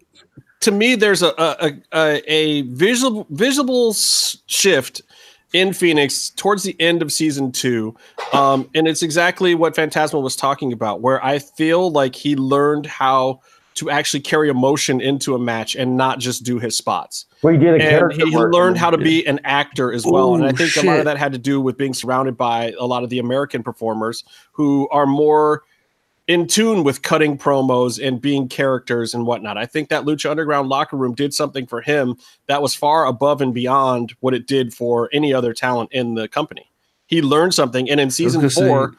[0.60, 5.02] to me, there's a a, a, a, visible visible shift
[5.52, 7.96] in Phoenix towards the end of season two,
[8.32, 12.86] um, and it's exactly what Fantasma was talking about, where I feel like he learned
[12.86, 13.40] how
[13.74, 17.26] to actually carry emotion into a match and not just do his spots.
[17.42, 20.06] well, he did a And character he, he learned how to be an actor as
[20.06, 20.34] well.
[20.36, 22.72] and I Ooh, think a lot of that had to do with being surrounded by
[22.78, 24.22] a lot of the American performers
[24.52, 25.62] who are more
[26.28, 29.58] in tune with cutting promos and being characters and whatnot.
[29.58, 33.42] I think that Lucha Underground locker room did something for him that was far above
[33.42, 36.70] and beyond what it did for any other talent in the company.
[37.06, 38.94] He learned something, and in season gonna say- four,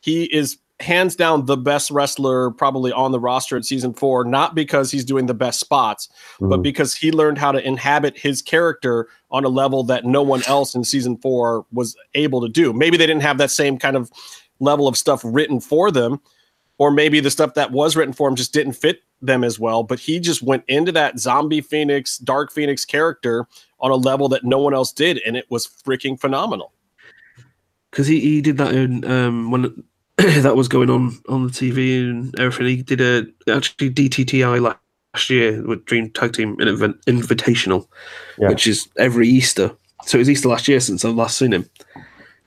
[0.00, 4.54] he is hands down the best wrestler probably on the roster in season four, not
[4.54, 6.08] because he's doing the best spots,
[6.40, 6.62] but Mhm.
[6.62, 10.74] because he learned how to inhabit his character on a level that no one else
[10.74, 12.72] in season four was able to do.
[12.72, 14.10] Maybe they didn't have that same kind of
[14.58, 16.20] level of stuff written for them,
[16.78, 19.84] or maybe the stuff that was written for him just didn't fit them as well.
[19.84, 23.46] But he just went into that zombie Phoenix, Dark Phoenix character
[23.78, 26.72] on a level that no one else did, and it was freaking phenomenal.
[27.92, 29.84] because he, he did that in um when
[30.42, 32.76] that was going on on the TV and everything.
[32.76, 37.86] He did a actually DTTI last year with Dream Tag Team Invitational,
[38.38, 38.48] Yeah.
[38.48, 39.72] which is every Easter.
[40.06, 41.68] So it was Easter last year since I've last seen him.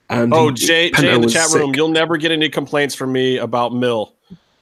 [0.08, 1.60] And Oh, he- Jay, Penta Jay in the was chat sick.
[1.60, 4.14] room, you'll never get any complaints from me about Mill.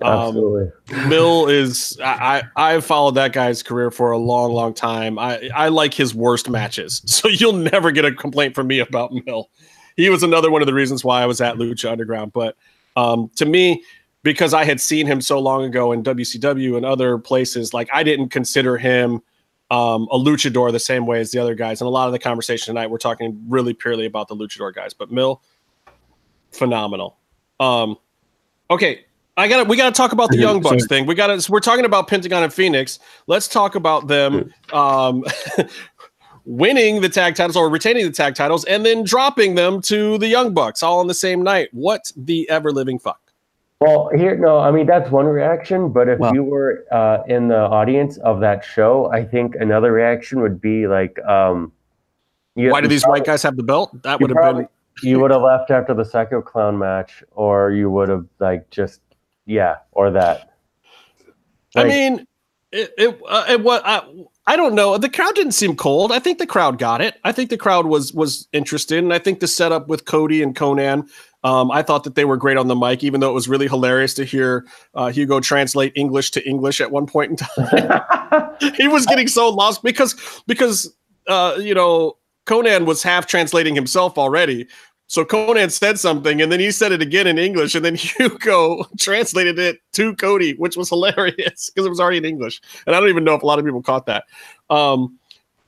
[0.03, 0.73] Um, Absolutely.
[1.09, 5.19] Mill is I, I I've followed that guy's career for a long, long time.
[5.19, 9.13] I I like his worst matches, so you'll never get a complaint from me about
[9.25, 9.49] Mill.
[9.97, 12.35] He was another one of the reasons why I was at Lucha Underground.
[12.35, 12.57] But
[12.97, 13.83] um, to me,
[14.23, 18.03] because I had seen him so long ago in WCW and other places, like I
[18.03, 19.23] didn't consider him
[19.71, 21.81] um, a luchador the same way as the other guys.
[21.81, 24.95] And a lot of the conversation tonight, we're talking really purely about the luchador guys.
[24.95, 25.43] But Mill,
[26.51, 27.19] phenomenal.
[27.61, 27.97] Um,
[28.71, 29.05] okay,
[29.37, 31.07] I got we got to talk about the Young Bucks thing.
[31.07, 32.99] We got to we're talking about Pentagon and Phoenix.
[33.27, 35.25] Let's talk about them um,
[36.47, 40.29] winning the tag titles or retaining the tag titles and then dropping them to the
[40.29, 41.69] Young Bucks all on the same night.
[41.73, 43.21] What the ever living fuck?
[43.81, 45.93] Well, here, no, I mean that's one reaction.
[45.93, 50.41] But if you were uh, in the audience of that show, I think another reaction
[50.41, 51.73] would be like, um,
[52.55, 54.03] you, Why do these probably- white guys have the belt?
[54.03, 54.71] That would have probably- been
[55.11, 59.03] You would have left after the Psycho Clown match, or you would have like just
[59.45, 60.55] yeah, or that.
[61.75, 62.27] I mean,
[62.73, 64.03] it it, uh, it what I
[64.49, 64.97] I don't know.
[64.97, 66.13] The crowd didn't seem cold.
[66.13, 67.19] I think the crowd got it.
[67.25, 70.55] I think the crowd was was interested, and I think the setup with Cody and
[70.55, 71.09] Konnan.
[71.43, 73.69] Um, I thought that they were great on the mic, even though it was really
[73.69, 78.51] hilarious to hear uh, Hugo translate English to English at one point in time.
[78.77, 80.15] he was getting so lost because
[80.47, 80.93] because
[81.29, 82.17] uh, you know
[82.47, 84.67] Konnan was half translating himself already.
[85.09, 88.85] So Konnan said something, and then he said it again in English, and then Hugo
[88.99, 92.61] translated it to Cody, which was hilarious because it was already in English.
[92.87, 94.25] And I don't even know if a lot of people caught that.
[94.69, 95.19] Um,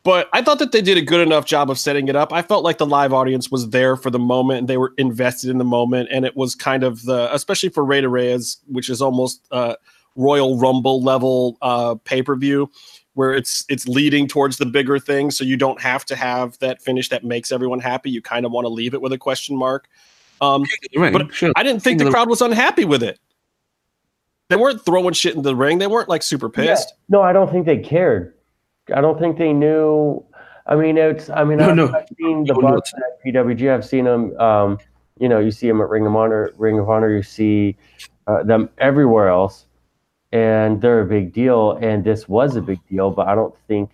[0.02, 2.32] but I thought that they did a good enough job of setting it up.
[2.32, 5.50] I felt like the live audience was there for the moment, and they were invested
[5.50, 9.02] in the moment, and it was kind of the, especially for Rey Reyes, which is
[9.02, 9.74] almost uh,
[10.16, 12.70] Royal Rumble level uh, pay per view
[13.18, 15.32] where it's it's leading towards the bigger thing.
[15.32, 18.12] So you don't have to have that finish that makes everyone happy.
[18.12, 19.88] You kind of want to leave it with a question mark.
[20.40, 20.62] Um,
[20.96, 21.52] right, but sure.
[21.56, 23.18] i didn't think the crowd was unhappy with it.
[24.50, 25.78] They weren't throwing shit in the ring.
[25.78, 26.90] They weren't like super pissed.
[26.90, 27.16] Yeah.
[27.16, 28.34] no i don't think they cared.
[28.94, 30.24] I don't think they knew.
[30.66, 31.86] I mean it's i mean no, I've, no.
[31.88, 34.78] I've seen the bucks at pwg i've seen them um,
[35.18, 37.76] you know you see them at ring of honor ring of honor you see
[38.28, 39.64] uh, them everywhere else
[40.32, 41.72] and they're a big deal.
[41.72, 43.90] And this was a big deal, but I don't think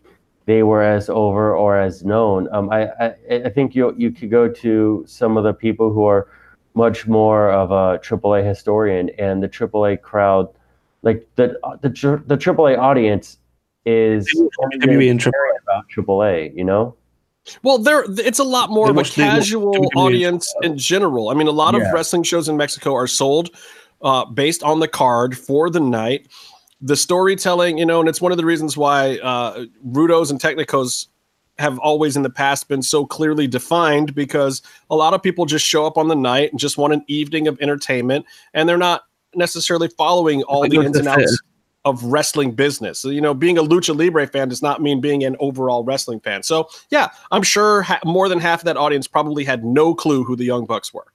[0.46, 2.48] they were as over or as known.
[2.52, 6.04] Um, I, I, I think you you could go to some of the people who
[6.04, 6.28] are
[6.74, 10.48] much more of a AAA historian, and the AAA crowd,
[11.02, 11.88] like the the
[12.26, 13.38] the AAA audience,
[13.86, 14.28] is
[14.78, 15.26] WWE and
[15.62, 16.54] about AAA.
[16.54, 16.96] You know.
[17.62, 21.28] Well, there it's a lot more they of a casual audience in general.
[21.28, 21.86] I mean, a lot yeah.
[21.86, 23.50] of wrestling shows in Mexico are sold
[24.04, 26.28] uh, based on the card for the night.
[26.80, 31.06] The storytelling, you know, and it's one of the reasons why uh, Rudos and Technicos
[31.58, 34.60] have always in the past been so clearly defined because
[34.90, 37.48] a lot of people just show up on the night and just want an evening
[37.48, 39.04] of entertainment and they're not
[39.34, 41.40] necessarily following all the ins and outs
[41.84, 42.98] of wrestling business.
[42.98, 46.20] So, you know, being a lucha libre fan does not mean being an overall wrestling
[46.20, 46.42] fan.
[46.42, 50.24] So, yeah, I'm sure ha- more than half of that audience probably had no clue
[50.24, 51.06] who the Young Bucks were.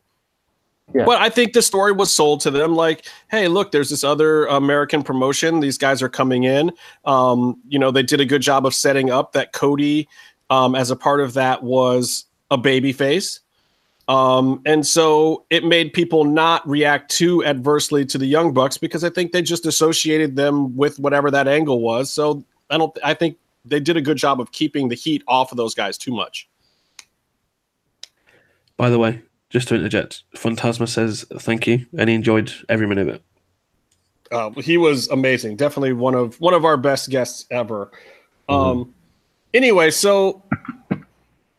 [0.93, 1.05] Yeah.
[1.05, 4.45] But I think the story was sold to them like, hey, look, there's this other
[4.47, 5.59] American promotion.
[5.59, 6.71] These guys are coming in.
[7.05, 10.07] Um, you know, they did a good job of setting up that Cody,
[10.49, 13.41] um, as a part of that, was a baby face.
[14.07, 19.03] Um, and so it made people not react too adversely to the Young Bucks because
[19.03, 22.11] I think they just associated them with whatever that angle was.
[22.11, 25.51] So I don't, I think they did a good job of keeping the heat off
[25.51, 26.49] of those guys too much.
[28.77, 33.07] By the way, just to interject, Fantasma says thank you, and he enjoyed every minute
[33.07, 33.23] of it.
[34.31, 35.55] Uh, he was amazing.
[35.55, 37.91] Definitely one of one of our best guests ever.
[38.47, 38.53] Mm-hmm.
[38.53, 38.93] Um,
[39.53, 40.43] anyway, so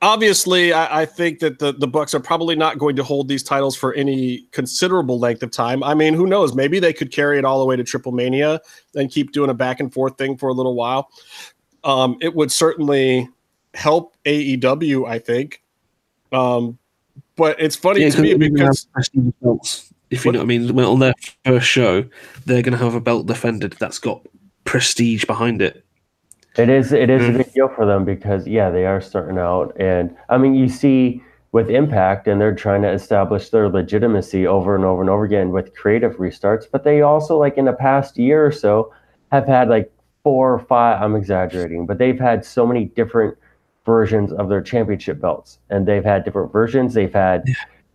[0.03, 3.43] obviously, I, I, think that the the Bucks are probably not going to hold these
[3.43, 5.83] titles for any considerable length of time.
[5.83, 6.55] I mean, who knows?
[6.55, 8.61] Maybe they could carry it all the way to Triple Mania
[8.95, 11.11] and keep doing a back and forth thing for a little while.
[11.83, 13.29] Um, it would certainly
[13.75, 15.63] help AEW, I think.
[16.33, 16.79] Um,
[17.41, 18.87] but it's funny yeah, to me because
[19.41, 21.15] belts, if you know what I mean, on their
[21.47, 22.05] first show,
[22.45, 24.21] they're going to have a belt defended that's got
[24.65, 25.83] prestige behind it.
[26.59, 27.35] It is it is mm.
[27.35, 30.69] a big deal for them because yeah, they are starting out, and I mean you
[30.69, 31.23] see
[31.53, 35.51] with Impact, and they're trying to establish their legitimacy over and over and over again
[35.51, 36.67] with creative restarts.
[36.71, 38.93] But they also like in the past year or so
[39.33, 39.91] have had like
[40.25, 41.01] four or five.
[41.01, 43.39] I'm exaggerating, but they've had so many different
[43.85, 46.95] versions of their championship belts, and they've had different versions.
[46.95, 47.55] They've had yeah.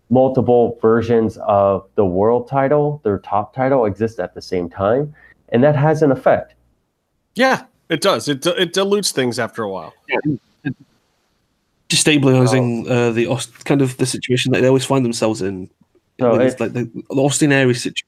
[0.10, 5.14] multiple versions of the world title, their top title exist at the same time,
[5.50, 6.56] and that has an effect.
[7.36, 8.28] Yeah, it does.
[8.28, 9.94] It it dilutes things after a while.
[10.10, 10.72] Yeah.
[11.88, 13.10] Destabilizing oh.
[13.10, 15.70] uh, the kind of the situation that they always find themselves in.
[16.20, 18.08] So it's, like the, the Austin Aries situation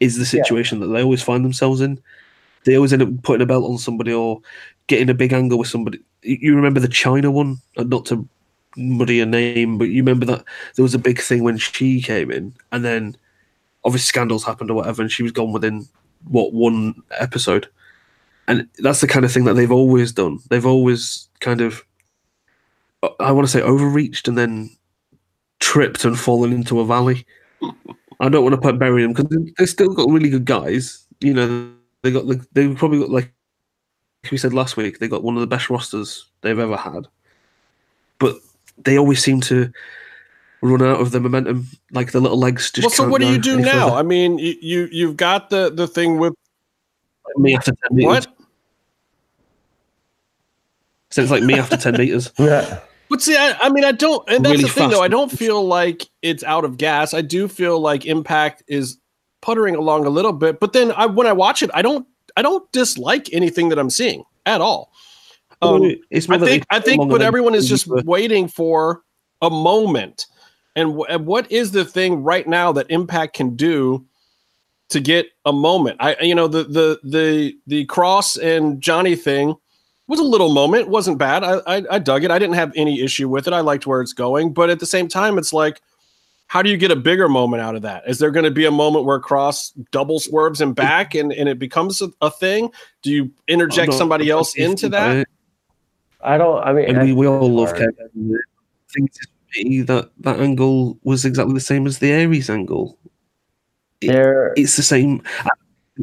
[0.00, 0.86] is the situation yeah.
[0.86, 2.00] that they always find themselves in.
[2.64, 4.40] They always end up putting a belt on somebody or
[4.86, 7.58] getting a big angle with somebody you remember the Chyna one?
[7.76, 8.28] Not to
[8.76, 10.44] muddy a name, but you remember that
[10.76, 13.16] there was a big thing when she came in, and then
[13.84, 15.86] obviously scandals happened or whatever, and she was gone within
[16.28, 17.68] what one episode.
[18.48, 20.38] And that's the kind of thing that they've always done.
[20.50, 21.84] They've always kind of,
[23.20, 24.70] I want to say, overreached and then
[25.60, 27.24] tripped and fallen into a valley.
[28.20, 31.06] I don't want to put bury them because they still got really good guys.
[31.20, 31.72] You know,
[32.02, 33.32] they got They've probably got like
[34.30, 37.06] we said last week, they got one of the best rosters they've ever had.
[38.18, 38.36] But
[38.78, 39.72] they always seem to
[40.60, 42.86] run out of the momentum, like the little legs just.
[42.86, 43.88] Well, so what do you do now?
[43.88, 43.96] Further.
[43.96, 46.34] I mean, you you've got the the thing with
[47.36, 48.26] me after ten meters.
[48.26, 48.36] What?
[51.10, 52.32] So it's like me after ten meters.
[52.38, 52.80] Yeah.
[53.10, 55.02] But see, I, I, mean, I don't, and that's really the thing, though.
[55.02, 57.12] I don't feel like it's out of gas.
[57.12, 58.96] I do feel like Impact is
[59.42, 62.06] puttering along a little bit, but then I, when I watch it, I don't
[62.36, 64.92] I don't dislike anything that I'm seeing at all.
[65.60, 69.02] Um, it's I think I think what everyone is just waiting for
[69.40, 70.26] a moment.
[70.74, 74.04] And, wh- and what is the thing right now that Impact can do
[74.88, 75.98] to get a moment?
[76.00, 79.54] I you know the the the the Kross and Johnny thing
[80.08, 81.44] was a little moment, wasn't bad.
[81.44, 82.30] I, I I dug it.
[82.30, 83.52] I didn't have any issue with it.
[83.52, 85.80] I liked where it's going, but at the same time, it's like.
[86.52, 88.02] How do you get a bigger moment out of that?
[88.06, 91.48] Is there going to be a moment where Kross double swerves him back and, and
[91.48, 92.68] it becomes a, a thing?
[93.00, 95.26] Do you interject somebody else into that?
[96.20, 96.62] I don't.
[96.62, 97.96] I mean, And we, we all love hard.
[97.96, 98.36] Kevin.
[98.36, 102.98] I think it's me that that angle was exactly the same as the Aries angle.
[104.02, 105.22] There, It's the same.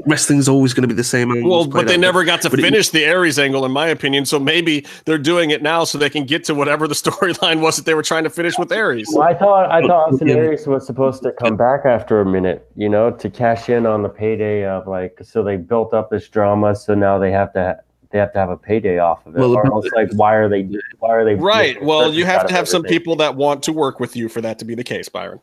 [0.06, 1.50] Wrestling's always going to be the same angle.
[1.50, 4.26] Well, but they never got to but it- finish the Aries angle, in my opinion.
[4.26, 7.76] So maybe they're doing it now so they can get to whatever the storyline was
[7.78, 9.08] that they were trying to finish with Aries.
[9.12, 10.36] well, I thought I thought Austin Yeah.
[10.36, 14.04] Aries was supposed to come back after a minute, you know, to cash in on
[14.04, 15.18] the payday of like.
[15.24, 17.80] So they built up this drama, so now they have to
[18.12, 19.40] they have to have a payday off of it.
[19.40, 21.82] Well, or else, like, why are they why are they Right.
[21.84, 24.42] Well, you have to of have some people that want to work with you for
[24.42, 25.40] that to be the case, Byron.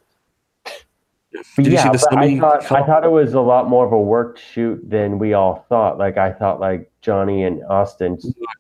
[1.57, 3.87] Did you yeah, see the but I thought I thought it was a lot more
[3.87, 5.99] of a work shoot than we all thought.
[5.99, 8.19] Like I thought, like Johnny and Austin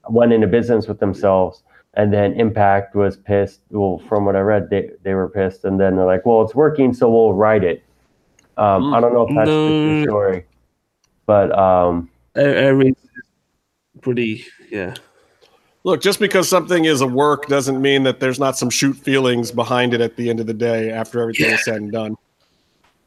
[0.08, 1.62] went into business with themselves,
[1.94, 3.60] and then Impact was pissed.
[3.70, 6.54] Well, from what I read, they they were pissed, and then they're like, "Well, it's
[6.54, 7.82] working, so we'll write it."
[8.56, 10.46] Um, I don't know if that's the story,
[11.26, 12.92] but um, A-
[14.00, 14.46] pretty.
[14.70, 14.94] Yeah.
[15.84, 19.52] Look, just because something is a work doesn't mean that there's not some shoot feelings
[19.52, 22.16] behind it at the end of the day after everything is said and done.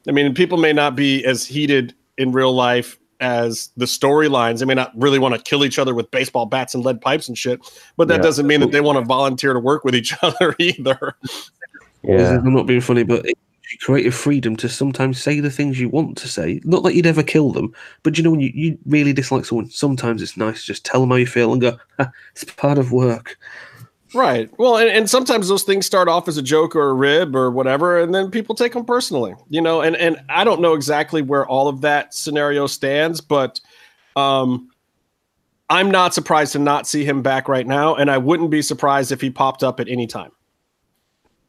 [0.09, 4.59] I mean, people may not be as heated in real life as the storylines.
[4.59, 7.27] They may not really want to kill each other with baseball bats and lead pipes
[7.27, 7.59] and shit,
[7.95, 8.21] but that Yeah.
[8.23, 11.15] doesn't mean that they want to volunteer to work with each other either.
[12.03, 15.51] yeah, I'm not being funny, but it gives you creative freedom to sometimes say the
[15.51, 16.59] things you want to say.
[16.63, 17.71] Not that you'd ever kill them,
[18.01, 21.01] but you know when you, you really dislike someone, sometimes it's nice to just tell
[21.01, 23.37] them how you feel and go, "Ha, "It's part of work."
[24.13, 24.49] Right.
[24.57, 27.51] Well, and, and sometimes those things start off as a joke or a rib or
[27.51, 29.81] whatever, and then people take them personally, you know.
[29.81, 33.59] And and I don't know exactly where all of that scenario stands, but
[34.15, 34.69] um,
[35.69, 39.11] I'm not surprised to not see him back right now, and I wouldn't be surprised
[39.11, 40.31] if he popped up at any time.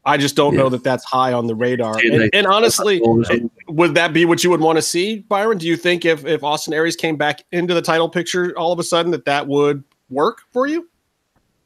[0.05, 2.03] I just don't know that that's high on the radar.
[2.03, 3.01] Yeah, And, and honestly,
[3.69, 5.59] would that be what you would want to see, Byron?
[5.59, 8.79] Do you think if if Austin Aries came back into the title picture all of
[8.79, 10.90] a sudden that that would work for you?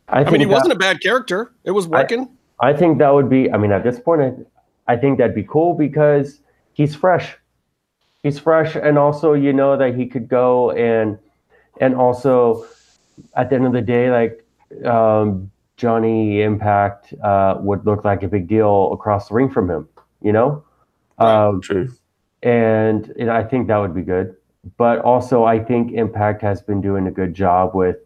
[0.08, 1.52] I, I mean, he that- wasn't a bad character.
[1.64, 2.28] It was working.
[2.60, 3.50] I think that would be.
[3.50, 4.46] I mean, at this point,
[4.86, 6.40] I, I think that'd be cool because
[6.72, 7.36] he's fresh.
[8.22, 11.18] He's fresh, and also you know that he could go and
[11.80, 12.66] and also
[13.34, 14.44] at the end of the day, like
[14.86, 19.88] um, Johnny Impact uh, would look like a big deal across the ring from him.
[20.22, 20.64] You know,
[21.18, 21.90] um, True.
[22.42, 24.34] and, and I think that would be good.
[24.78, 27.96] But also, I think Impact has been doing a good job with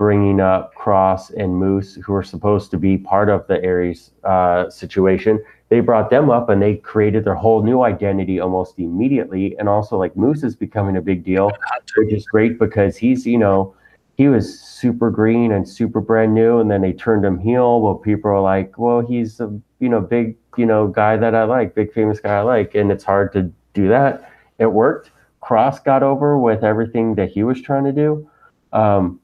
[0.00, 4.70] bringing up Kross and Moose, who are supposed to be part of the Aries uh,
[4.70, 5.44] situation.
[5.68, 9.54] They brought them up and they created their whole new identity almost immediately.
[9.58, 11.50] And also, like Moose is becoming a big deal,
[11.98, 13.74] which is great because he's, you know,
[14.16, 17.82] he was super green and super brand new, and then they turned him heel.
[17.82, 21.44] Well, people are like, well, he's a you know big you know guy that I
[21.44, 24.32] like, big famous guy I like, and it's hard to do that.
[24.58, 25.10] It worked.
[25.42, 28.30] Kross got over with everything that he was trying to do,
[28.72, 29.19] um,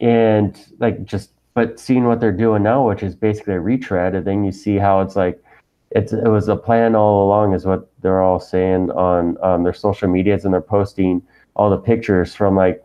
[0.00, 4.26] and like just but seeing what they're doing now, which is basically a retread, and
[4.26, 5.42] then you see how it's like
[5.90, 9.72] it's it was a plan all along, is what they're all saying on um, their
[9.72, 11.22] social medias, and they're posting
[11.54, 12.84] all the pictures from like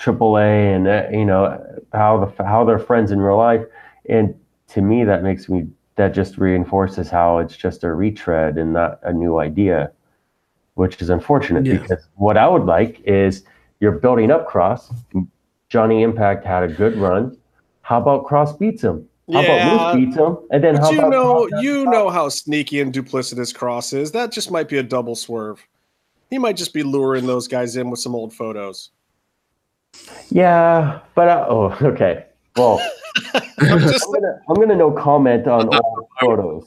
[0.00, 1.62] AAA and uh, you know
[1.92, 3.64] how the how they're friends in real life,
[4.08, 4.34] and
[4.68, 8.98] to me that makes me that just reinforces how it's just a retread and not
[9.02, 9.92] a new idea,
[10.74, 11.78] which is unfortunate Yeah.
[11.78, 13.44] because what I would like is
[13.80, 14.92] you're building up Kross.
[15.70, 17.36] Johnny Impact had a good run.
[17.82, 19.08] How about Kross beats him?
[19.32, 19.68] How Yeah.
[19.68, 20.38] about Moose beats him?
[20.50, 23.94] And then But how you about know, Kross- you know how sneaky and duplicitous Kross
[23.96, 24.12] is.
[24.12, 25.64] That just might be a double swerve.
[26.28, 28.90] He might just be luring those guys in with some old photos.
[30.30, 32.26] Yeah, but I, oh, okay.
[32.56, 32.80] Well,
[33.60, 36.66] I'm just I'm gonna, I'm gonna no comment on old photos.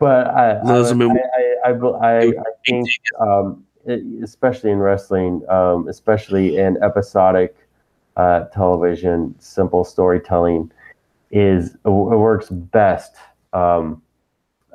[0.00, 1.06] But I, I, Those are I,
[1.66, 2.32] I, I, I, I
[2.66, 2.88] think,
[3.20, 3.67] um, it-
[4.22, 7.56] especially in wrestling, um, especially in episodic
[8.16, 10.70] uh, television, simple storytelling
[11.30, 13.14] is it works best.
[13.52, 14.02] Um,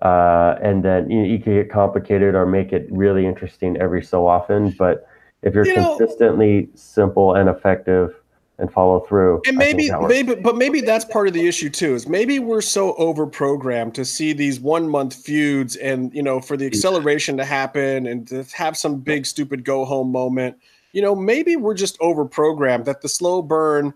[0.01, 4.27] uh, and then you, you can get complicated or make it really interesting every so
[4.27, 4.71] often.
[4.77, 5.07] But
[5.41, 8.15] if you're You know- consistently simple and effective
[8.63, 12.07] and follow through, and maybe maybe but maybe that's part of the issue too is
[12.07, 16.57] maybe we're so over programmed to see these one month feuds and you know for
[16.57, 20.57] the acceleration to happen and to have some big stupid go home moment
[20.93, 23.93] you know, maybe we're just over programmed that the slow burn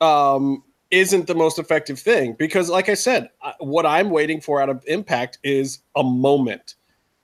[0.00, 2.34] um, isn't the most effective thing.
[2.34, 6.74] Because, like I said, what I'm waiting for out of Impact is a moment.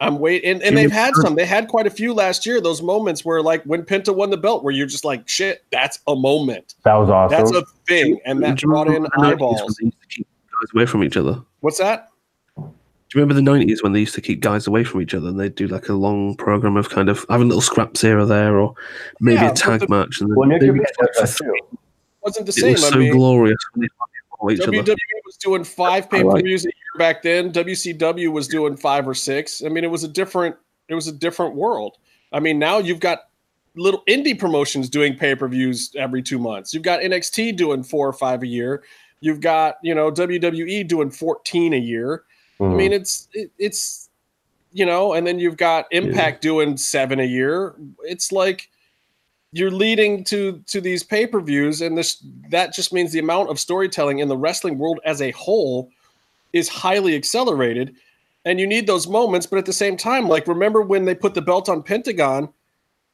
[0.02, 1.36] I'm waiting, and, and they've had some.
[1.36, 2.60] They had quite a few last year.
[2.60, 6.00] Those moments where, like, when Penta won the belt, where you're just like, "Shit, that's
[6.06, 7.38] a moment." That was awesome.
[7.38, 9.78] That's a thing, and that brought in eyeballs.
[9.80, 10.24] Guys
[10.74, 11.40] away from each other.
[11.60, 12.08] What's that?
[12.56, 15.28] Do you remember the '90s when they used to keep guys away from each other,
[15.28, 18.26] and they'd do like a long program of kind of having little scraps here or
[18.26, 18.74] there, or
[19.20, 20.70] maybe yeah, a tag the, match, and then well, maybe
[22.22, 22.70] wasn't the same.
[22.70, 23.58] It was so mean, glorious.
[24.42, 27.52] WWE was doing five pay per views like a year back then.
[27.52, 29.62] WCW was doing five or six.
[29.64, 30.56] I mean, it was a different.
[30.88, 31.96] It was a different world.
[32.32, 33.20] I mean, now you've got
[33.74, 36.74] little indie promotions doing pay per views every two months.
[36.74, 38.82] You've got NXT doing four or five a year.
[39.20, 42.24] You've got you know WWE doing fourteen a year.
[42.60, 42.72] Mm.
[42.72, 44.10] I mean, it's it, it's
[44.72, 46.50] you know, and then you've got Impact yeah.
[46.50, 47.74] doing seven a year.
[48.02, 48.70] It's like
[49.52, 54.18] you're leading to to these pay-per-views and this that just means the amount of storytelling
[54.18, 55.90] in the wrestling world as a whole
[56.52, 57.94] is highly accelerated
[58.44, 61.34] and you need those moments but at the same time like remember when they put
[61.34, 62.48] the belt on pentagon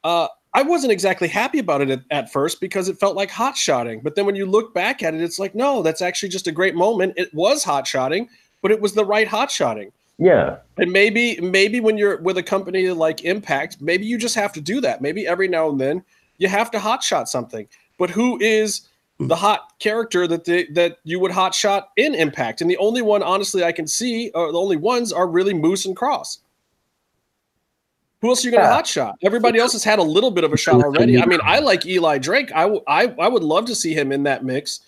[0.03, 3.55] uh I wasn't exactly happy about it at, at first because it felt like hot
[3.55, 4.01] shotting.
[4.01, 6.51] But then when you look back at it, it's like, no, that's actually just a
[6.51, 7.13] great moment.
[7.17, 8.29] It was hot shotting,
[8.63, 9.91] but it was the right hot shotting.
[10.17, 10.57] Yeah.
[10.77, 14.61] And maybe, maybe when you're with a company like Impact, maybe you just have to
[14.61, 15.01] do that.
[15.01, 16.03] Maybe every now and then
[16.39, 17.67] you have to hotshot something.
[17.99, 18.87] But who is
[19.19, 22.61] the hot character that they, that you would hotshot in Impact?
[22.61, 25.85] And the only one, honestly, I can see, or the only ones are really Moose
[25.85, 26.39] and Kross.
[28.21, 28.81] Who else are you going to yeah.
[28.81, 29.13] hotshot?
[29.21, 31.21] Everybody else has had a little bit of a shot already.
[31.21, 32.51] I mean, I like Eli Drake.
[32.53, 34.81] I, w- I, I would love to see him in that mix.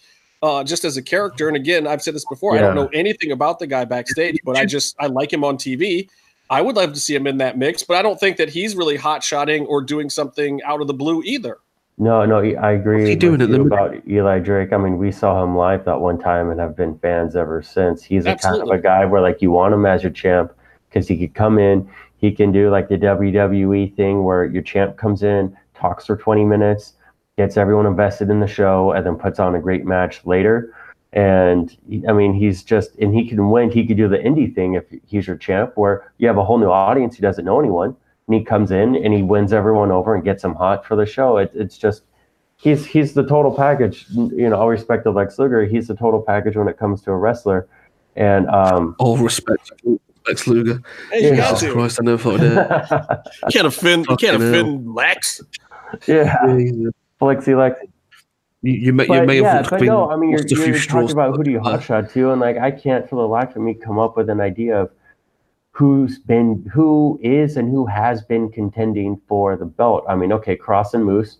[0.43, 2.55] Uh, just as a character, and again, I've said this before.
[2.55, 2.61] Yeah.
[2.61, 5.55] I don't know anything about the guy backstage, but I just I like him on
[5.55, 6.09] TV.
[6.51, 8.75] I would love to see him in that mix, but I don't think that he's
[8.75, 11.59] really hot shotting or doing something out of the blue either.
[11.97, 14.73] No, no, I agree he doing with you about Eli Drake.
[14.73, 18.03] I mean, we saw him live that one time and have been fans ever since.
[18.03, 20.51] He's a kind of a guy where like you want him as your champ
[20.89, 24.97] because he could come in, he can do like the WWE thing where your champ
[24.97, 26.93] comes in, talks for 20 minutes,
[27.37, 30.75] gets everyone invested in the show, and then puts on a great match later.
[31.13, 31.75] And
[32.07, 33.69] I mean, he's just, and he can win.
[33.69, 36.57] He could do the indie thing if he's your champ, where you have a whole
[36.57, 37.15] new audience.
[37.15, 37.95] He doesn't know anyone,
[38.27, 41.05] and he comes in and he wins everyone over and gets them hot for the
[41.05, 41.37] show.
[41.37, 42.03] It, it's just,
[42.55, 44.05] he's he's the total package.
[44.09, 47.11] You know, all respect to Lex Luger, he's the total package when it comes to
[47.11, 47.67] a wrestler.
[48.15, 50.81] And um, all respect to Lex Luger.
[51.11, 53.27] Hey, you Jesus Christ, I never thought that.
[53.43, 55.41] you can't offend, you can't offend Lex.
[56.07, 56.37] Yeah,
[57.19, 57.90] Flexi Lex.
[58.61, 61.11] You, you may, but, you may yeah, have but no, I mean, you're, you're talking
[61.11, 63.73] about who do you hotshot to, and like I can't for the life of me
[63.73, 64.91] come up with an idea of
[65.71, 70.03] who's been, who is, and who has been contending for the belt.
[70.07, 71.37] I mean, okay, Kross and Moose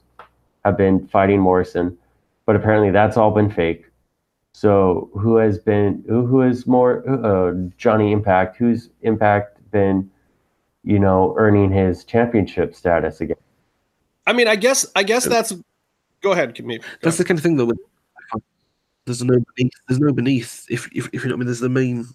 [0.66, 1.98] have been fighting Morrison,
[2.46, 3.86] but apparently that's all been fake.
[4.54, 8.58] So who has been, who, who is more uh, Johnny Impact?
[8.58, 10.10] Who's Impact been,
[10.84, 13.38] you know, earning his championship status again?
[14.26, 15.54] I mean, I guess, I guess that's
[16.22, 16.82] Go ahead, Go.
[17.02, 17.78] That's the kind of thing that
[19.06, 19.74] there's no beneath.
[19.88, 20.66] There's no beneath.
[20.70, 22.08] If if, if you know what I mean, there's the main.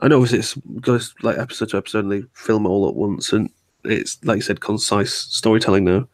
[0.00, 3.32] I know it goes like episode to episode, and they film it all at once,
[3.32, 3.50] and
[3.84, 6.08] it's like you said, concise storytelling now.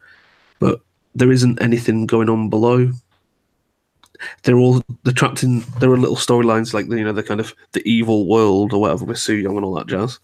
[0.58, 0.80] But
[1.14, 2.90] there isn't anything going on below.
[4.42, 5.64] They're all they're trapped in.
[5.80, 8.80] There are little storylines like the, you know the kind of the evil world or
[8.80, 10.18] whatever with Su Yung and all that jazz,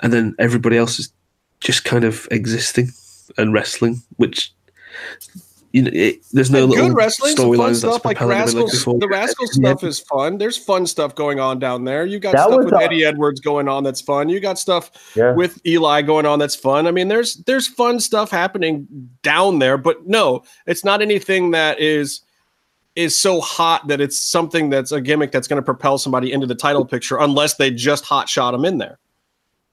[0.00, 1.12] and then everybody else is
[1.60, 2.90] just kind of existing
[3.38, 4.52] and wrestling, which
[5.72, 9.00] you know, it, there's no and good wrestling, some fun stuff like Rascalz.
[9.00, 10.36] The Rascal stuff is fun.
[10.36, 12.04] There's fun stuff going on down there.
[12.04, 14.28] You got that stuff with uh, Eddie Edwards going on that's fun.
[14.28, 15.32] You got stuff yeah.
[15.32, 16.86] with Eli going on that's fun.
[16.86, 18.86] I mean, there's there's fun stuff happening
[19.22, 22.20] down there, but no, it's not anything that is
[22.94, 26.46] is so hot that it's something that's a gimmick that's going to propel somebody into
[26.46, 28.98] the title picture unless they just hot shot them in there.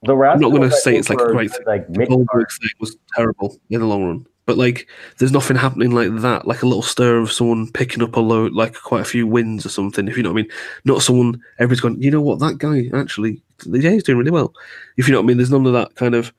[0.04, 1.52] The I'm not going to say it's like a great.
[1.52, 1.66] thing.
[1.66, 4.28] Like Goldberg thing was terrible in the long run.
[4.46, 8.16] But like there's nothing happening like that like a little stir of someone picking up
[8.16, 10.52] a load like quite a few wins or something if you know what i mean.
[10.86, 12.40] Not someone everybody's going you know what?
[12.40, 14.54] That guy actually yeah he's doing really well.
[14.98, 16.34] If you know what i mean there's none of that kind of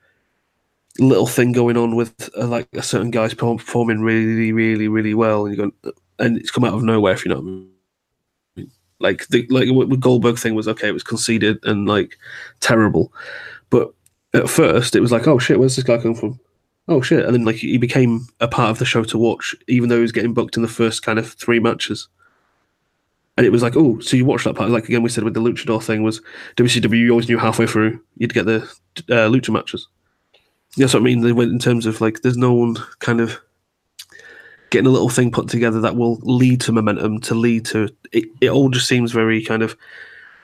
[0.99, 5.45] little thing going on with uh, like a certain guy's performing really really really well
[5.45, 8.71] and you're going and it's come out of nowhere if you know what i mean.
[8.99, 12.17] Like the like the goldberg thing was okay it was conceded and like
[12.59, 13.13] terrible
[13.71, 13.91] but
[14.35, 16.39] at first it was like oh shit where's this guy come from
[16.87, 19.89] oh shit, and then like he became a part of the show to watch, even
[19.89, 22.07] though he was getting booked in the first kind of three matches.
[23.37, 24.69] And it was like, oh, so you watched that part?
[24.69, 26.21] Like again, we said with the luchador thing was
[26.57, 26.99] WCW.
[26.99, 28.63] You always knew halfway through you'd get the
[29.09, 29.87] uh, lucha matches.
[30.77, 31.21] That's what I mean.
[31.21, 33.39] They went in terms of like, there's no one kind of
[34.69, 38.25] getting a little thing put together that will lead to momentum, to lead to it.
[38.41, 39.77] It all just seems very kind of.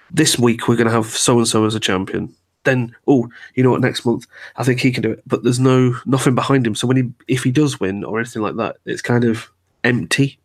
[0.10, 2.34] This week we're going to have so and so as a champion.
[2.63, 3.81] Then, oh, you know what?
[3.81, 4.27] Next month
[4.57, 6.75] I think he can do it, but there's no nothing behind him.
[6.75, 9.49] So when he, if he does win or anything like that, it's kind of
[9.84, 10.39] empty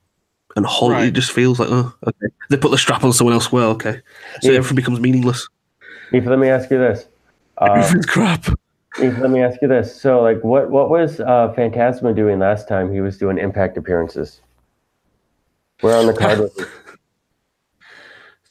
[0.56, 0.92] and hollow.
[0.92, 1.06] Right.
[1.06, 2.26] It just feels like, oh, okay.
[2.50, 3.50] They put the strap on someone else.
[3.50, 4.00] Well, okay.
[4.40, 5.48] So everything becomes meaningless.
[6.12, 7.06] Ethan, let me ask you this.
[7.58, 8.46] Uh, Everything's crap.
[8.98, 9.98] Ethan, let me ask you this.
[9.98, 14.40] So, like, what what was uh, Fantasma doing last time he was doing Impact appearances?
[15.80, 16.64] Where on the card was he?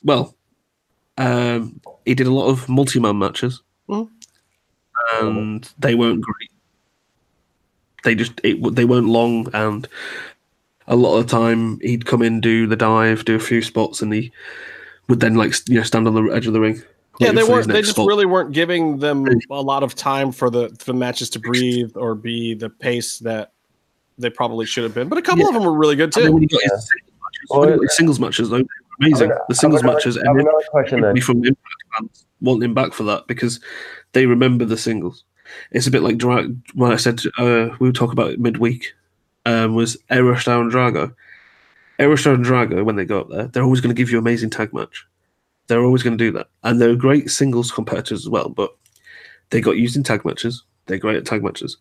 [0.03, 0.35] Well,
[1.17, 4.09] um, he did a lot of multi-man matches, Mhm.
[5.19, 6.51] and they weren't great.
[8.03, 9.87] They just it, they weren't long, and
[10.87, 14.01] a lot of the time he'd come in, do the dive, do a few spots,
[14.01, 14.31] and he
[15.07, 16.81] would then like you know stand on the edge of the ring.
[17.19, 17.67] Yeah, they weren't.
[17.67, 18.07] They just spot.
[18.07, 21.91] really weren't giving them a lot of time for the for the matches to breathe
[21.95, 23.51] or be the pace that
[24.17, 25.07] they probably should have been.
[25.07, 25.49] But a couple Yeah.
[25.49, 26.33] of them were really good And then too.
[26.33, 28.63] when he got his singles matches, Well, when he got his singles matches though, they
[28.63, 29.31] were amazing.
[29.49, 32.93] The singles another- matches, I have and another question from Impact fans wanting him back
[32.93, 33.59] for that because
[34.13, 35.23] they remember the singles.
[35.71, 36.21] It's a bit like
[36.73, 38.93] when I said uh, we would talk about it midweek.
[39.45, 41.15] Um, was Aerostar and Drago.
[41.99, 44.23] Aerostar and Drago, when they go up there, they're always going to give you an
[44.23, 45.05] amazing tag match.
[45.67, 48.49] They're always going to do that, and they're great singles competitors as well.
[48.49, 48.75] But
[49.49, 50.63] they got used in tag matches.
[50.85, 51.77] They're great at tag matches.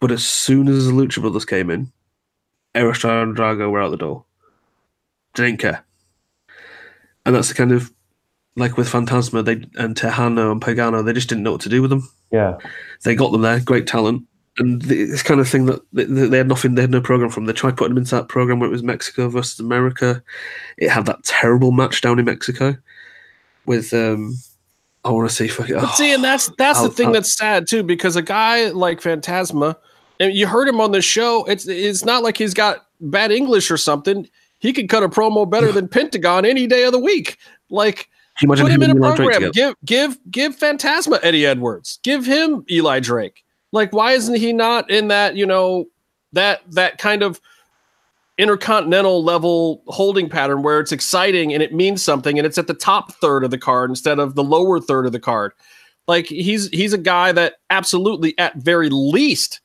[0.00, 1.92] But as soon as the Lucha Brothers came in,
[2.74, 4.24] Aerostar and Drago were out the door.
[5.34, 5.84] They didn't care,
[7.26, 7.92] and that's the kind of
[8.56, 9.52] like with Fantasma, they
[9.82, 12.08] and Texano and Pagano, they just didn't know what to do with them.
[12.32, 12.58] Yeah,
[13.04, 14.22] They got them there, great talent,
[14.58, 17.46] and this kind of thing that they, they had nothing, they had no program from.
[17.46, 20.22] They tried putting them into that program where it was Mexico versus America.
[20.78, 22.76] It had that terrible match down in Mexico
[23.66, 24.34] with um,
[25.04, 25.74] I want to see fucking.
[25.76, 28.70] But see, and that's that's the I'll- thing I'll- that's sad too, because a guy
[28.70, 29.76] like Fantasma,
[30.18, 31.44] and you heard him on the show.
[31.46, 34.28] It's it's not like he's got bad English or something.
[34.60, 37.38] He could cut a promo better than Pentagon any day of the week.
[37.68, 38.08] Like
[38.46, 39.50] put him in a program.
[39.50, 41.98] Give give give Fantasma Eddie Edwards.
[42.02, 43.44] Give him Eli Drake.
[43.72, 45.86] Like why isn't he not in that you know
[46.32, 47.40] that that kind of
[48.38, 52.74] intercontinental level holding pattern where it's exciting and it means something and it's at the
[52.74, 55.52] top third of the card instead of the lower third of the card.
[56.06, 59.60] Like he's he's a guy that absolutely at very least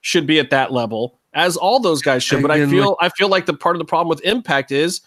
[0.00, 2.42] should be at that level as all those guys should.
[2.42, 5.00] But I feel I feel like the part of the problem with Impact is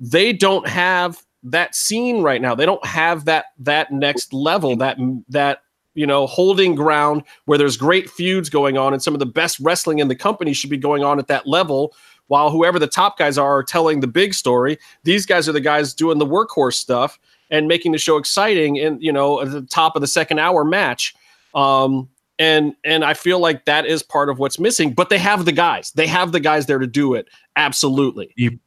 [0.00, 2.54] they don't have that scene right now.
[2.54, 4.98] They don't have that that next level that
[5.28, 5.62] that
[5.94, 9.58] you know holding ground where there's great feuds going on and some of the best
[9.60, 11.94] wrestling in the company should be going on at that level
[12.28, 15.60] while whoever the top guys are are telling the big story these guys are the
[15.60, 17.18] guys doing the workhorse stuff
[17.50, 20.64] and making the show exciting and you know at the top of the second hour
[20.64, 21.14] match
[21.54, 22.08] um
[22.38, 25.52] and and i feel like that is part of what's missing but they have the
[25.52, 28.58] guys they have the guys there to do it absolutely You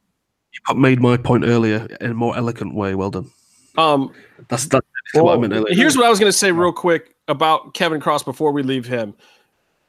[0.76, 2.94] made my point earlier in a more eloquent way.
[2.94, 3.30] Well done.
[3.78, 4.12] um
[4.48, 5.74] That's that's what I meant earlier.
[5.74, 8.86] Here's what I was going to say real quick about Kevin Kross before we leave
[8.86, 9.14] him.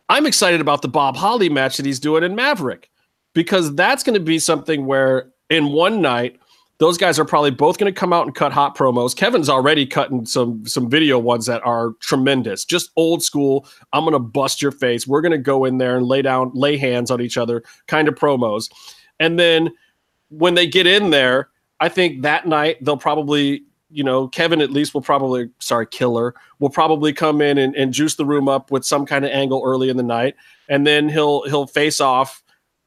[0.09, 2.89] I'm excited about the Bob Holly match that he's doing in Maverick
[3.33, 6.39] because that's going to be something where in one night
[6.79, 9.15] those guys are probably both going to come out and cut hot promos.
[9.15, 13.67] Kevin's already cutting some some video ones that are tremendous, just old school.
[13.93, 15.07] I'm going to bust your face.
[15.07, 18.07] We're going to go in there and lay down, lay hands on each other, kind
[18.07, 18.71] of promos.
[19.19, 19.71] And then
[20.29, 24.71] when they get in there, I think that night they'll probably, you know, Kevin at
[24.71, 28.71] least will probably, sorry, Killer will probably come in and, and juice the room up
[28.71, 30.35] with some kind of angle early in the night,
[30.67, 32.42] and then he'll he'll face off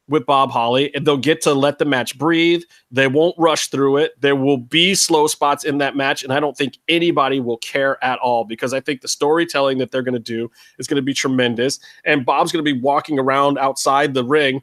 [0.09, 2.63] with Bob Holly, and they'll get to let the match breathe.
[2.91, 4.19] They won't rush through it.
[4.21, 8.03] There will be slow spots in that match, and I don't think anybody will care
[8.03, 11.01] at all because I think the storytelling that they're going to do is going to
[11.01, 11.79] be tremendous.
[12.05, 14.61] And Bob's going to be walking around outside the ring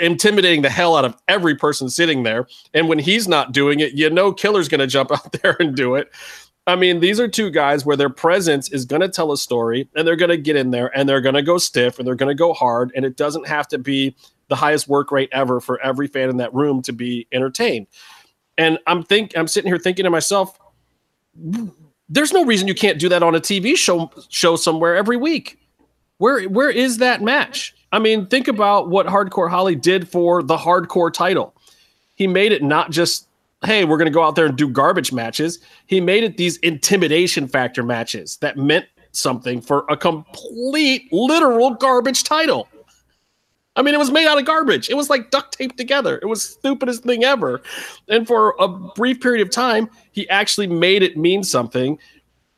[0.00, 2.46] intimidating the hell out of every person sitting there.
[2.74, 5.74] And when he's not doing it, you know, Killer's going to jump out there and
[5.74, 6.12] do it.
[6.66, 9.88] I mean, these are two guys where their presence is going to tell a story
[9.94, 12.16] and they're going to get in there and they're going to go stiff and they're
[12.16, 12.90] going to go hard.
[12.96, 14.16] And it doesn't have to be
[14.48, 17.86] the highest work rate ever for every fan in that room to be entertained.
[18.58, 20.58] And I'm think I'm sitting here thinking to myself,
[22.08, 25.58] there's no reason you can't do that on a TV show show somewhere every week.
[26.18, 27.74] Where where is that match?
[27.92, 31.54] I mean, think about what Hardcore Holly did for the hardcore title.
[32.14, 33.25] He made it not just,
[33.64, 35.60] hey, we're going to go out there and do garbage matches.
[35.86, 42.24] He made it these intimidation factor matches that meant something for a complete literal garbage
[42.24, 42.68] title.
[43.76, 44.88] I mean, it was made out of garbage.
[44.88, 46.18] It was like duct taped together.
[46.22, 47.60] It was stupidest thing ever.
[48.08, 51.98] And for a brief period of time, he actually made it mean something.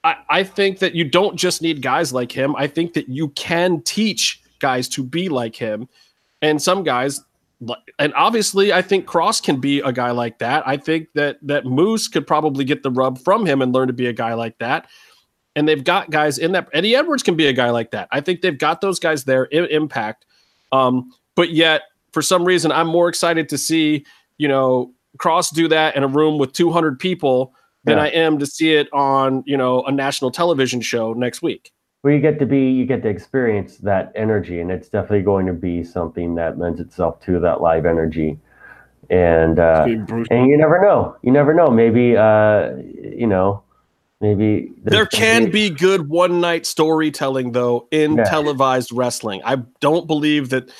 [0.04, 2.54] I, I think that you don't just need guys like him.
[2.54, 5.88] I think that you can teach guys to be like him.
[6.40, 7.20] And some guys
[7.98, 10.66] and obviously I think Kross can be a guy like that.
[10.66, 13.92] I think that that Moose could probably get the rub from him and learn to
[13.92, 14.86] be a guy like that.
[15.56, 16.68] And they've got guys in that.
[16.72, 18.08] Eddie Edwards can be a guy like that.
[18.12, 20.24] I think they've got those guys there in Impact.
[20.70, 21.82] Um, but yet,
[22.12, 24.04] for some reason, I'm more excited to see
[24.36, 27.54] you know Kross do that in a room with 200 people
[27.84, 28.04] than Yeah.
[28.04, 31.72] I am to see it on you know a national television show next week.
[32.02, 35.46] Where you get to be, you get to experience that energy, and it's definitely going
[35.46, 38.38] to be something that lends itself to that live energy.
[39.10, 40.38] And uh, It's been brutal.
[40.38, 41.68] and you never know, you never know.
[41.68, 43.62] Maybe uh, you know,
[44.20, 48.24] maybe There there's gonna can be good one night storytelling though in Yeah.
[48.24, 49.40] televised wrestling.
[49.44, 50.70] I don't believe that.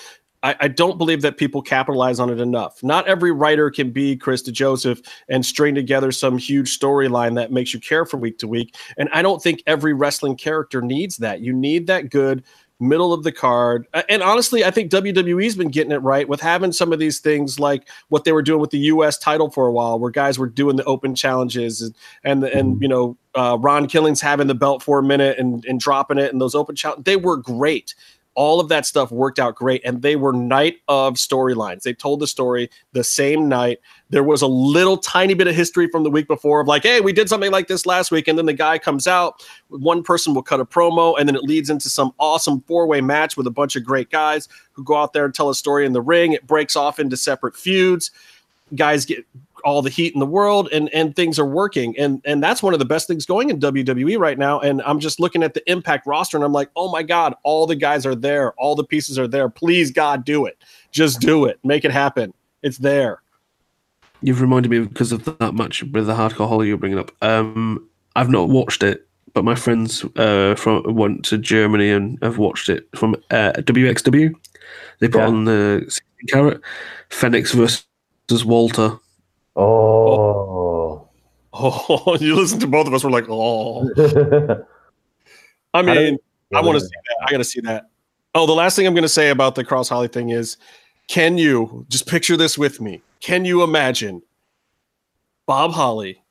[0.43, 2.83] I, I don't believe that people capitalize on it enough.
[2.83, 7.75] Not every writer can be Chris DeJoseph and string together some huge storyline that makes
[7.75, 8.77] you care from week to week.
[8.97, 11.41] And I don't think every wrestling character needs that.
[11.41, 12.45] You need that good
[12.81, 13.87] middle of the card.
[14.09, 17.59] And honestly, I think WWE's been getting it right with having some of these things
[17.59, 20.47] like what they were doing with the US title for a while, where guys were
[20.47, 21.95] doing the open challenges and
[22.25, 25.81] and and you know uh, Ron Killings having the belt for a minute and and
[25.81, 27.05] dropping it and those open challenges.
[27.05, 27.95] They were great.
[28.39, 31.83] All of that stuff worked out great, and they were night of storylines.
[31.83, 33.81] They told the story the same night.
[34.11, 37.01] There was a little tiny bit of history from the week before of like, hey,
[37.01, 39.45] we did something like this last week, and then the guy comes out.
[39.71, 43.01] One person will cut a promo, and then it leads into some awesome four way
[43.01, 45.85] match with a bunch of great guys who go out there and tell a story
[45.85, 46.33] in the ring.
[46.33, 48.13] It breaks off into separate feuds.
[48.77, 49.27] Guys get
[49.69, 52.73] all the heat in the world and and things are working and and that's one
[52.73, 55.63] of the best things going in WWE right now and I'm just looking at the
[55.71, 58.85] impact roster and I'm like oh my god all the guys are there all the
[58.85, 60.57] pieces are there please god do it
[60.91, 62.33] just do it make it happen
[62.63, 63.23] it's there
[64.23, 67.13] You've reminded me because of that match with the hardcore holly you're bringing up.
[67.23, 67.87] Um,
[68.17, 72.69] I've not watched it, but my friends uh, from went to Germany and have watched
[72.69, 74.35] it from uh, WXW.
[74.99, 75.27] They put Yeah.
[75.29, 76.61] on the 16 carat
[77.11, 77.85] Phoenix versus
[78.45, 78.99] Walter.
[79.59, 81.09] Oh.
[81.53, 83.89] oh you listen to both of us we're like oh
[85.75, 86.19] I mean
[86.55, 87.91] I want to see that I got to see that
[88.35, 90.57] oh the last thing I'm going to say about the Kross holly thing is
[91.09, 94.23] can you just picture this with me can you imagine
[95.47, 96.23] Bob Holly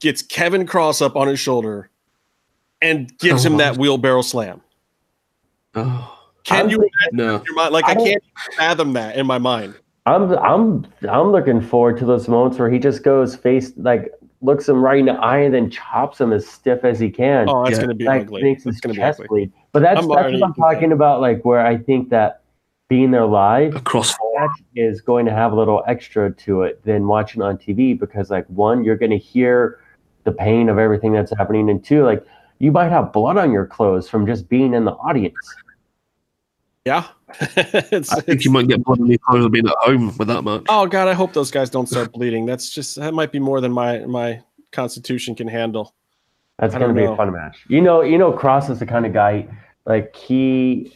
[0.00, 1.90] gets Kevin Kross up on his shoulder
[2.82, 3.58] and gives him oh.
[3.58, 4.60] that wheelbarrow slam.
[5.74, 7.36] Oh Can I'm you imagine no!
[7.36, 7.72] in your mind?
[7.72, 8.22] Like I I can't
[8.56, 9.74] fathom that in my mind.
[10.14, 14.12] I'm I'm I'm looking forward to those moments where he just goes face like
[14.42, 17.48] looks him right in the eye and then chops him as stiff as he can.
[17.48, 17.82] Oh, that's Yeah.
[17.82, 18.42] gonna be like ugly.
[18.42, 19.28] makes That's his gonna be chest ugly.
[19.28, 19.52] bleed.
[19.72, 21.20] But that's I'm that's what I'm talking about.
[21.20, 22.42] Like where I think that
[22.88, 24.30] being there live across cross.
[24.34, 28.30] match is going to have a little extra to it than watching on TV because
[28.30, 29.78] like one, you're going to hear
[30.24, 32.26] the pain of everything that's happening, and two, like
[32.58, 35.36] you might have blood on your clothes from just being in the audience.
[36.84, 37.08] Yeah.
[37.40, 40.28] it's, I think it's- you might get blood on your clothes being at home with
[40.28, 40.64] that much.
[40.68, 42.46] oh god, I hope those guys don't start bleeding.
[42.46, 44.42] That's just that might be more than my my
[44.72, 45.94] constitution can handle.
[46.58, 47.14] That's going to be know.
[47.14, 47.64] a fun match.
[47.68, 49.48] You know, you know, Kross is the kind of guy
[49.86, 50.92] like he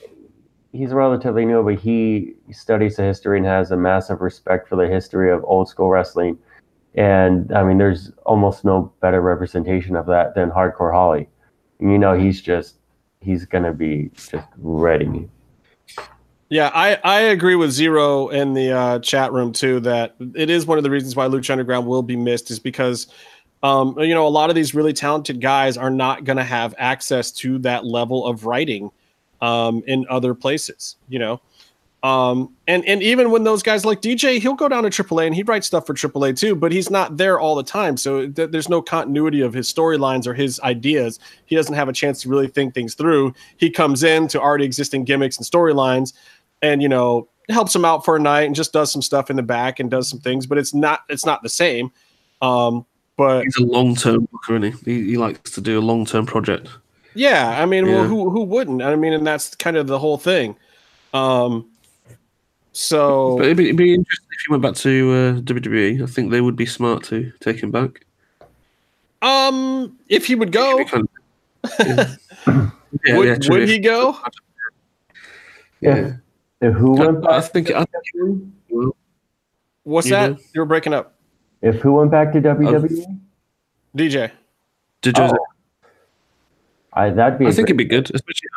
[0.72, 4.88] he's relatively new, but he studies the history and has a massive respect for the
[4.88, 6.36] history of old school wrestling.
[6.96, 11.28] And I mean, there's almost no better representation of that than Hardcore Holly.
[11.80, 12.76] And, you know, he's just
[13.20, 15.28] he's going to be just ready.
[16.54, 20.66] Yeah, I, I agree with Zero in the uh, chat room too that it is
[20.66, 23.08] one of the reasons why Lucha Underground will be missed is because
[23.64, 26.72] um, you know a lot of these really talented guys are not going to have
[26.78, 28.92] access to that level of writing
[29.42, 30.94] um, in other places.
[31.08, 31.40] You know,
[32.04, 35.34] um, and and even when those guys like DJ, he'll go down to AAA and
[35.34, 38.50] he writes stuff for AAA too, but he's not there all the time, so th-
[38.50, 41.18] there's no continuity of his storylines or his ideas.
[41.46, 43.34] He doesn't have a chance to really think things through.
[43.56, 46.12] He comes in to already existing gimmicks and storylines
[46.64, 49.36] and you know helps him out for a night and just does some stuff in
[49.36, 51.90] the back and does some things but it's not it's not the same
[52.40, 52.84] um
[53.16, 54.92] but He's a long term booker, isn't he?
[55.02, 55.10] he?
[55.10, 56.68] He likes to do a long term project.
[57.14, 60.18] yeah i mean well who who wouldn't i mean and that's kind of the whole
[60.18, 60.56] thing
[61.12, 61.68] um
[62.72, 66.02] so But it'd be, it'd be interesting if he went back to uh, WWE.
[66.02, 68.04] I think they would be smart to take him back.
[69.22, 72.14] um if he would go kind of- yeah.
[73.04, 74.16] Yeah, would, yeah, would he go
[75.80, 76.16] Yeah.
[76.64, 78.94] If who I, went I back, think I think
[79.82, 80.38] what's You that know?
[80.54, 81.14] you were breaking up
[81.60, 83.20] if who went back to uh, WWE,
[83.96, 84.30] dj
[85.02, 85.36] did oh,
[86.94, 87.46] I that'd be.
[87.46, 88.48] I a think it'd be good, especially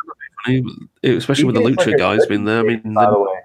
[1.02, 2.60] especially with the DJ's like Lucha a guys good being there.
[2.60, 3.40] I mean, by the way.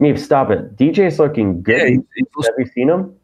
[0.00, 0.76] Meep, stop it.
[0.76, 1.78] DJ's looking good.
[1.80, 3.14] yeah, he's- he's- Have you seen him?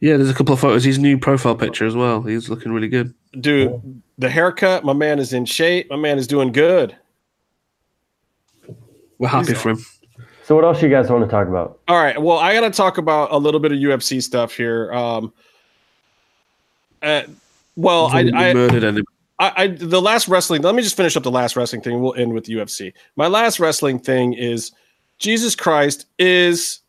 [0.00, 0.84] yeah, there's a couple of photos.
[0.84, 2.22] His new profile picture as well.
[2.22, 3.12] He's looking really good.
[3.40, 6.94] dude the haircut my man is in shape my man is doing good
[9.20, 9.84] We're happy He's- for him.
[10.42, 11.78] So what else you guys want to talk about?
[11.86, 12.20] All right.
[12.20, 14.92] Well, I got to talk about a little bit of UFC stuff here.
[14.92, 15.32] Um,
[17.00, 17.22] uh,
[17.76, 19.06] well, I, I, murdered anybody.
[19.38, 20.62] I, I the last wrestling.
[20.62, 22.00] Let me just finish up the last wrestling thing.
[22.00, 22.92] We'll end with UFC.
[23.14, 24.72] My last wrestling thing is
[25.18, 26.80] Jesus Christ is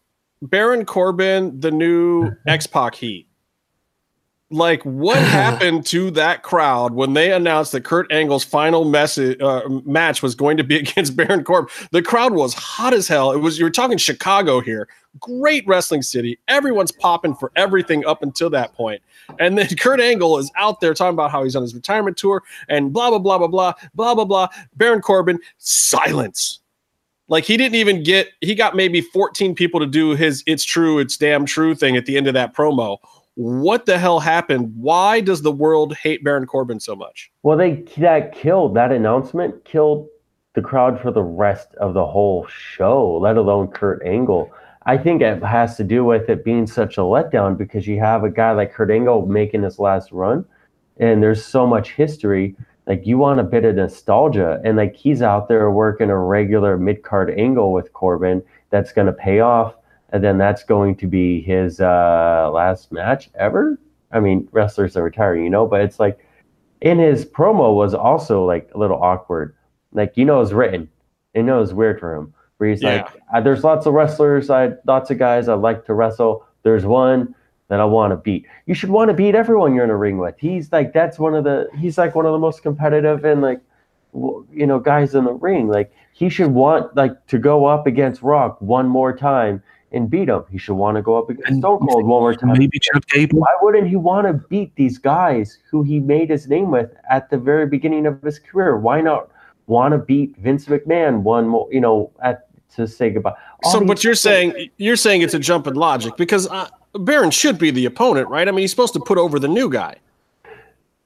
[0.41, 3.28] Baron Corbin the new X Pac Heat.
[4.52, 9.61] Like, what happened to that crowd when they announced that Kurt Angle's final message uh,
[9.86, 11.73] match was going to be against Baron Corbin?
[11.91, 13.32] The crowd was hot as hell.
[13.32, 14.88] It was you were talking Chicago here,
[15.19, 16.38] great wrestling city.
[16.48, 19.02] Everyone's popping for everything up until that point.
[19.40, 22.44] And then Kurt Angle is out there talking about how he's on his retirement tour
[22.68, 24.48] and blah blah blah blah blah blah blah blah.
[24.76, 26.60] Baron Corbin, silence.
[27.28, 30.99] Like he didn't even get he got maybe 14 people to do his it's true,
[30.99, 32.98] it's damn true thing at the end of that promo.
[33.41, 34.72] What the hell happened?
[34.76, 37.31] Why does the world hate Baron Corbin so much?
[37.41, 40.07] Well, they that killed that announcement killed
[40.53, 44.51] the crowd for the rest of the whole show, let alone Kurt Angle.
[44.85, 48.23] I think it has to do with it being such a letdown because you have
[48.23, 50.45] a guy like Kurt Angle making his last run,
[50.97, 52.55] and there's so much history.
[52.85, 56.77] Like you want a bit of nostalgia, and like he's out there working a regular
[56.77, 59.73] mid card angle with Corbin that's going to pay off,
[60.11, 63.79] and then that's going to be his uh, last match ever.
[64.11, 66.19] I mean, wrestlers are retiring, you know, but it's like
[66.81, 69.55] in his promo was also like a little awkward.
[69.93, 70.89] Like you know, it's written.
[71.33, 72.33] You know, it's weird for him.
[72.57, 72.97] Where he's Yeah.
[72.97, 74.49] like, "Uh, "There's lots of wrestlers.
[74.49, 76.45] I lots of guys I like to wrestle.
[76.63, 77.33] There's one
[77.69, 78.45] that I want to beat.
[78.65, 80.35] You should want to beat everyone you're in a ring with.
[80.38, 81.69] He's like that's one of the.
[81.77, 83.61] He's like one of the most competitive and like,
[84.13, 85.69] you know, guys in the ring.
[85.69, 90.30] Like he should want like to go up against Rock one more time and beat
[90.30, 90.43] him.
[90.49, 92.57] He should want to go up against And Stone Cold one more time.
[92.57, 93.39] Maybe Chad Gable.
[93.39, 97.30] Why wouldn't he want to beat these guys who he made his name with at
[97.30, 98.77] the very beginning of his career?
[98.77, 99.30] Why not
[99.68, 103.35] want to beat Vince McMahon one more, you know, at to say goodbye?
[103.63, 107.31] All so, but you're saying you're saying it's a jump in logic because uh, Baron
[107.31, 108.47] should be the opponent, right?
[108.47, 109.95] I mean, he's supposed to put over the new guy.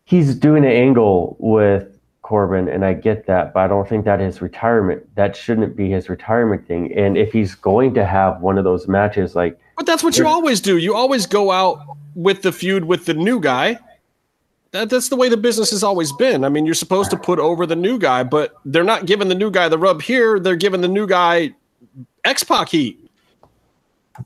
[0.05, 1.94] he's doing an angle with
[2.25, 5.91] Corbin, and I get that, but I don't think that his retirement that shouldn't be
[5.91, 6.91] his retirement thing.
[6.97, 10.25] And if he's going to have one of those matches, like But that's what you
[10.25, 10.77] always do.
[10.77, 11.77] You always go out
[12.15, 13.77] with the feud with the new guy.
[14.71, 16.43] That, that's the way the business has always been.
[16.43, 19.35] I mean, you're supposed to put over the new guy, but they're not giving the
[19.35, 20.39] new guy the rub here.
[20.39, 21.53] They're giving the new guy
[22.23, 23.07] X Pac heat.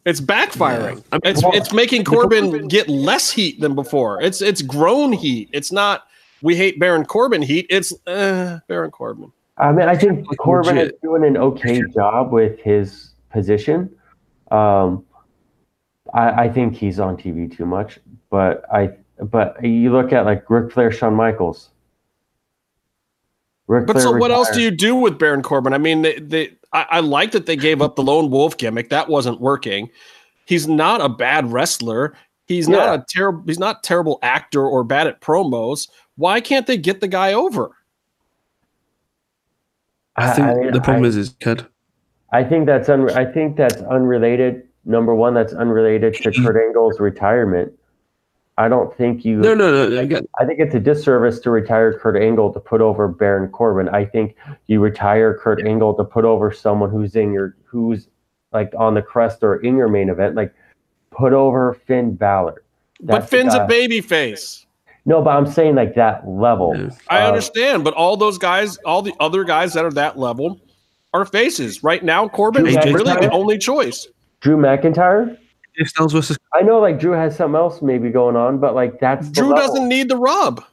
[0.05, 1.03] It's backfiring.
[1.11, 1.19] Yeah.
[1.25, 4.21] It's it's making Corbin get less heat than before.
[4.21, 5.49] It's it's grown heat.
[5.51, 6.05] It's not
[6.41, 7.65] we hate Baron Corbin heat.
[7.69, 9.31] It's uh, Baron Corbin.
[9.57, 10.93] I mean, I think Like Corbin legit.
[10.95, 13.89] is doing an okay job with his position.
[14.51, 15.05] Um,
[16.13, 17.99] I, I think he's on TV too much,
[18.29, 18.91] but I
[19.21, 21.71] but you look at like Ric Flair, Shawn Michaels.
[23.67, 25.73] Ric But Flair so what else do you do with Baron Corbin?
[25.73, 28.89] I mean, they, they I, I like that they gave up the lone wolf gimmick.
[28.89, 29.89] That wasn't working.
[30.45, 32.15] He's not a bad wrestler.
[32.47, 32.77] He's Yeah.
[32.77, 33.43] not a terrible.
[33.45, 35.87] He's not a terrible actor or bad at promos.
[36.19, 37.69] Why can't they get the guy over?
[40.17, 41.65] I think the problem is his kid.
[42.33, 44.67] I think that's un- I think that's unrelated.
[44.83, 47.71] Number one, that's unrelated to Kurt Angle's retirement.
[48.57, 49.37] I don't think you.
[49.37, 49.97] No, no, no.
[49.97, 53.49] I get I think it's a disservice to retire Kurt Angle to put over Baron
[53.49, 53.87] Corbin.
[53.87, 54.35] I think
[54.67, 58.09] you retire Kurt Angle to put over someone who's in your who's
[58.51, 60.35] like on the crest or in your main event.
[60.35, 60.53] Like
[61.11, 62.61] put over Finn Balor.
[62.99, 64.65] but That's the Finn's a guy- baby face.
[65.09, 66.75] No, but I'm saying like that level.
[67.09, 70.61] I Uh, understand, but all those guys, all the other guys that are that level,
[71.15, 71.83] are faces.
[71.83, 74.07] Right now, Corbin is AJ really the only choice.
[74.39, 75.35] Drew McIntyre.
[75.79, 78.99] AJ Styles versus I know like Drew has something else maybe going on, but like
[78.99, 79.65] that's the Drew level.
[79.65, 80.63] doesn't need the rub.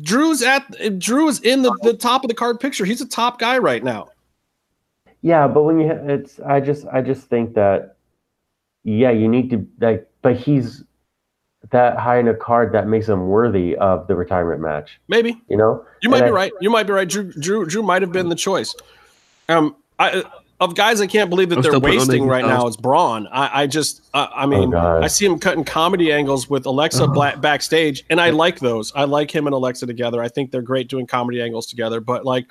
[0.00, 2.86] Drew's at Drew is in the, the top of the card picture.
[2.86, 4.08] He's a top guy right now.
[5.20, 7.98] Yeah, but when you it's I just I just think that
[8.84, 10.82] yeah, you need to like but he's
[11.70, 15.56] that high in a card that makes him worthy of the retirement match, Maybe you
[15.56, 15.84] know?
[16.02, 16.52] you might And be I- right.
[16.60, 17.08] You might be right.
[17.08, 18.74] Drew Drew Drew might have been the choice.
[19.48, 20.22] Um, I
[20.58, 22.58] of guys I can't believe that I'm they're still putting on wasting Nathan right now
[22.60, 22.70] Styles.
[22.70, 23.26] is Braun.
[23.30, 25.04] I, I just I, I mean God.
[25.04, 28.90] I see him cutting comedy angles with Alexa Black backstage, and I like those.
[28.94, 30.22] I like him and Alexa together.
[30.22, 32.00] I think they're great doing comedy angles together.
[32.00, 32.46] But like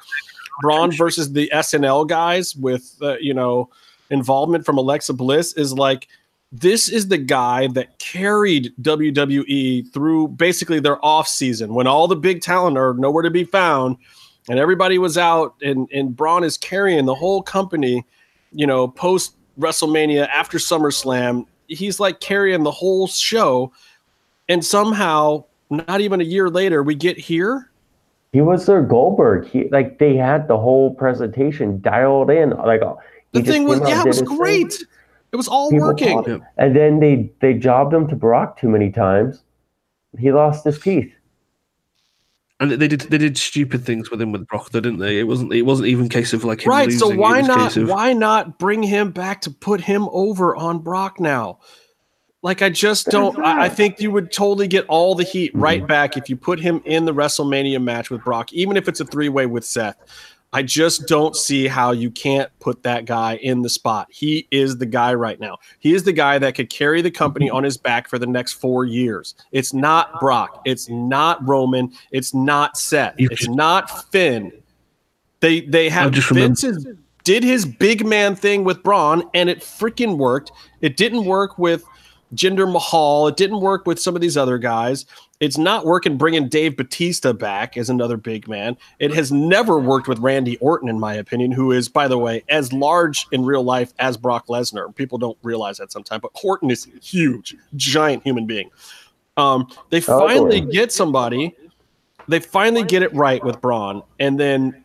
[0.61, 3.69] Braun versus the SNL guys with uh, you know
[4.11, 6.07] involvement from Alexa Bliss is like
[6.61, 12.15] this is the guy that carried WWE through basically their off season when all the
[12.15, 13.97] big talent are nowhere to be found
[14.47, 18.05] and everybody was out and and Braun is carrying the whole company,
[18.51, 21.45] you know, post WrestleMania after SummerSlam.
[21.67, 23.73] He's like carrying the whole show
[24.47, 27.69] and somehow not even a year later we get here
[28.31, 29.47] He was their Goldberg.
[29.47, 32.51] He like they had the whole presentation dialed in.
[32.51, 32.81] Like
[33.31, 34.73] the thing was, yeah, it was great.
[34.73, 34.87] Thing.
[35.35, 36.41] It was all People working.
[36.57, 39.43] And then they they jobbed him to Brock too many times.
[40.17, 41.13] He lost his teeth.
[42.61, 45.19] And they did they did stupid things with him with Brock, though, didn't they?
[45.19, 46.85] It wasn't it wasn't even case of like right.
[46.87, 46.99] Losing.
[46.99, 47.89] So why not of...
[47.89, 51.59] why not bring him back to put him over on Brock now?
[52.41, 53.37] Like I just don't.
[53.39, 55.87] I, I, think you would totally get all the heat right mm-hmm.
[55.87, 59.05] back if you put him in the WrestleMania match with Brock, even if it's a
[59.05, 59.97] three way with Seth.
[60.53, 64.07] I just don't see how you can't put that guy in the spot.
[64.09, 65.57] He is the guy right now.
[65.79, 68.53] He is the guy that could carry the company on his back for the next
[68.53, 69.35] four years.
[69.51, 70.61] It's not Brock.
[70.65, 71.91] It's not Roman.
[72.11, 73.15] It's not Seth.
[73.17, 74.53] It's not Finn.
[75.41, 76.87] They they have Vince is,
[77.25, 80.51] did his big man thing with Braun, and it freaking worked.
[80.79, 81.83] It didn't work with
[82.33, 83.27] Jinder Mahal.
[83.27, 85.05] It didn't work with some of these other guys.
[85.39, 88.77] It's not working bringing Dave Batista back as another big man.
[88.99, 92.43] It has never worked with Randy Orton, in my opinion, who is, by the way,
[92.49, 94.95] as large in real life as Brock Lesnar.
[94.95, 98.69] People don't realize that sometimes, but Orton is a huge, giant human being.
[99.37, 101.53] Um, they oh, finally get somebody.
[102.27, 104.83] They finally get it right with Braun, and then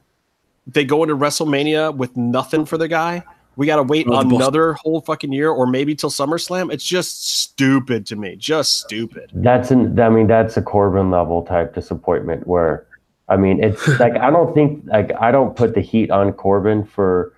[0.67, 3.25] they go into WrestleMania with nothing for the guy
[3.61, 6.73] we got to wait oh, another whole fucking year or maybe till SummerSlam.
[6.73, 8.35] It's just stupid to me.
[8.37, 9.31] Just stupid.
[9.35, 12.87] That's an, I mean, that's a Corbin level type disappointment where,
[13.29, 16.85] I mean, it's like, I don't think, like, I don't put the heat on Corbin
[16.85, 17.35] for,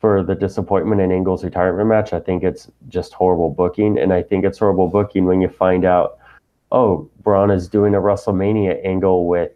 [0.00, 2.12] for the disappointment in Angle's retirement match.
[2.12, 3.96] I think it's just horrible booking.
[3.96, 6.18] And I think it's horrible booking when you find out,
[6.72, 9.52] oh, Braun is doing a WrestleMania angle with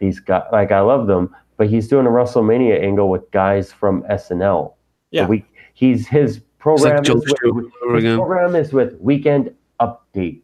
[0.00, 0.42] these guys.
[0.50, 4.72] Like, I love them, but he's doing a WrestleMania angle with guys from SNL
[5.12, 5.26] yeah.
[5.26, 5.44] We,
[5.82, 6.96] he's his program.
[6.96, 10.40] Like is with, his program is with Weekend Update.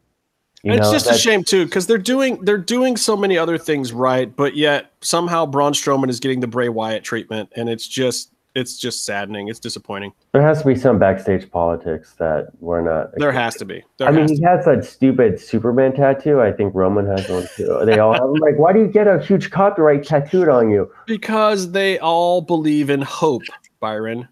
[0.64, 3.56] You and it's just a shame too because they're doing they're doing so many other
[3.56, 7.86] things right, but yet somehow Braun Strowman is getting the Bray Wyatt treatment, and it's
[7.86, 9.46] just it's just saddening.
[9.46, 10.12] It's disappointing.
[10.32, 13.12] There has to be some backstage politics that we're not.
[13.18, 13.84] There has to be.
[13.98, 16.40] There I mean, he has that stupid Superman tattoo.
[16.40, 17.80] I think Roman has one too.
[17.84, 20.90] They all have like, why do you get a huge copyright tattooed on you?
[21.06, 23.42] Because they all believe in hope,
[23.78, 24.26] Byron.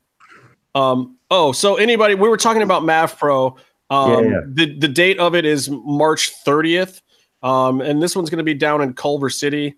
[0.76, 3.56] Um, oh, so anybody, we were talking about Mav Pro.
[3.88, 4.40] Um, yeah, yeah.
[4.46, 7.00] The, the date of it is March 30th.
[7.42, 9.76] Um, and this one's going to be down in Culver City.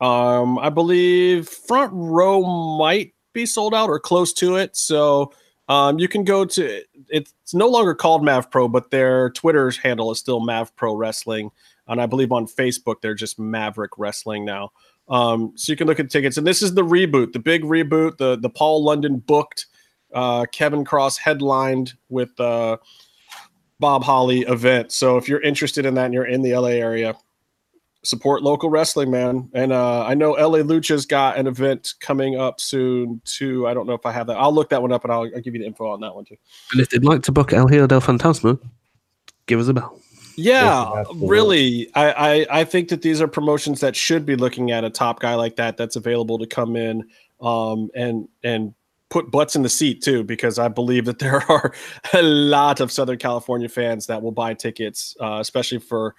[0.00, 2.42] Um, I believe front row
[2.76, 4.76] might be sold out or close to it.
[4.76, 5.32] So
[5.68, 10.10] um, you can go to it's no longer called Mav Pro, but their Twitter's handle
[10.10, 11.50] is still Mav Pro Wrestling.
[11.86, 14.72] And I believe on Facebook they're just Maverick Wrestling now.
[15.08, 16.36] Um, so you can look at tickets.
[16.36, 19.66] And this is the reboot, the big reboot, the the Paul London booked
[20.14, 22.76] uh, Kevin Kross headlined with uh,
[23.78, 24.92] Bob Holly event.
[24.92, 27.14] So if you're interested in that and you're in the LA area,
[28.04, 29.48] support local wrestling, man.
[29.54, 33.66] And uh, I know LA Lucha's got an event coming up soon too.
[33.66, 34.36] I don't know if I have that.
[34.36, 36.24] I'll look that one up and I'll, I'll give you the info on that one
[36.24, 36.36] too.
[36.72, 38.58] And if they'd like to book El Hijo del Fantasma,
[39.46, 39.98] give us a bell.
[40.36, 41.90] Yeah, really.
[41.94, 45.20] I, I, I think that these are promotions that should be looking at a top
[45.20, 47.04] guy like that that's available to come in
[47.42, 48.74] um, and and
[49.12, 51.74] put butts in the seat too, because I believe that there are
[52.14, 56.14] a lot of Southern California fans that will buy tickets, uh, especially for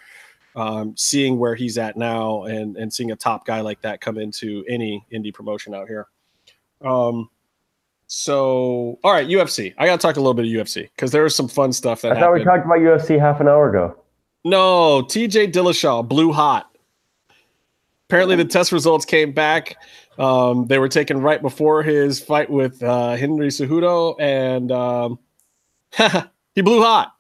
[0.56, 4.20] um, seeing where he's at now and and seeing a top guy like that come
[4.20, 6.08] into any indie promotion out here.
[6.82, 7.30] Um,
[8.06, 9.74] so all right, UFC.
[9.80, 12.02] I got to talk a little bit of UFC because there was some fun stuff
[12.02, 12.12] that.
[12.12, 13.98] I thought we talked about UFC half an hour ago.
[14.46, 16.70] No, TJ Dillashaw blew hot.
[18.08, 19.78] Apparently, the test results came back.
[20.18, 25.20] Um, they were taken right before his fight with uh, Henry Cejudo, and um,
[26.56, 27.14] he blew hot.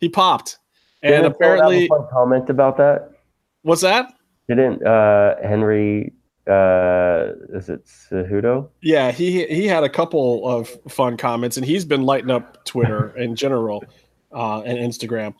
[0.00, 0.58] He popped,
[1.02, 3.10] and Didn't apparently comment about that.
[3.62, 4.14] What's that?
[4.48, 6.12] Didn't uh, Henry?
[6.46, 8.68] Uh, is it Cejudo?
[8.82, 13.16] Yeah, he he had a couple of fun comments, and he's been lighting up Twitter
[13.16, 13.84] in general
[14.32, 15.34] uh, and Instagram.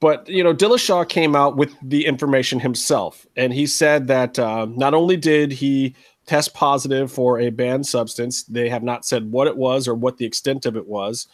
[0.00, 4.66] But you know, Dillashaw came out with the information himself, and he said that uh,
[4.68, 5.94] not only did he
[6.26, 8.44] test positive for a banned substance.
[8.44, 11.26] They have not said what it was or what the extent of it was.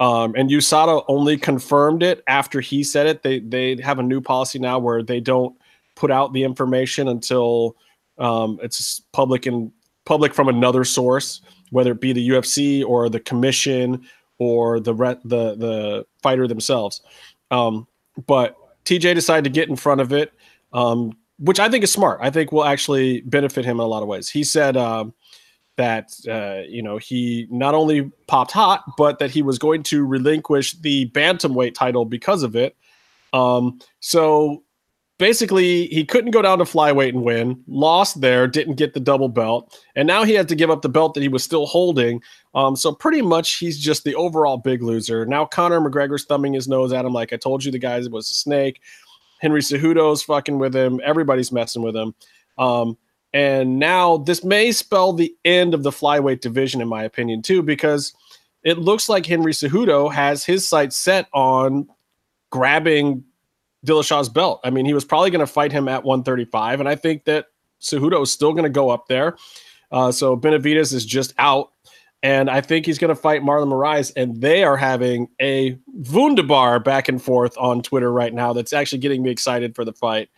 [0.00, 3.22] Um, and USADA only confirmed it after he said it.
[3.22, 5.56] They they have a new policy now where they don't
[5.94, 7.76] put out the information until
[8.18, 9.70] um, it's public and
[10.04, 14.04] public from another source, whether it be the UFC or the commission
[14.38, 17.00] or the re- the the fighter themselves.
[17.50, 17.86] Um,
[18.26, 20.32] but TJ decided to get in front of it.
[20.72, 22.20] Um, which I think is smart.
[22.22, 24.28] I think will actually benefit him in a lot of ways.
[24.28, 25.14] He said um,
[25.76, 30.04] that uh, you know he not only popped hot, but that he was going to
[30.04, 32.76] relinquish the bantamweight title because of it.
[33.32, 34.62] Um, so
[35.18, 39.28] basically he couldn't go down to flyweight and win, lost there, didn't get the double
[39.28, 42.22] belt, and now he had to give up the belt that he was still holding.
[42.54, 45.26] Um, so pretty much he's just the overall big loser.
[45.26, 48.30] Now Conor McGregor's thumbing his nose at him, like I told you, the guy was
[48.30, 48.80] a snake.
[49.44, 51.02] Henry Cejudo's fucking with him.
[51.04, 52.14] Everybody's messing with him.
[52.56, 52.96] Um,
[53.34, 57.62] and now this may spell the end of the flyweight division, in my opinion, too,
[57.62, 58.14] because
[58.62, 61.86] it looks like Henry Cejudo has his sights set on
[62.48, 63.22] grabbing
[63.84, 64.60] Dillashaw's belt.
[64.64, 67.48] I mean, he was probably going to fight him at 135, and I think that
[67.82, 69.36] Cejudo is still going to go up there.
[69.92, 71.72] Uh, so Benavides is just out,
[72.24, 75.78] and I think he's going to fight Marlon Moraes, and they are having a
[76.10, 78.54] wunderbar back and forth on Twitter right now.
[78.54, 80.30] That's actually getting me excited for the fight.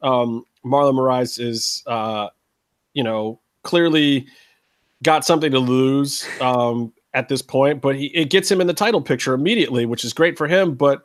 [0.00, 2.30] Um, Marlon Moraes is, uh,
[2.94, 4.26] you know, clearly
[5.02, 8.72] got something to lose um, at this point, but he, it gets him in the
[8.72, 10.74] title picture immediately, which is great for him.
[10.74, 11.02] But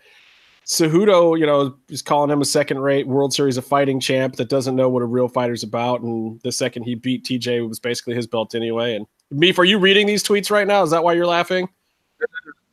[0.66, 4.78] Cejudo, you know, is calling him a second-rate World Series of Fighting champ that doesn't
[4.78, 6.00] know what a real fighter's about.
[6.00, 8.96] And the second he beat TJ, it was basically his belt anyway.
[8.96, 10.84] And Meef, are you reading these tweets right now?
[10.84, 11.70] Is that why you're laughing?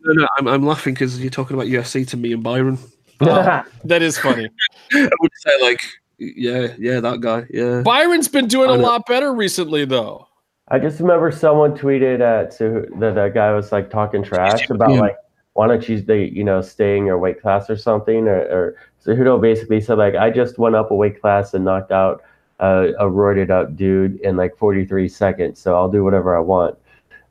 [0.05, 2.79] No, no, I'm, I'm laughing because you're talking about UFC to me and Byron.
[3.21, 4.49] Oh, that is funny.
[4.93, 5.81] I would say like,
[6.19, 7.83] yeah, yeah, that guy, yeah.
[7.83, 10.29] Byron's been doing a lot better recently, though.
[10.69, 14.71] I just remember someone tweeted uh, at so that that guy was like talking trash
[14.71, 15.01] about Yeah.
[15.01, 15.17] like
[15.55, 18.77] why don't you they you know stay in your weight class or something or, or
[19.05, 22.23] Cejudo basically said like I just went up a weight class and knocked out
[22.61, 26.77] uh, a roided up dude in like 43 seconds so I'll do whatever I want.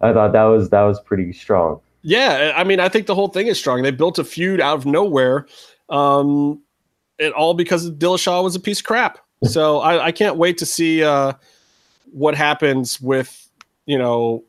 [0.02, 1.82] I thought that was that was pretty strong.
[2.04, 3.82] Yeah, I mean, I think the whole thing is strong.
[3.82, 5.48] They built a feud out of nowhere,
[5.90, 6.62] um,
[7.20, 9.20] and all because Dillashaw was a piece of crap.
[9.44, 11.34] So I, I can't wait to see uh,
[12.12, 13.48] what happens with
[13.86, 14.44] you know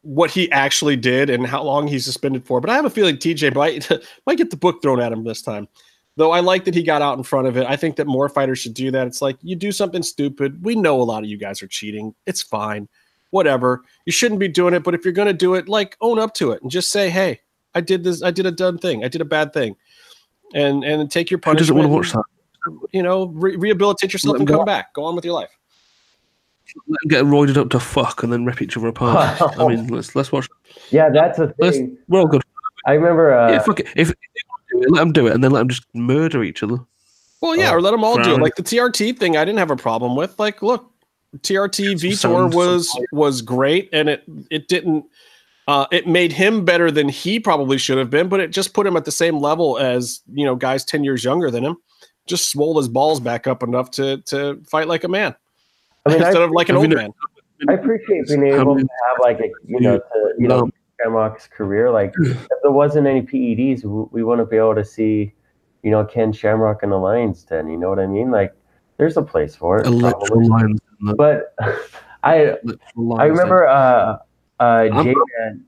[0.00, 2.58] what he actually did and how long he's suspended for.
[2.58, 3.90] But I have a feeling TJ might
[4.26, 5.68] might get the book thrown at him this time.
[6.16, 7.66] Though I like that he got out in front of it.
[7.66, 9.06] I think that more fighters should do that.
[9.06, 10.62] It's like you do something stupid.
[10.64, 12.14] We know a lot of you guys are cheating.
[12.26, 12.88] It's fine.
[13.30, 13.82] Whatever.
[14.06, 16.34] You shouldn't be doing it, but if you're going to do it, like own up
[16.34, 17.40] to it and just say, "Hey,
[17.74, 18.22] I did this.
[18.22, 19.04] I did a dumb thing.
[19.04, 19.74] I did a bad thing."
[20.54, 21.76] And and take your Who punishment.
[21.80, 22.24] doesn't want to watch
[22.66, 22.88] that?
[22.92, 24.58] You know, re- rehabilitate yourself and him go.
[24.58, 24.94] come back.
[24.94, 25.50] Go on with your life.
[26.88, 29.40] Let them get roided up to fuck and then rip each other apart.
[29.58, 30.48] I mean, let's let's watch.
[30.90, 31.98] Yeah, that's a Let's, thing.
[32.08, 32.42] we're all good.
[32.86, 33.86] I remember uh, yeah, fuck it.
[33.88, 34.43] If, if they want to
[34.80, 36.78] do it, let them do it, and then let them just murder each other.
[37.40, 38.40] Well, yeah, Oh, or let them all do it.
[38.40, 40.38] Like the TRT thing, I didn't have a problem with.
[40.38, 40.90] Like, look,
[41.38, 45.04] TRT Vitor was was great, and it it didn't.
[45.66, 48.86] Uh, it made him better than he probably should have been, but it just put
[48.86, 51.76] him at the same level as you know guys ten years younger than him.
[52.26, 55.34] Just swole his balls back up enough to to fight like a man
[56.06, 57.10] I mean I, instead of like an I old mean, man.
[57.68, 60.70] I appreciate being able to have like a you know to you know No.
[61.00, 61.90] Shamrock's career.
[61.90, 65.32] Like if there wasn't any PEDs, we wouldn't be able to see,
[65.82, 67.68] you know, Ken Shamrock in the Lions Den.
[67.68, 68.30] You know what I mean?
[68.30, 68.54] Like
[68.96, 69.86] there's a place for it.
[69.86, 70.48] Electoral probably.
[70.48, 70.80] lines.
[71.00, 71.54] in the- But
[72.22, 72.56] I
[73.18, 74.18] I remember uh
[74.60, 75.64] uh I'm- J Man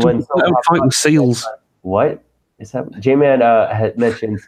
[0.00, 1.46] when Let them fight with seals.
[1.82, 2.22] what
[2.58, 2.90] is that?
[3.00, 4.40] J Man uh had mentioned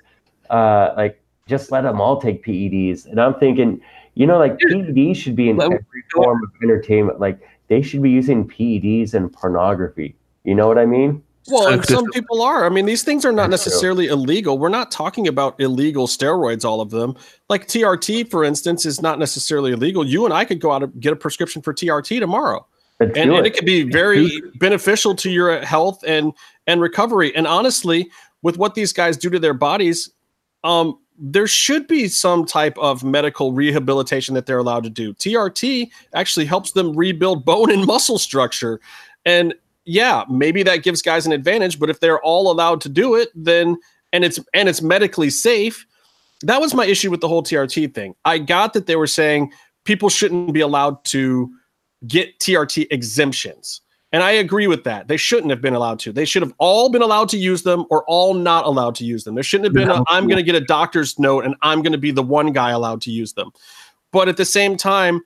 [0.51, 3.81] uh like just let them all take PEDs, and I'm thinking.
[4.19, 5.79] You know, like PEDs should be in every
[6.11, 7.21] form of entertainment.
[7.21, 7.39] Like
[7.69, 10.17] they should be using PEDs and pornography.
[10.45, 11.23] You know what I mean?
[11.49, 12.67] Well, and some people are.
[12.67, 14.59] I mean, these things are not necessarily illegal.
[14.59, 17.15] We're not talking about illegal steroids, all of them.
[17.49, 20.05] Like TRT, for instance, is not necessarily illegal.
[20.05, 22.67] You and I could go out and get a prescription for TRT tomorrow.
[22.99, 23.47] And, do and it.
[23.47, 26.33] it could be very beneficial to your health and
[26.67, 28.11] and recovery and honestly
[28.41, 30.11] with what these guys do to their bodies
[30.65, 35.15] um there should be some type of medical rehabilitation that they're allowed to do.
[35.15, 38.81] Trt actually helps them rebuild bone and muscle structure.
[39.25, 39.55] And
[39.89, 43.29] yeah maybe that gives guys an advantage but if they're all allowed to do it
[43.37, 43.77] then
[44.13, 45.87] and it's and it's medically safe
[46.43, 48.15] that was my issue with the whole trt thing.
[48.25, 49.53] I got that they were saying
[49.85, 51.51] people shouldn't be allowed to
[52.07, 53.81] get TRT exemptions.
[54.13, 55.09] And I agree with that.
[55.09, 56.13] They shouldn't have been allowed to.
[56.13, 59.25] They should have all been allowed to use them or all not allowed to use
[59.25, 59.35] them.
[59.35, 61.93] There shouldn't have been a, I'm going to get a doctor's note and I'm going
[61.93, 63.51] to be the one guy allowed to use them.
[64.13, 65.23] But at the same time,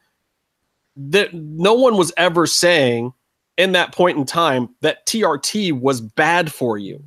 [0.96, 3.12] that no one was ever saying
[3.56, 7.02] in that point in time that TRT was bad for you.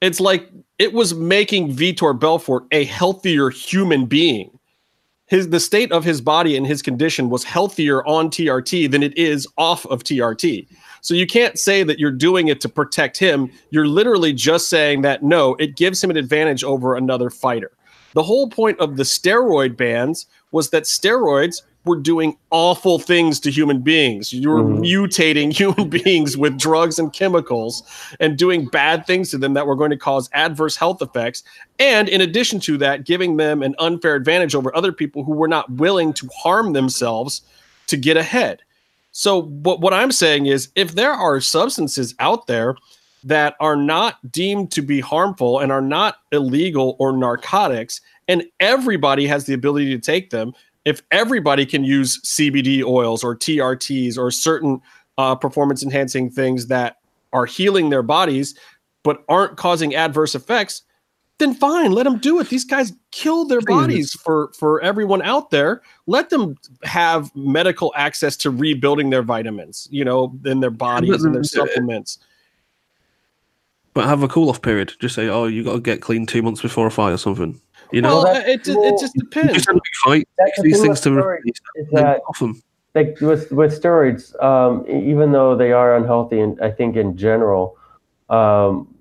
[0.00, 4.58] It's like it was making Vitor Belfort a healthier human being
[5.32, 9.16] his the state of his body and his condition was healthier on TRT than it
[9.16, 10.68] is off of TRT.
[11.00, 13.50] So you can't say that you're doing it to protect him.
[13.70, 17.70] You're literally just saying that no, it gives him an advantage over another fighter.
[18.12, 23.50] The whole point of the steroid bans was that steroids were doing awful things to
[23.50, 24.32] human beings.
[24.32, 24.80] You were Mhm.
[24.84, 27.82] mutating human beings with drugs and chemicals
[28.20, 31.42] and doing bad things to them that were going to cause adverse health effects.
[31.80, 35.48] And in addition to that, giving them an unfair advantage over other people who were
[35.48, 37.42] not willing to harm themselves
[37.88, 38.62] to get ahead.
[39.10, 42.76] So, what, what I'm saying is if there are substances out there
[43.24, 49.26] that are not deemed to be harmful and are not illegal or narcotics, and everybody
[49.26, 50.52] has the ability to take them,
[50.84, 54.80] if everybody can use CBD oils or TRTs or certain
[55.18, 56.96] uh, performance enhancing things that
[57.32, 58.54] are healing their bodies
[59.04, 60.82] but aren't causing adverse effects,
[61.38, 62.48] then fine, let them do it.
[62.48, 65.82] These guys kill their bodies for for everyone out there.
[66.06, 71.34] Let them have medical access to rebuilding their vitamins, you know, in their bodies and
[71.34, 71.46] their it.
[71.46, 72.18] supplements.
[73.94, 74.92] But have a cool off period.
[75.00, 77.60] Just say, oh, you got to get clean two months before a fight or something.
[77.92, 79.52] You know, Well, it, it, well, it just depends.
[79.54, 80.28] just have a big fight.
[80.38, 82.62] That's these things to with steroids release that off them.
[82.94, 87.76] like with with steroids, um, even though they are unhealthy, and I think in general,
[88.30, 88.94] um,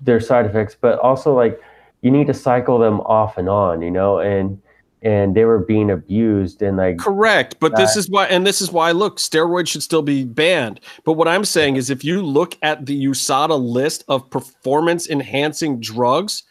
[0.00, 1.60] their side effects, but also like
[2.02, 4.60] you need to cycle them off and on, you know, and
[5.00, 8.72] and they were being abused and like Correct, but this is why, and this is
[8.72, 8.90] why.
[8.90, 10.80] Look, steroids should still be banned.
[11.04, 16.42] But what I'm saying is, if you look at the USADA list of performance-enhancing drugs,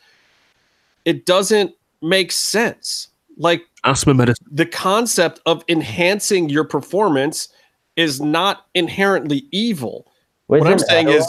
[1.08, 1.72] it doesn't
[2.02, 3.08] make sense.
[3.38, 4.46] Like Asthma medicine.
[4.52, 7.48] the concept of enhancing your performance
[7.96, 10.06] is not inherently evil.
[10.48, 11.28] what I'm isn't saying is-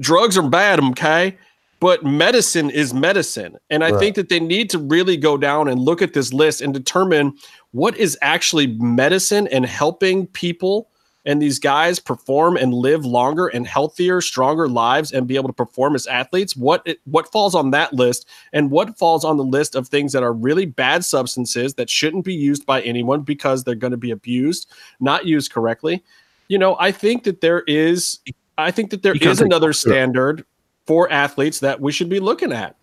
[0.00, 1.36] drugs are bad, okay?
[1.80, 3.56] But medicine is medicine.
[3.70, 4.00] And I Right.
[4.00, 7.34] think that they need to really go down and look at this list and determine
[7.72, 10.87] what is actually medicine and helping people
[11.28, 15.52] and these guys perform and live longer and healthier, stronger lives and be able to
[15.52, 16.56] perform as athletes.
[16.56, 20.14] What it, what falls on that list and what falls on the list of things
[20.14, 23.98] that are really bad substances that shouldn't be used by anyone because they're going to
[23.98, 26.02] be abused, not used correctly.
[26.48, 28.20] You know, I think that there is
[28.56, 30.46] I think that there You is another standard
[30.86, 32.74] for athletes that we should be looking at.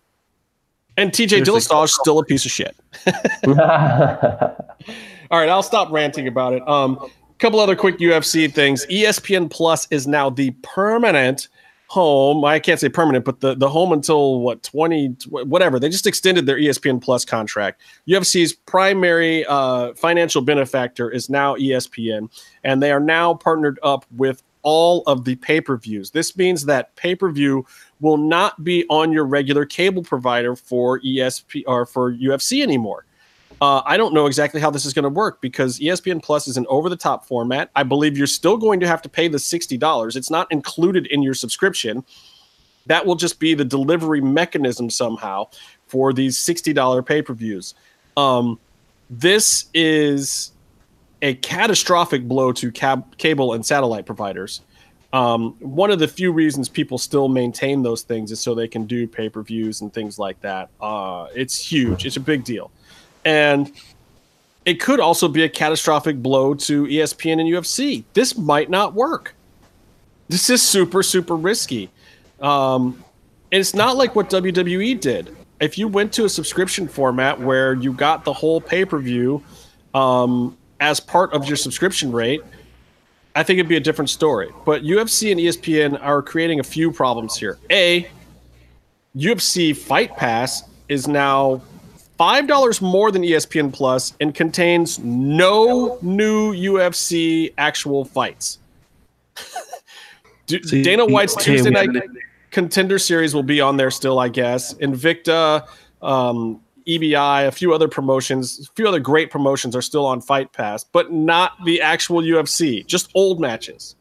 [0.96, 2.76] And TJ Seriously, Dillashaw is still a piece of shit.
[5.30, 6.66] All right, I'll stop ranting about it.
[6.68, 8.86] Um, a couple other quick UFC things.
[8.86, 11.48] ESPN Plus is now the permanent
[11.88, 12.44] home.
[12.44, 15.78] I can't say permanent, but the, the home until what 20 whatever.
[15.78, 17.82] They just extended their ESPN Plus contract.
[18.08, 22.30] UFC's primary uh, financial benefactor is now ESPN,
[22.64, 26.10] and they are now partnered up with all of the pay-per-views.
[26.10, 27.64] This means that pay-per-view
[28.00, 33.06] will not be on your regular cable provider for ESP or for UFC anymore.
[33.60, 36.56] Uh, I don't know exactly how this is going to work because ESPN Plus is
[36.56, 37.70] an over the top format.
[37.74, 40.16] I believe you're still going to have to pay the $60.
[40.16, 42.04] It's not included in your subscription.
[42.84, 45.48] That will just be the delivery mechanism somehow
[45.86, 47.74] for these $60 pay per views.
[48.16, 48.58] Um,
[49.08, 50.52] this is
[51.22, 54.60] a catastrophic blow to cab- cable and satellite providers.
[55.12, 58.84] Um, one of the few reasons people still maintain those things is so they can
[58.84, 60.68] do pay per views and things like that.
[60.78, 62.70] Uh, it's huge, it's a big deal.
[63.26, 63.72] And
[64.64, 68.04] it could also be a catastrophic blow to ESPN and UFC.
[68.14, 69.34] This might not work.
[70.28, 71.90] This is super, super risky.
[72.40, 73.04] Um,
[73.50, 75.36] and it's not like what WWE did.
[75.60, 79.42] If you went to a subscription format where you got the whole pay per view
[79.92, 82.42] um, as part of your subscription rate,
[83.34, 84.50] I think it'd be a different story.
[84.64, 87.58] But UFC and ESPN are creating a few problems here.
[87.70, 88.08] A,
[89.16, 91.62] UFC Fight Pass is now
[92.18, 98.58] five dollars more than ESPN Plus and contains no new UFC actual fights.
[100.46, 101.88] Dana White's Tuesday night
[102.50, 104.74] contender series will be on there still, I guess.
[104.74, 105.66] Invicta,
[106.02, 110.52] um, EBI, a few other promotions, a few other great promotions are still on Fight
[110.52, 113.96] Pass, but not the actual UFC, just old matches.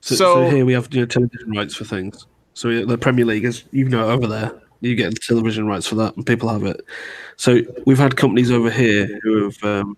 [0.00, 2.26] So, So- so here we have you know, television rights for things.
[2.54, 4.52] So the Premier League is, you know, over there.
[4.80, 6.84] You get the television rights for that, and people have it.
[7.36, 9.96] So we've had companies over here who have um,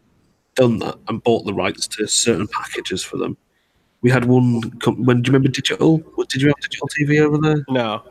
[0.55, 3.36] done that and bought the rights to certain packages for them.
[4.02, 4.62] We had one.
[4.78, 5.99] Com- when do you remember digital?
[6.15, 7.65] What did you have digital TV over there?
[7.68, 8.02] No.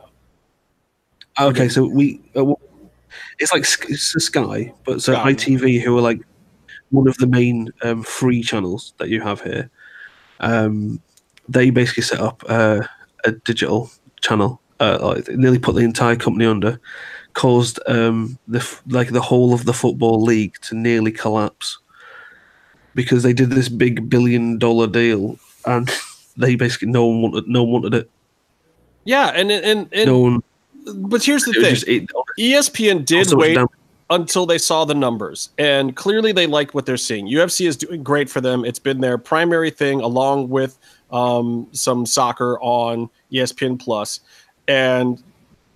[1.40, 2.22] Okay, so we.
[2.36, 2.54] Uh,
[3.40, 5.34] it's like it's a Sky, but so Sky.
[5.34, 6.22] ITV, who are like
[6.92, 9.70] one of the main um, free channels that you have here,
[10.40, 11.02] um,
[11.48, 12.82] they basically set up uh,
[13.26, 13.90] a digital
[14.22, 14.62] channel.
[14.80, 16.80] Uh, like, nearly put the entire company under,
[17.34, 21.80] caused um, the like the whole of the football league to nearly collapse
[22.96, 25.90] because they did this big billion dollar deal and
[26.38, 28.10] they basically no one wanted no one wanted it.
[29.06, 30.44] Yeah, and and and no one.
[30.96, 33.58] but here's the thing: just it, ESPN did wait.
[34.10, 35.50] until they saw the numbers.
[35.58, 37.28] And clearly they like what they're seeing.
[37.28, 38.66] UFC is doing great for them.
[38.66, 40.78] It's been their primary thing along with
[41.12, 44.20] um, some soccer on ESPN Plus.
[44.70, 45.22] And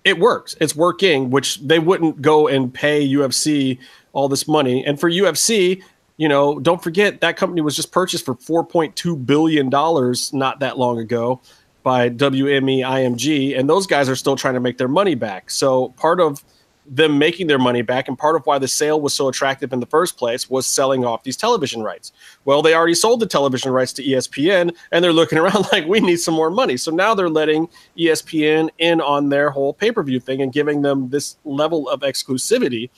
[0.04, 0.56] it works.
[0.60, 3.78] It's working, which they wouldn't go and pay UFC
[4.12, 4.86] all this money.
[4.86, 5.82] And for UFC,
[6.16, 10.98] you know, don't forget that company was just purchased for $4.2 billion not that long
[10.98, 11.40] ago
[11.82, 13.58] by WME IMG.
[13.58, 15.50] And those guys are still trying to make their money back.
[15.50, 16.44] So part of
[16.86, 19.80] them making their money back and part of why the sale was so attractive in
[19.80, 22.12] the first place was selling off these television rights.
[22.44, 26.00] Well, they already sold the television rights to ESPN and they're looking around like we
[26.00, 26.76] need some more money.
[26.76, 31.36] So now they're letting ESPN in on their whole pay-per-view thing and giving them this
[31.44, 32.90] level of exclusivity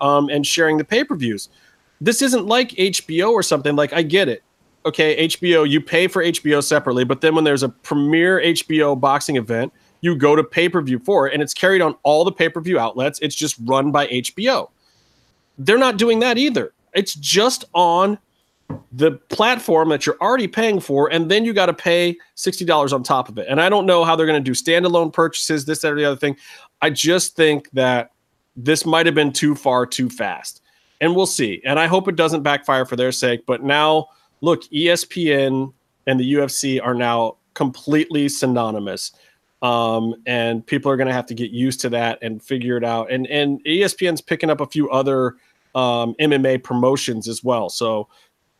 [0.00, 1.48] um, and sharing the pay-per-views.
[2.00, 4.42] This isn't like HBO or something like I get it.
[4.84, 9.36] Okay, HBO, you pay for HBO separately, but then when there's a premier HBO boxing
[9.36, 12.32] event, you go to pay per view for it, and it's carried on all the
[12.32, 13.18] pay per view outlets.
[13.20, 14.70] It's just run by HBO.
[15.58, 16.72] They're not doing that either.
[16.94, 18.18] It's just on
[18.92, 23.02] the platform that you're already paying for, and then you got to pay $60 on
[23.02, 23.46] top of it.
[23.48, 26.04] And I don't know how they're going to do standalone purchases, this, that, or the
[26.04, 26.36] other thing.
[26.82, 28.10] I just think that
[28.56, 30.62] this might have been too far too fast.
[31.00, 31.60] And we'll see.
[31.64, 33.44] And I hope it doesn't backfire for their sake.
[33.46, 34.08] But now,
[34.40, 35.72] look, ESPN
[36.06, 39.12] and the UFC are now completely synonymous
[39.62, 42.84] um, and people are going to have to get used to that and figure it
[42.84, 43.10] out.
[43.10, 45.36] And and ESPN's picking up a few other
[45.74, 47.68] um, MMA promotions as well.
[47.68, 48.08] So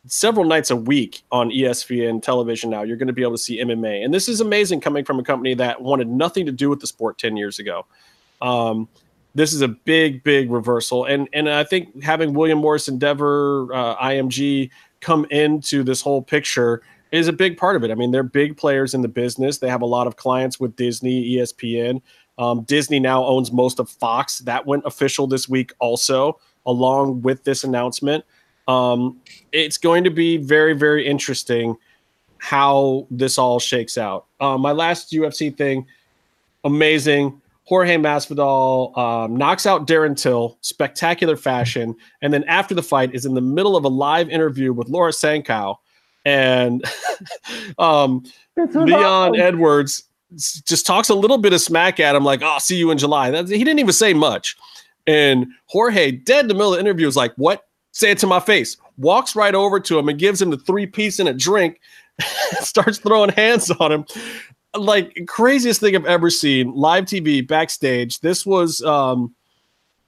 [0.07, 3.61] several nights a week on ESPN television now, you're going to be able to see
[3.61, 6.79] MMA, and this is amazing coming from a company that wanted nothing to do with
[6.79, 7.85] the sport ten years ago.
[8.41, 8.87] Um,
[9.35, 13.95] this is a big, big reversal, and and I think having William Morris Endeavor, uh,
[13.97, 17.91] IMG come into this whole picture is a big part of it.
[17.91, 19.57] I mean, they're big players in the business.
[19.57, 22.01] They have a lot of clients with Disney, ESPN.
[22.37, 24.39] Um, Disney now owns most of Fox.
[24.39, 28.23] That went official this week, also, along with this announcement.
[28.67, 29.19] Um,
[29.51, 31.75] it's going to be very, very interesting
[32.39, 34.25] how this all shakes out.
[34.39, 35.85] Uh, my last UFC thing,
[36.63, 37.41] amazing.
[37.63, 43.25] Jorge Masvidal um, knocks out Darren Till, spectacular fashion, and then after the fight is
[43.25, 45.79] in the middle of a live interview with Laura Sanko
[46.27, 46.83] and
[47.79, 48.23] um,
[48.57, 49.39] Leon awesome.
[49.39, 50.03] Edwards
[50.35, 52.97] just talks a little bit of smack at him, like, "Oh, I'll see you in
[52.97, 54.57] July." That, he didn't even say much,
[55.07, 57.65] and Jorge, dead in the middle of the interview, is like, "What?
[57.91, 60.85] Say it to my face." Walks right over to him and gives him the three
[60.85, 61.79] piece and a drink.
[62.61, 64.05] starts throwing hands on him
[64.75, 68.19] like craziest thing I've ever seen live TV backstage.
[68.19, 69.33] This was um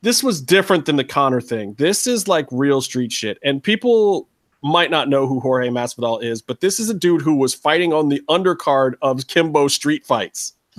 [0.02, 1.76] this was different than the Conor thing.
[1.76, 3.38] This is like real street shit.
[3.44, 4.28] And people
[4.62, 7.94] might not know who Jorge Masvidal is, but this is a dude who was fighting
[7.94, 10.54] on the undercard of Kimbo Street Fights.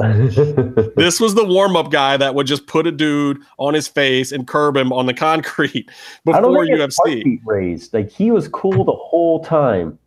[0.96, 4.32] this was the warm up guy that would just put a dude on his face
[4.32, 5.90] and curb him on the concrete
[6.24, 7.38] before UFC.
[7.44, 9.98] Raised like he was cool the whole time.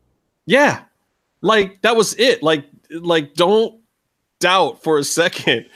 [0.47, 0.81] Yeah,
[1.41, 2.41] like that was it.
[2.41, 3.79] Like like don't
[4.39, 5.67] doubt for a second.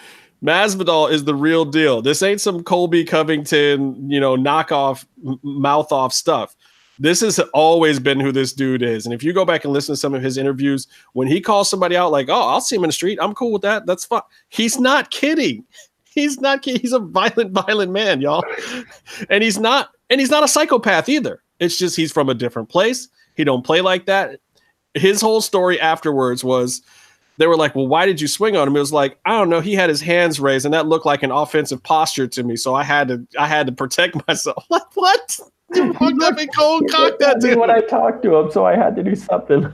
[0.43, 2.01] Masvidal is the real deal.
[2.01, 5.06] This ain't some Colby Covington, you know, knockoff,
[5.42, 6.56] mouth off stuff
[7.00, 9.06] this has always been who this dude is.
[9.06, 11.69] And if you go back and listen to some of his interviews, when he calls
[11.69, 13.19] somebody out like, "Oh, I'll see him in the street.
[13.22, 13.85] I'm cool with that.
[13.85, 15.64] That's fine." He's not kidding.
[16.03, 16.82] He's not kidding.
[16.82, 18.43] He's a violent, violent man, y'all.
[19.30, 21.43] And he's not, and he's not a psychopath either.
[21.59, 23.09] It's just he's from a different place.
[23.35, 24.40] He don't play like that.
[24.95, 26.82] His whole story afterwards was
[27.38, 29.50] they were like, "Well, why did you swing on him?" It was like, "I don't
[29.50, 29.61] know.
[29.61, 32.56] He had his hands raised, and that looked like an offensive posture to me.
[32.56, 35.40] So I had to, I had to protect myself." Like what?
[35.74, 37.58] You walked up and cold cocked that dude.
[37.58, 39.72] When I talked to him, so I had to do something.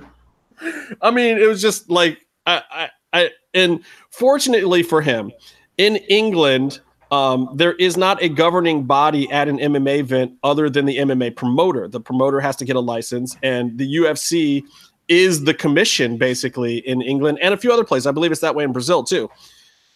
[1.02, 5.32] I mean, it was just like I, I, I and fortunately for him,
[5.78, 6.80] in England,
[7.12, 11.36] um, there is not a governing body at an MMA event other than the MMA
[11.36, 11.88] promoter.
[11.88, 14.64] The promoter has to get a license, and the UFC
[15.08, 18.08] is the commission basically in England and a few other places.
[18.08, 19.30] I believe it's that way in Brazil too.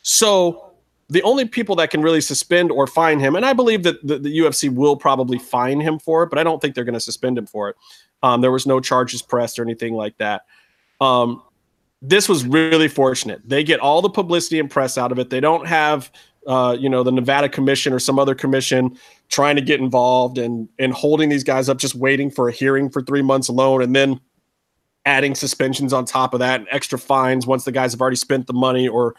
[0.02, 0.67] So
[1.10, 4.20] the only people that can really suspend or fine him, and I believe that the,
[4.20, 7.00] the UFC will probably fine him for it, but I don't think they're going to
[7.00, 7.76] suspend him for it.
[8.24, 10.46] Um, there was no charges pressed or anything like that.
[11.00, 11.44] Um,
[12.02, 13.42] this was really fortunate.
[13.48, 15.30] They get all the publicity and press out of it.
[15.30, 16.12] They don't have,
[16.46, 18.98] uh, you know, the Nevada Commission or some other commission
[19.30, 22.90] trying to get involved and and holding these guys up, just waiting for a hearing
[22.90, 24.20] for three months alone, and then
[25.06, 28.46] adding suspensions on top of that and extra fines once the guys have already spent
[28.46, 29.16] the money or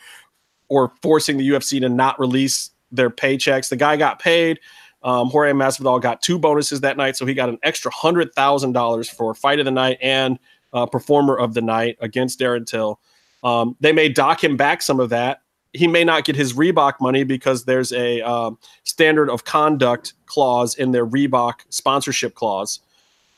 [0.68, 3.68] or forcing the UFC to not release their paychecks.
[3.68, 4.60] The guy got paid.
[5.02, 8.72] Um, Jorge Masvidal got two bonuses that night, so he got an extra hundred thousand
[8.72, 10.38] dollars for fight of the night and
[10.72, 13.00] uh, performer of the night against Darren Till.
[13.44, 16.94] Um, they may dock him back some of that he may not get his Reebok
[17.00, 22.80] money because there's a um, standard of conduct clause in their Reebok sponsorship clause.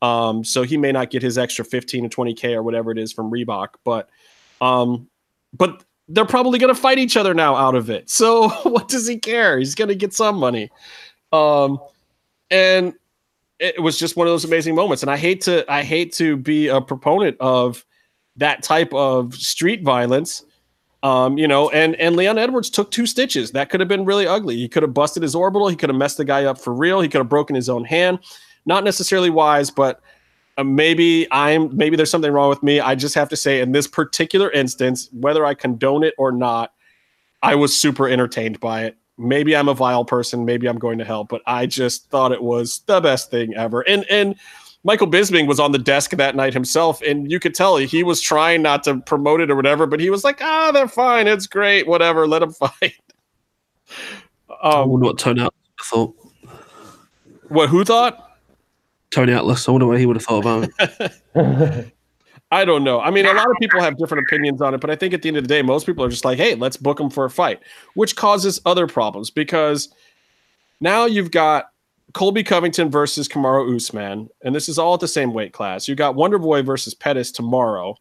[0.02, 3.12] Um, so he may not get his extra 15 to 20k or whatever it is
[3.12, 4.08] from Reebok, but
[4.60, 5.08] um,
[5.52, 8.10] but they're probably going to fight each other now out of it.
[8.10, 9.58] So what does he care?
[9.58, 10.70] He's going to get some money.
[11.32, 11.78] Um,
[12.50, 12.94] and
[13.60, 15.02] it was just one of those amazing moments.
[15.02, 17.84] And I hate to I hate to be a proponent of
[18.36, 20.44] that type of street violence.
[21.02, 23.52] Um, you know, and and Leon Edwards took two stitches.
[23.52, 24.56] That could have been really ugly.
[24.56, 25.68] He could have busted his orbital.
[25.68, 27.00] He could have messed the guy up for real.
[27.00, 28.18] He could have broken his own hand.
[28.66, 30.00] Not necessarily wise, but
[30.58, 32.80] uh, maybe I'm maybe there's something wrong with me.
[32.80, 36.72] I just have to say, in this particular instance, whether I condone it or not,
[37.42, 38.96] I was super entertained by it.
[39.18, 40.44] Maybe I'm a vile person.
[40.44, 43.82] Maybe I'm going to hell, but I just thought it was the best thing ever.
[43.82, 44.34] And and
[44.82, 48.20] Michael Bisping was on the desk that night himself, and you could tell he was
[48.20, 51.28] trying not to promote it or whatever, but he was like, "Ah, they're fine.
[51.28, 51.86] It's great.
[51.86, 52.26] Whatever.
[52.26, 52.94] Let them fight."
[54.62, 56.14] I Um, wonder what Tony Atlas thought.
[57.48, 57.68] what?
[57.68, 58.29] Who thought?
[59.10, 59.68] Tony Atlas.
[59.68, 60.70] I wonder what he would have thought about
[61.34, 61.92] it.
[62.52, 63.00] I don't know.
[63.00, 65.22] I mean, a lot of people have different opinions on it, but I think at
[65.22, 67.24] the end of the day, most people are just like, "Hey, let's book them for
[67.24, 67.60] a fight,"
[67.94, 69.88] which causes other problems because
[70.80, 71.70] now you've got
[72.12, 75.86] Colby Covington versus Kamaru Usman, and this is all at the same weight class.
[75.86, 77.94] You've got Wonder Boy versus Pettis tomorrow.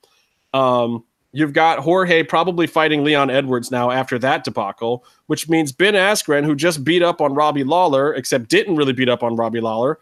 [0.53, 5.93] Um, you've got Jorge probably fighting Leon Edwards now after that debacle, which means Ben
[5.93, 9.61] Askren, who just beat up on Robbie Lawler, except didn't really beat up on Robbie
[9.61, 9.99] Lawler,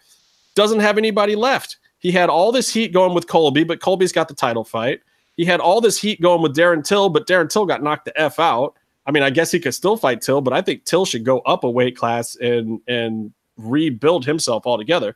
[0.58, 1.78] doesn't have anybody left.
[2.00, 5.02] He had all this heat going with Colby, but Colby's got the title fight.
[5.36, 8.20] He had all this heat going with Darren Till, but Darren Till got knocked the
[8.20, 8.74] F out.
[9.06, 11.40] I mean, I guess he could still fight Till, but I think Till should go
[11.42, 15.16] up a weight class and and rebuild himself altogether.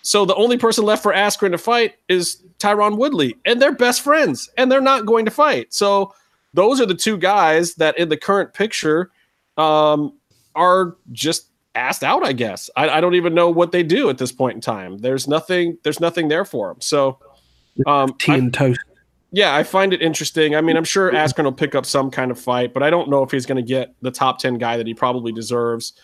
[0.00, 4.00] So the only person left for Askren to fight is Tyron Woodley, and they're best
[4.00, 5.72] friends, and they're not going to fight.
[5.74, 6.14] So
[6.54, 9.10] those are the two guys that in the current picture
[9.58, 10.14] um,
[10.54, 12.24] are just asked out.
[12.24, 14.98] I guess I, I don't even know what they do at this point in time.
[14.98, 15.78] There's nothing.
[15.82, 16.80] There's nothing there for them.
[16.80, 17.18] So
[17.86, 18.80] um, Tea I- toast.
[19.30, 20.54] yeah, I find it interesting.
[20.54, 23.08] I mean, I'm sure Askren will pick up some kind of fight, but I don't
[23.08, 25.94] know if he's going to get the top 10 guy that he probably deserves.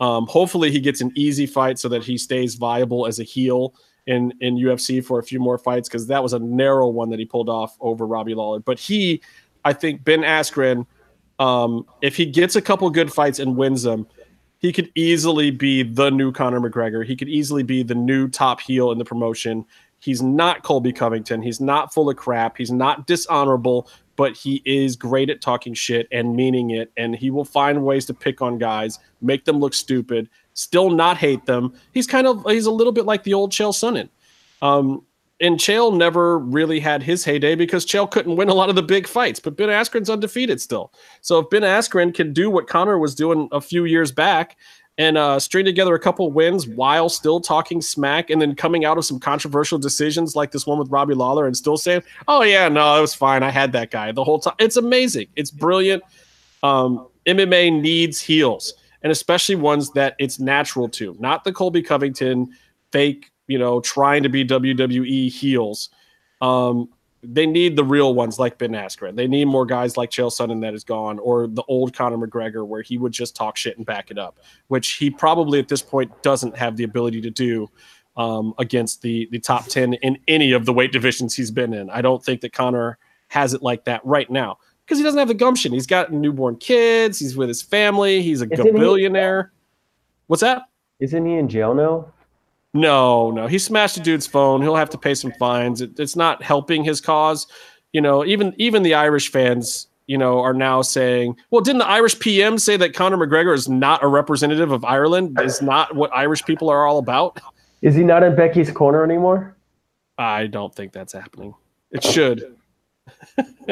[0.00, 3.74] Um, hopefully, he gets an easy fight so that he stays viable as a heel
[4.06, 7.18] in, in UFC for a few more fights because that was a narrow one that
[7.18, 8.58] he pulled off over Robbie Lawler.
[8.60, 9.22] But he,
[9.64, 10.84] I think, Ben Askren,
[11.38, 14.06] um, if he gets a couple good fights and wins them,
[14.64, 17.04] he could easily be the new Conor McGregor.
[17.04, 19.66] He could easily be the new top heel in the promotion.
[19.98, 21.42] He's not Colby Covington.
[21.42, 22.56] He's not full of crap.
[22.56, 26.90] He's not dishonorable, but he is great at talking shit and meaning it.
[26.96, 31.18] And he will find ways to pick on guys, make them look stupid, still not
[31.18, 31.74] hate them.
[31.92, 34.08] He's kind of he's a little bit like the old Chael Sonnen.
[34.62, 35.04] Um,
[35.40, 38.82] and Chael never really had his heyday because Chael couldn't win a lot of the
[38.82, 40.92] big fights, but Ben Askren's undefeated still.
[41.22, 44.56] So if Ben Askren can do what Conor was doing a few years back
[44.96, 48.96] and uh, string together a couple wins while still talking smack and then coming out
[48.96, 52.68] of some controversial decisions like this one with Robbie Lawler and still saying, "Oh yeah,
[52.68, 53.42] no, it was fine.
[53.42, 55.26] I had that guy the whole time." It's amazing.
[55.34, 56.02] It's brilliant.
[56.62, 62.54] Um, MMA needs heels, and especially ones that it's natural to, not the Colby Covington
[62.92, 65.90] fake, you know, trying to be WWE heels.
[66.40, 66.88] Um,
[67.22, 69.16] they need the real ones like Ben Askren.
[69.16, 72.66] They need more guys like Chael Sonnen that is gone, or the old Conor McGregor
[72.66, 75.80] where he would just talk shit and back it up, which he probably at this
[75.80, 77.70] point doesn't have the ability to do
[78.18, 81.88] um, against the the top ten in any of the weight divisions he's been in.
[81.88, 82.98] I don't think that Conor
[83.28, 85.72] has it like that right now because he doesn't have the gumption.
[85.72, 87.18] He's got newborn kids.
[87.18, 88.20] He's with his family.
[88.20, 89.50] He's a Isn't he- billionaire.
[90.26, 90.62] What's that?
[91.00, 92.06] Isn't he in jail now?
[92.74, 94.60] No, no, he smashed a dude's phone.
[94.60, 95.80] He'll have to pay some fines.
[95.80, 97.46] It, it's not helping his cause.
[97.92, 101.86] You know, even even the Irish fans, you know, are now saying, "Well, didn't the
[101.86, 105.38] Irish PM say that Conor McGregor is not a representative of Ireland?
[105.40, 107.40] Is not what Irish people are all about?"
[107.82, 109.56] Is he not in Becky's corner anymore?
[110.18, 111.54] I don't think that's happening.
[111.92, 112.56] It should.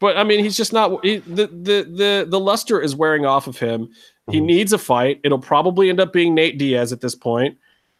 [0.00, 3.46] but I mean, he's just not he, the the the the luster is wearing off
[3.46, 3.90] of him.
[4.30, 4.44] He Mhm.
[4.46, 5.20] needs a fight.
[5.22, 7.56] It'll probably end up being Nate Diaz at this point.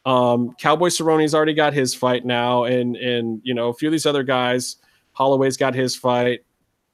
[0.06, 3.92] Um, Cowboy Cerrone's already got his fight now, and and you know a few of
[3.92, 4.76] these other guys.
[5.12, 6.44] Holloway's got his fight.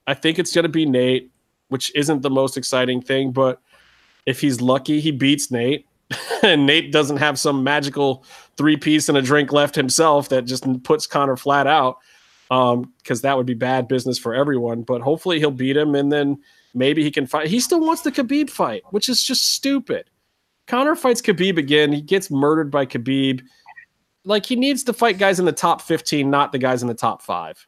[0.07, 1.31] I think it's going to be Nate,
[1.68, 3.60] which isn't the most exciting thing, but
[4.26, 5.86] if he's lucky, he beats Nate,
[6.42, 8.24] and Nate doesn't have some magical
[8.57, 11.99] three piece and a drink left himself that just puts Conor flat out.
[12.50, 14.82] Um, because that would be bad business for everyone.
[14.82, 16.39] But hopefully he'll beat him, and then
[16.74, 17.49] maybe he can fight.
[17.49, 20.05] He still wants the Khabib fight, which is just stupid.
[20.66, 21.92] Conor fights Khabib again.
[21.92, 23.42] He gets murdered by Khabib.
[24.24, 26.94] Like he needs to fight guys in the top 15, not the guys in the
[26.94, 27.66] top five.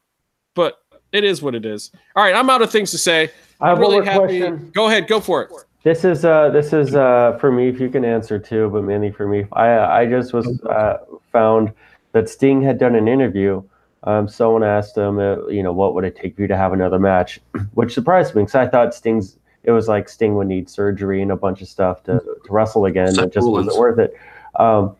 [0.55, 0.79] But
[1.13, 1.91] It is what it is.
[2.17, 3.31] All right, I'm out of things to say.
[3.61, 4.39] I have really one more happy.
[4.41, 4.71] question.
[4.75, 5.51] Go ahead, go for it.
[5.85, 9.11] This is uh this is uh for me if you can answer too, but mainly
[9.13, 9.45] for me.
[9.53, 10.99] I I just was uh,
[11.31, 11.73] found
[12.13, 13.63] that Sting had done an interview.
[14.05, 16.73] Um, someone asked him, uh, you know, what would it take for you to have
[16.73, 17.41] another match,
[17.75, 19.39] which surprised me because I thought Sting's.
[19.65, 22.85] It was like Sting would need surgery and a bunch of stuff to, to wrestle
[22.85, 23.15] again.
[23.15, 24.15] Seth It just wasn't worth it.
[24.57, 24.95] Um,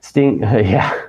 [0.00, 1.00] Sting, yeah,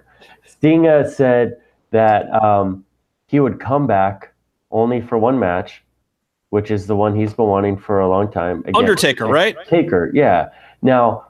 [0.45, 1.57] Sting uh, said
[1.91, 2.85] that um,
[3.27, 4.33] he would come back
[4.69, 5.83] only for one match,
[6.49, 8.59] which is the one he's been wanting for a long time.
[8.59, 9.57] Again, Undertaker, right?
[9.67, 10.49] Taker, yeah.
[10.81, 11.25] Now,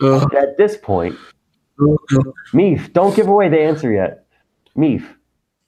[0.00, 0.34] Ugh.
[0.34, 1.16] at this point,
[2.52, 4.26] Meef, don't give away the answer yet.
[4.76, 5.06] Meef,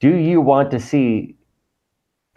[0.01, 1.37] do you want to see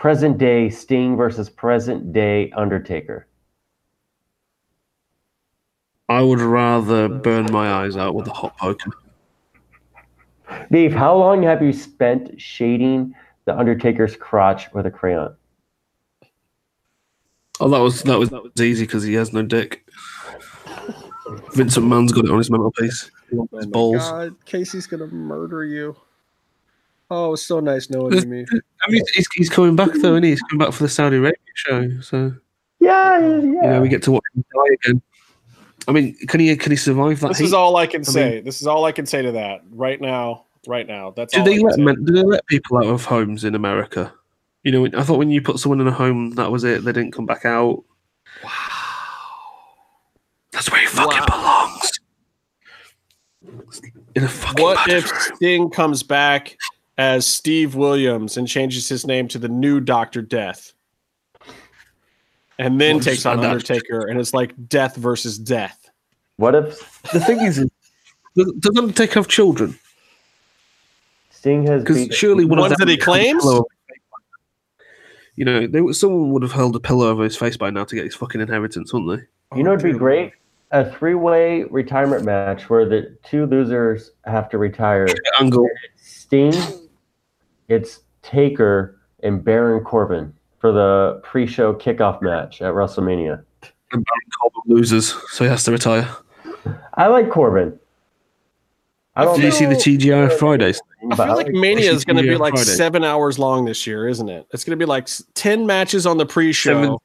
[0.05, 3.25] present day Sting versus present day Undertaker?
[6.07, 8.91] I would rather burn my eyes out with a hot poker.
[10.71, 15.35] Meef, how long have you spent shading the Undertaker's crotch with a crayon?
[17.59, 19.89] Oh, that was that was that was easy because he has no dick.
[21.53, 23.09] Vincent Mann's got it on his mantelpiece.
[23.35, 24.07] Oh his balls.
[24.07, 25.95] God, Casey's gonna murder you.
[27.11, 28.45] Oh, it's so nice knowing you, me.
[28.85, 30.31] I mean, he's, he's coming back though, and he?
[30.31, 32.01] he's coming back for the Saudi Arabia show.
[32.01, 32.33] So
[32.79, 33.25] Yeah, yeah.
[33.37, 35.01] you know we get to watch him die again.
[35.87, 37.27] I mean, can he can he survive that?
[37.29, 37.45] This heat?
[37.45, 38.41] is all I can I say.
[38.41, 40.45] this is all I can say to that right now.
[40.67, 41.45] Right now, that's Did all.
[41.45, 41.81] they I can let say.
[41.83, 44.11] men, did they let people out of homes in America?
[44.63, 46.83] You know, I thought when you put someone in a home, that was it.
[46.83, 47.83] They didn't come back out.
[48.43, 48.49] Wow,
[50.51, 51.91] that's where he fucking belongs.
[54.15, 55.21] In a fucking What if room.
[55.35, 56.57] Sting comes back
[56.97, 60.73] as Steve Williams and changes his name to the new Doctor Death,
[62.57, 63.51] and then Well, takes on add that.
[63.51, 65.89] Undertaker, and it's like death versus death.
[66.37, 67.57] What if The thing is,
[68.35, 69.77] does, does Undertaker have children?
[71.29, 73.43] Sting has Because surely one Ones of them that he would hold a claims?
[73.43, 74.85] pillow over his face by now.
[75.35, 77.95] You know, they, someone would have held a pillow over his face by now to
[77.95, 79.57] get his fucking inheritance, wouldn't they?
[79.57, 80.33] You know, it'd be oh, great
[80.71, 85.07] a three-way retirement match where the two losers have to retire.
[85.39, 85.69] Angle.
[85.95, 86.53] Sting,
[87.67, 93.43] it's Taker and Baron Corbin for the pre-show kickoff match at WrestleMania.
[93.91, 96.09] And Baron Corbin loses, so he has to retire.
[96.95, 97.77] I like Corbin.
[99.15, 100.81] I don't Did you see the feel- TGI Fridays?
[101.11, 102.71] I feel like like Mania is going to be like Friday.
[102.71, 104.47] seven hours long this year, isn't it?
[104.51, 106.99] It's going to be like ten matches on the pre-show.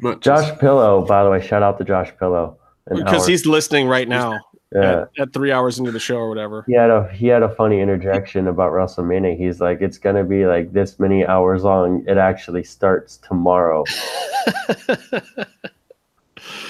[0.00, 0.20] 17.
[0.20, 2.58] Josh Pillow, by the way, shout out to Josh Pillow.
[2.94, 4.38] Because he's listening right now
[4.74, 5.02] yeah.
[5.02, 6.64] at, at three hours into the show or whatever.
[6.66, 9.36] He had a he had a funny interjection about WrestleMania.
[9.36, 12.04] He's like, it's gonna be like this many hours long.
[12.06, 13.84] It actually starts tomorrow.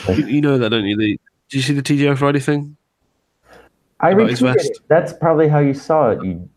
[0.09, 0.97] You, you know that, don't you?
[0.97, 1.19] The,
[1.49, 2.77] did you see the TGI Friday thing?
[4.01, 4.79] I retweeted it.
[4.89, 6.23] That's probably how you saw it.
[6.23, 6.49] You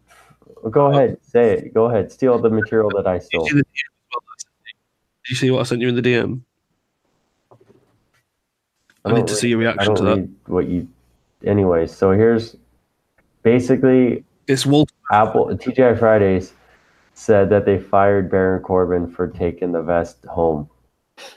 [0.69, 1.73] go ahead, say it.
[1.73, 3.45] Go ahead, steal the material that I stole.
[3.45, 4.73] you, see the DM as well that I sent you?
[5.23, 6.41] Did you see what I sent you in the DM?
[9.05, 10.17] I, don't need to see your read- I reaction to that.
[10.17, 10.87] read what you.
[11.45, 12.55] Anyway, so here's
[13.43, 14.93] basically this Walter.
[15.11, 16.53] Apple TGI Fridays
[17.13, 20.69] said that they fired Baron Corbin for taking the vest home.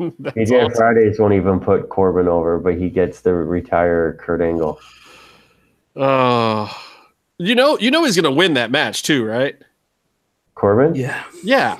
[0.00, 0.76] TGI awesome.
[0.76, 4.80] Fridays won't even put Corbin over, but he gets to retire Kurt Angle.
[5.96, 6.74] Oh,
[7.38, 9.56] you know, you know he's to win that match too, right?
[10.54, 10.94] Corbin?
[10.94, 11.24] Yeah.
[11.42, 11.78] Yeah,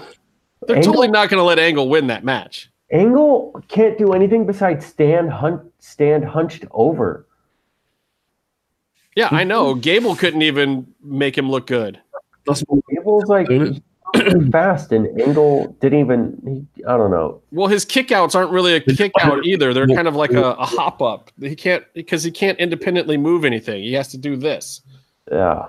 [0.67, 0.93] they're Angle?
[0.93, 2.69] totally not to let Angle win that match.
[2.93, 7.27] Angle can't do anything besides stand hun- stand hunched over.
[9.17, 9.75] Yeah, I know.
[9.75, 12.01] Gable couldn't even make him look good.
[12.47, 13.49] That's more Abel's like
[14.51, 16.67] fast, and Angle didn't even.
[16.75, 17.43] He, I don't know.
[17.51, 19.75] Well, his kickouts aren't really a kick out either.
[19.75, 21.31] They're kind of like a, a hop up.
[21.41, 23.83] He can't because he can't independently move anything.
[23.83, 24.81] He has to do this.
[25.31, 25.67] Yeah,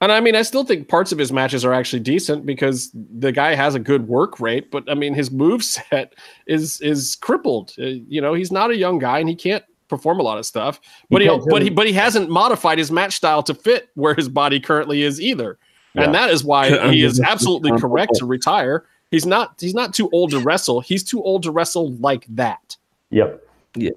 [0.00, 3.32] And I mean, I still think parts of his matches are actually decent because the
[3.32, 4.70] guy has a good work rate.
[4.70, 6.14] But I mean, his move set
[6.46, 7.72] is is crippled.
[7.78, 10.46] Uh, you know, he's not a young guy and he can't perform a lot of
[10.46, 10.80] stuff.
[11.10, 14.14] But he, can't but he but he hasn't modified his match style to fit where
[14.14, 15.58] his body currently is either.
[15.94, 16.04] Yeah.
[16.04, 18.84] And that is why he is absolutely correct to retire.
[19.10, 20.80] He's not he's not too old to wrestle.
[20.80, 22.76] He's too old to wrestle like that.
[23.10, 23.42] Yep.
[23.74, 23.90] Yeah.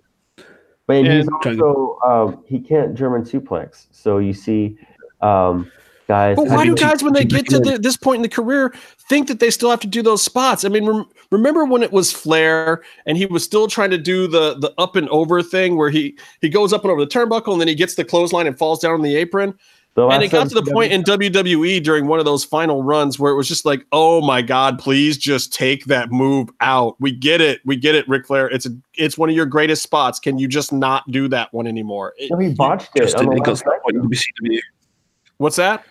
[0.88, 3.86] But he's And- also um, he can't German suplex.
[3.92, 4.78] So you see,
[5.22, 5.72] um,
[6.12, 6.36] guys.
[6.36, 8.74] But why Have do guys, when they get to the, this point in the career,
[9.10, 10.66] think that they still have to do those spots?
[10.66, 14.28] I mean, rem- remember when it was Flair and he was still trying to do
[14.28, 17.52] the the up and over thing where he he goes up and over the turnbuckle
[17.54, 19.54] and then he gets the clothesline and falls down on the apron.
[19.96, 22.82] the And it got to the WCW point in WWE during one of those final
[22.84, 26.96] runs where it was just like, oh my God, please just take that move out.
[27.00, 27.60] We get it.
[27.66, 28.48] We get it, Ric Flair.
[28.50, 30.20] It's a, it's one of your greatest spots.
[30.20, 32.14] Can you just not do that one anymore?
[32.18, 33.04] It- No, he botched it.
[33.04, 33.32] Just on did.
[33.32, 34.12] the It last to that point in night.
[34.12, 34.60] WCW.
[35.38, 35.84] what's that?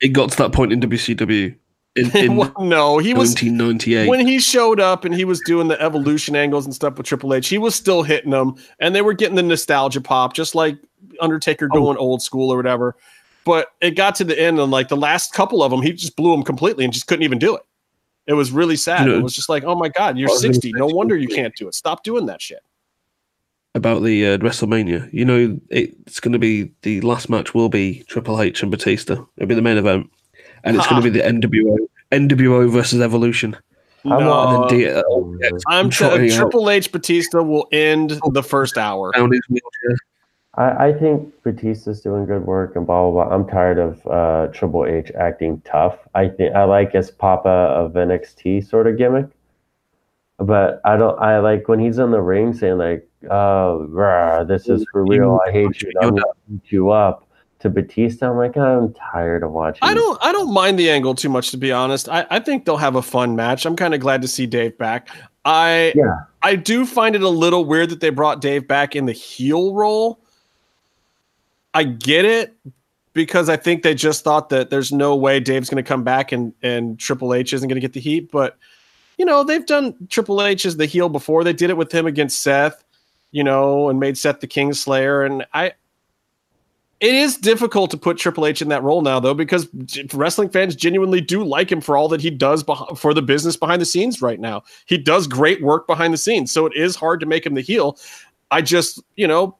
[0.00, 1.54] It got to that point in WCW
[1.96, 4.08] in, in Well, no, he was 1998.
[4.08, 7.34] when he showed up and he was doing the evolution angles and stuff with Triple
[7.34, 7.48] H.
[7.48, 10.78] He was still hitting them, and they were getting the nostalgia pop, just like
[11.20, 11.76] Undertaker Oh.
[11.76, 12.96] going old school or whatever.
[13.44, 16.16] But it got to the end, and like the last couple of them, he just
[16.16, 17.62] blew them completely and just couldn't even do it.
[18.26, 19.06] It was really sad.
[19.06, 20.72] You know- it was just like, oh my god, you're I was gonna 60.
[20.74, 21.74] No wonder you can't do it.
[21.74, 22.60] Stop doing that shit.
[23.78, 25.10] About the uh, WrestleMania.
[25.12, 29.14] You know, it's going to be the last match will be Triple H and Batista.
[29.36, 30.10] It'll be the main event,
[30.64, 31.78] and it's going to be the NWO
[32.12, 33.56] NWO versus Evolution.
[34.04, 35.02] I'm No, and then D- uh,
[35.66, 39.12] I'm t- trotting out Triple H Batista will end the first hour.
[39.12, 39.96] down his wheelchair.
[40.54, 43.34] I, I think Batista's doing good work and blah blah blah.
[43.34, 45.98] I'm tired of uh, Triple H acting tough.
[46.14, 49.26] I think I like his Papa of NXT sort of gimmick,
[50.38, 51.18] but I don't.
[51.20, 55.40] I like when he's in the ring saying like, "Oh, rah, this is for real.
[55.46, 55.92] I hate you.
[56.00, 57.24] I'm gonna beat you up."
[57.62, 59.80] To Batista, I'm like, I'm tired of watching.
[59.82, 62.08] I don't I don't mind the angle too much to be honest.
[62.08, 63.66] I, I think they'll have a fun match.
[63.66, 65.08] I'm kind of glad to see Dave back.
[65.44, 66.18] I Yeah.
[66.42, 69.74] I do find it a little weird that they brought Dave back in the heel
[69.74, 70.20] role.
[71.74, 72.54] I get it
[73.12, 76.30] because I think they just thought that there's no way Dave's going to come back
[76.30, 78.56] and and Triple H isn't going to get the heat, but
[79.18, 81.44] you know, they've done Triple H as the heel before.
[81.44, 82.82] They did it with him against Seth,
[83.32, 85.72] you know, and made Seth the Kingslayer and I
[87.00, 89.68] it is difficult to put Triple H in that role now, though, because
[90.12, 93.56] wrestling fans genuinely do like him for all that he does beh- for the business
[93.56, 94.64] behind the scenes right now.
[94.86, 97.60] He does great work behind the scenes, so it is hard to make him the
[97.60, 97.98] heel.
[98.50, 99.56] I just, you know,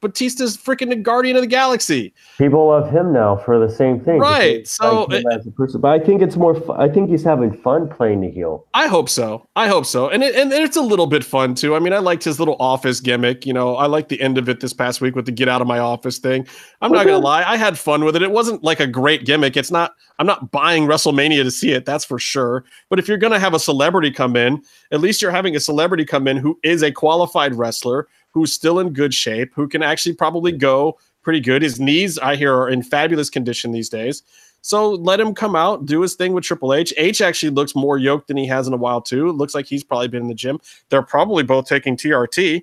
[0.00, 2.12] Batista's freaking the Guardian of the Galaxy.
[2.38, 4.18] People love him now for the same thing.
[4.18, 6.56] Right, so like him as a person, but I think it's more.
[6.56, 8.66] Fu- I think he's having fun playing the heel.
[8.74, 9.46] I hope so.
[9.54, 10.08] I hope so.
[10.08, 11.76] And it, and it's a little bit fun too.
[11.76, 13.46] I mean, I liked his little office gimmick.
[13.46, 15.60] You know, I liked the end of it this past week with the get out
[15.60, 16.48] of my office thing.
[16.80, 18.22] I'm not gonna lie, I had fun with it.
[18.22, 19.56] It wasn't like a great gimmick.
[19.56, 19.94] It's not.
[20.18, 21.84] I'm not buying WrestleMania to see it.
[21.84, 22.64] That's for sure.
[22.88, 26.04] But if you're gonna have a celebrity come in, at least you're having a celebrity
[26.04, 30.14] come in who is a qualified wrestler, who's still in good shape, who can actually
[30.14, 31.62] probably go pretty good.
[31.62, 34.22] His knees, I hear, are in fabulous condition these days.
[34.60, 36.92] So let him come out, do his thing with Triple H.
[36.98, 39.30] H actually looks more yoked than he has in a while too.
[39.30, 40.60] It looks like he's probably been in the gym.
[40.90, 42.60] They're probably both taking TRT.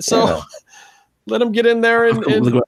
[0.00, 0.42] So Yeah.
[1.26, 2.60] let him get in there and, and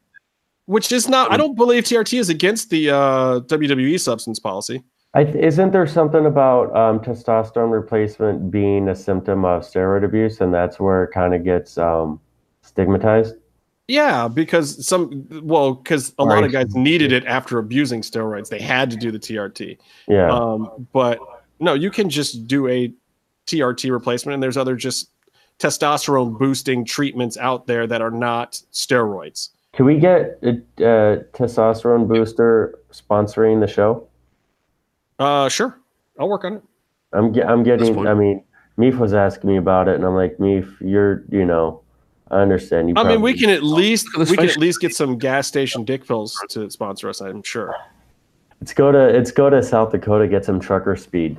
[0.67, 4.85] which is not I don't believe TRT is against the uh, WWE substance policy.
[5.13, 10.41] I th- isn't there something about um, testosterone replacement being a symptom of steroid abuse,
[10.41, 12.21] and that's where it kind of gets um,
[12.75, 13.37] stigmatized?
[13.87, 18.49] Yeah, because some well, because a lot of guys needed it after abusing steroids.
[18.49, 19.77] They had to do the TRT.
[20.09, 21.19] Yeah, Um, but
[21.61, 22.93] no, you can just do a
[23.47, 25.11] TRT replacement, and there's other just
[25.59, 29.51] testosterone boosting treatments out there that are not steroids.
[29.75, 34.09] can we get a, a testosterone booster sponsoring the show?
[35.19, 35.79] Uh, sure,
[36.19, 36.63] I'll work on it.
[37.13, 38.07] I'm ge- I'm getting.
[38.09, 38.43] I mean,
[38.79, 41.83] Meef was asking me about it, and I'm like, Meef, you're you know,
[42.35, 42.89] I understand.
[42.89, 45.17] You I mean, we can at least Look at we can at least get some
[45.19, 47.21] gas station dick pills to sponsor us.
[47.21, 47.75] I'm sure.
[48.61, 51.37] Let's go to let's go to South Dakota get some trucker speed.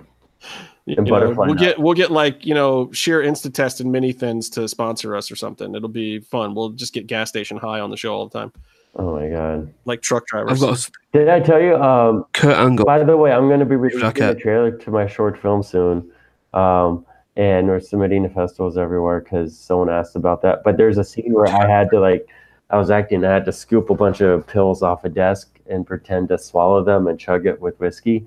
[0.85, 1.63] You And know, butterfly we'll nut.
[1.63, 5.35] get we'll get like you know sheer Instatest and mini thins to sponsor us or
[5.35, 5.73] something.
[5.75, 6.53] It'll be fun.
[6.55, 8.51] We'll just get gas station high on the show all the time,
[8.95, 9.73] Oh my god!
[9.85, 10.61] like truck drivers.
[10.63, 11.75] I've got a Did I tell you?
[11.75, 12.85] Um, Kurt Angle.
[12.85, 14.29] By the way, I'm going to be releasing Jacket.
[14.29, 16.09] a trailer to my short film soon.
[16.53, 17.03] Um,
[17.35, 20.63] and we're submitting to festivals everywhere because someone asked about that.
[20.63, 22.27] But there's a scene where I had to, like,
[22.69, 25.85] I was acting, I had to scoop a bunch of pills off a desk and
[25.85, 28.25] pretend to swallow them and chug it with whiskey,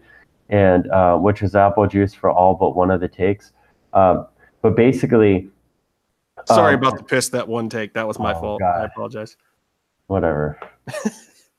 [0.48, 3.52] and uh, which was apple juice for all but one of the takes.
[3.92, 4.26] Um,
[4.62, 5.48] but basically,
[6.46, 7.94] Sorry um, about the piss that one take.
[7.94, 8.60] That was my Oh, fault.
[8.60, 8.82] God.
[8.82, 9.36] I apologize.
[10.06, 10.58] whatever.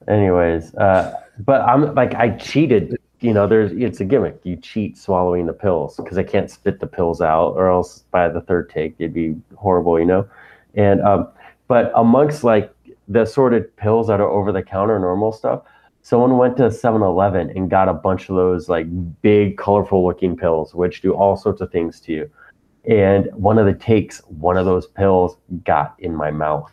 [0.07, 2.97] Anyways, uh, but I'm like I cheated.
[3.21, 4.39] You know, there's it's a gimmick.
[4.43, 8.29] You cheat swallowing the pills because I can't spit the pills out, or else by
[8.29, 9.99] the third take it'd be horrible.
[9.99, 10.29] You know,
[10.75, 11.27] and um,
[11.67, 12.73] but amongst like
[13.07, 15.63] the assorted pills that are over the counter normal stuff,
[16.01, 18.87] someone went to 7-Eleven and got a bunch of those like
[19.21, 22.31] big, colorful looking pills, which do all sorts of things to you.
[22.85, 26.71] And one of the takes, one of those pills got in my mouth.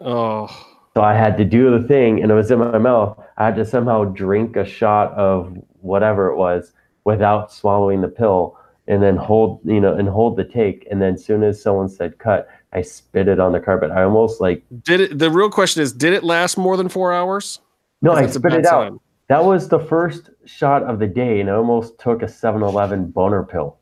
[0.00, 0.48] Oh,
[0.94, 3.18] So I had to do the thing, and it was in my mouth.
[3.38, 6.72] I had to somehow drink a shot of whatever it was
[7.04, 10.86] without swallowing the pill, and then hold, you know, and hold the take.
[10.90, 13.90] And then, as soon as someone said cut, I spit it on the carpet.
[13.90, 15.18] I almost like did it?
[15.18, 17.60] The real question is, did it last more than four hours?
[18.02, 18.88] No, I spit it out.
[18.88, 19.00] sign.
[19.28, 23.44] That was the first shot of the day, and I almost took a 7-Eleven boner
[23.44, 23.78] pill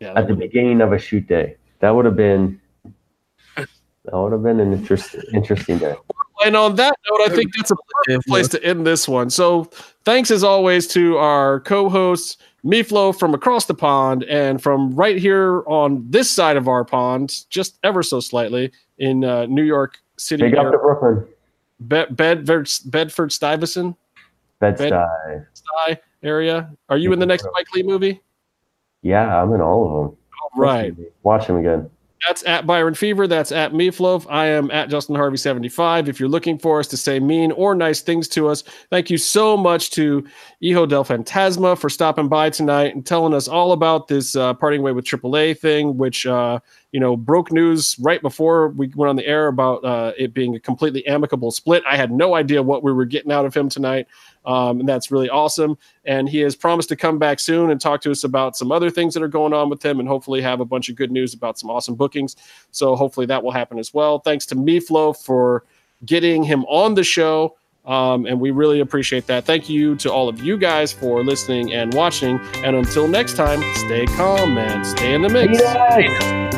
[0.00, 1.56] Yeah, at the beginning of a shoot day.
[1.80, 2.58] That would have been
[4.06, 5.94] that would have been an interesting interesting day.
[6.44, 7.76] and on that note, I think that's a
[8.26, 9.30] place to end this one.
[9.30, 9.64] So,
[10.04, 15.62] thanks as always to our co-hosts, Miflo from across the pond, and from right here
[15.66, 20.44] on this side of our pond, just ever so slightly in uh, New York City,
[20.44, 21.26] Big up to Brooklyn.
[21.88, 23.96] Be- Bedford, Bedford Stuyvesant,
[24.60, 25.46] Bed Bed- Stuy.
[25.54, 26.70] Stuy area.
[26.88, 28.20] Are you in the next Spike Lee movie?
[29.02, 30.16] Yeah, I'm in all of them.
[30.56, 30.94] Right.
[31.22, 31.90] Watch them again.
[32.26, 33.26] That's at Byron Fever.
[33.26, 34.26] That's at Meatloaf.
[34.30, 36.08] I am at Justin Harvey 75.
[36.08, 39.18] If you're looking for us to say mean or nice things to us, thank you
[39.18, 40.26] so much to
[40.62, 44.82] Hijo del Fantasma for stopping by tonight and telling us all about this uh, parting
[44.82, 46.58] way with AAA thing, which uh,
[46.92, 50.56] you know broke news right before we went on the air about uh, it being
[50.56, 51.82] a completely amicable split.
[51.86, 54.06] I had no idea what we were getting out of him tonight.
[54.46, 55.76] Um, and that's really awesome.
[56.04, 58.90] And he has promised to come back soon and talk to us about some other
[58.90, 61.34] things that are going on with him and hopefully have a bunch of good news
[61.34, 62.36] about some awesome bookings.
[62.70, 64.20] So hopefully that will happen as well.
[64.20, 65.64] Thanks to MeFlo for
[66.04, 67.56] getting him on the show.
[67.84, 69.44] Um, and we really appreciate that.
[69.44, 72.40] Thank you to all of you guys for listening and watching.
[72.64, 75.58] And until next time, stay calm and stay in the mix.
[75.58, 76.55] Yes.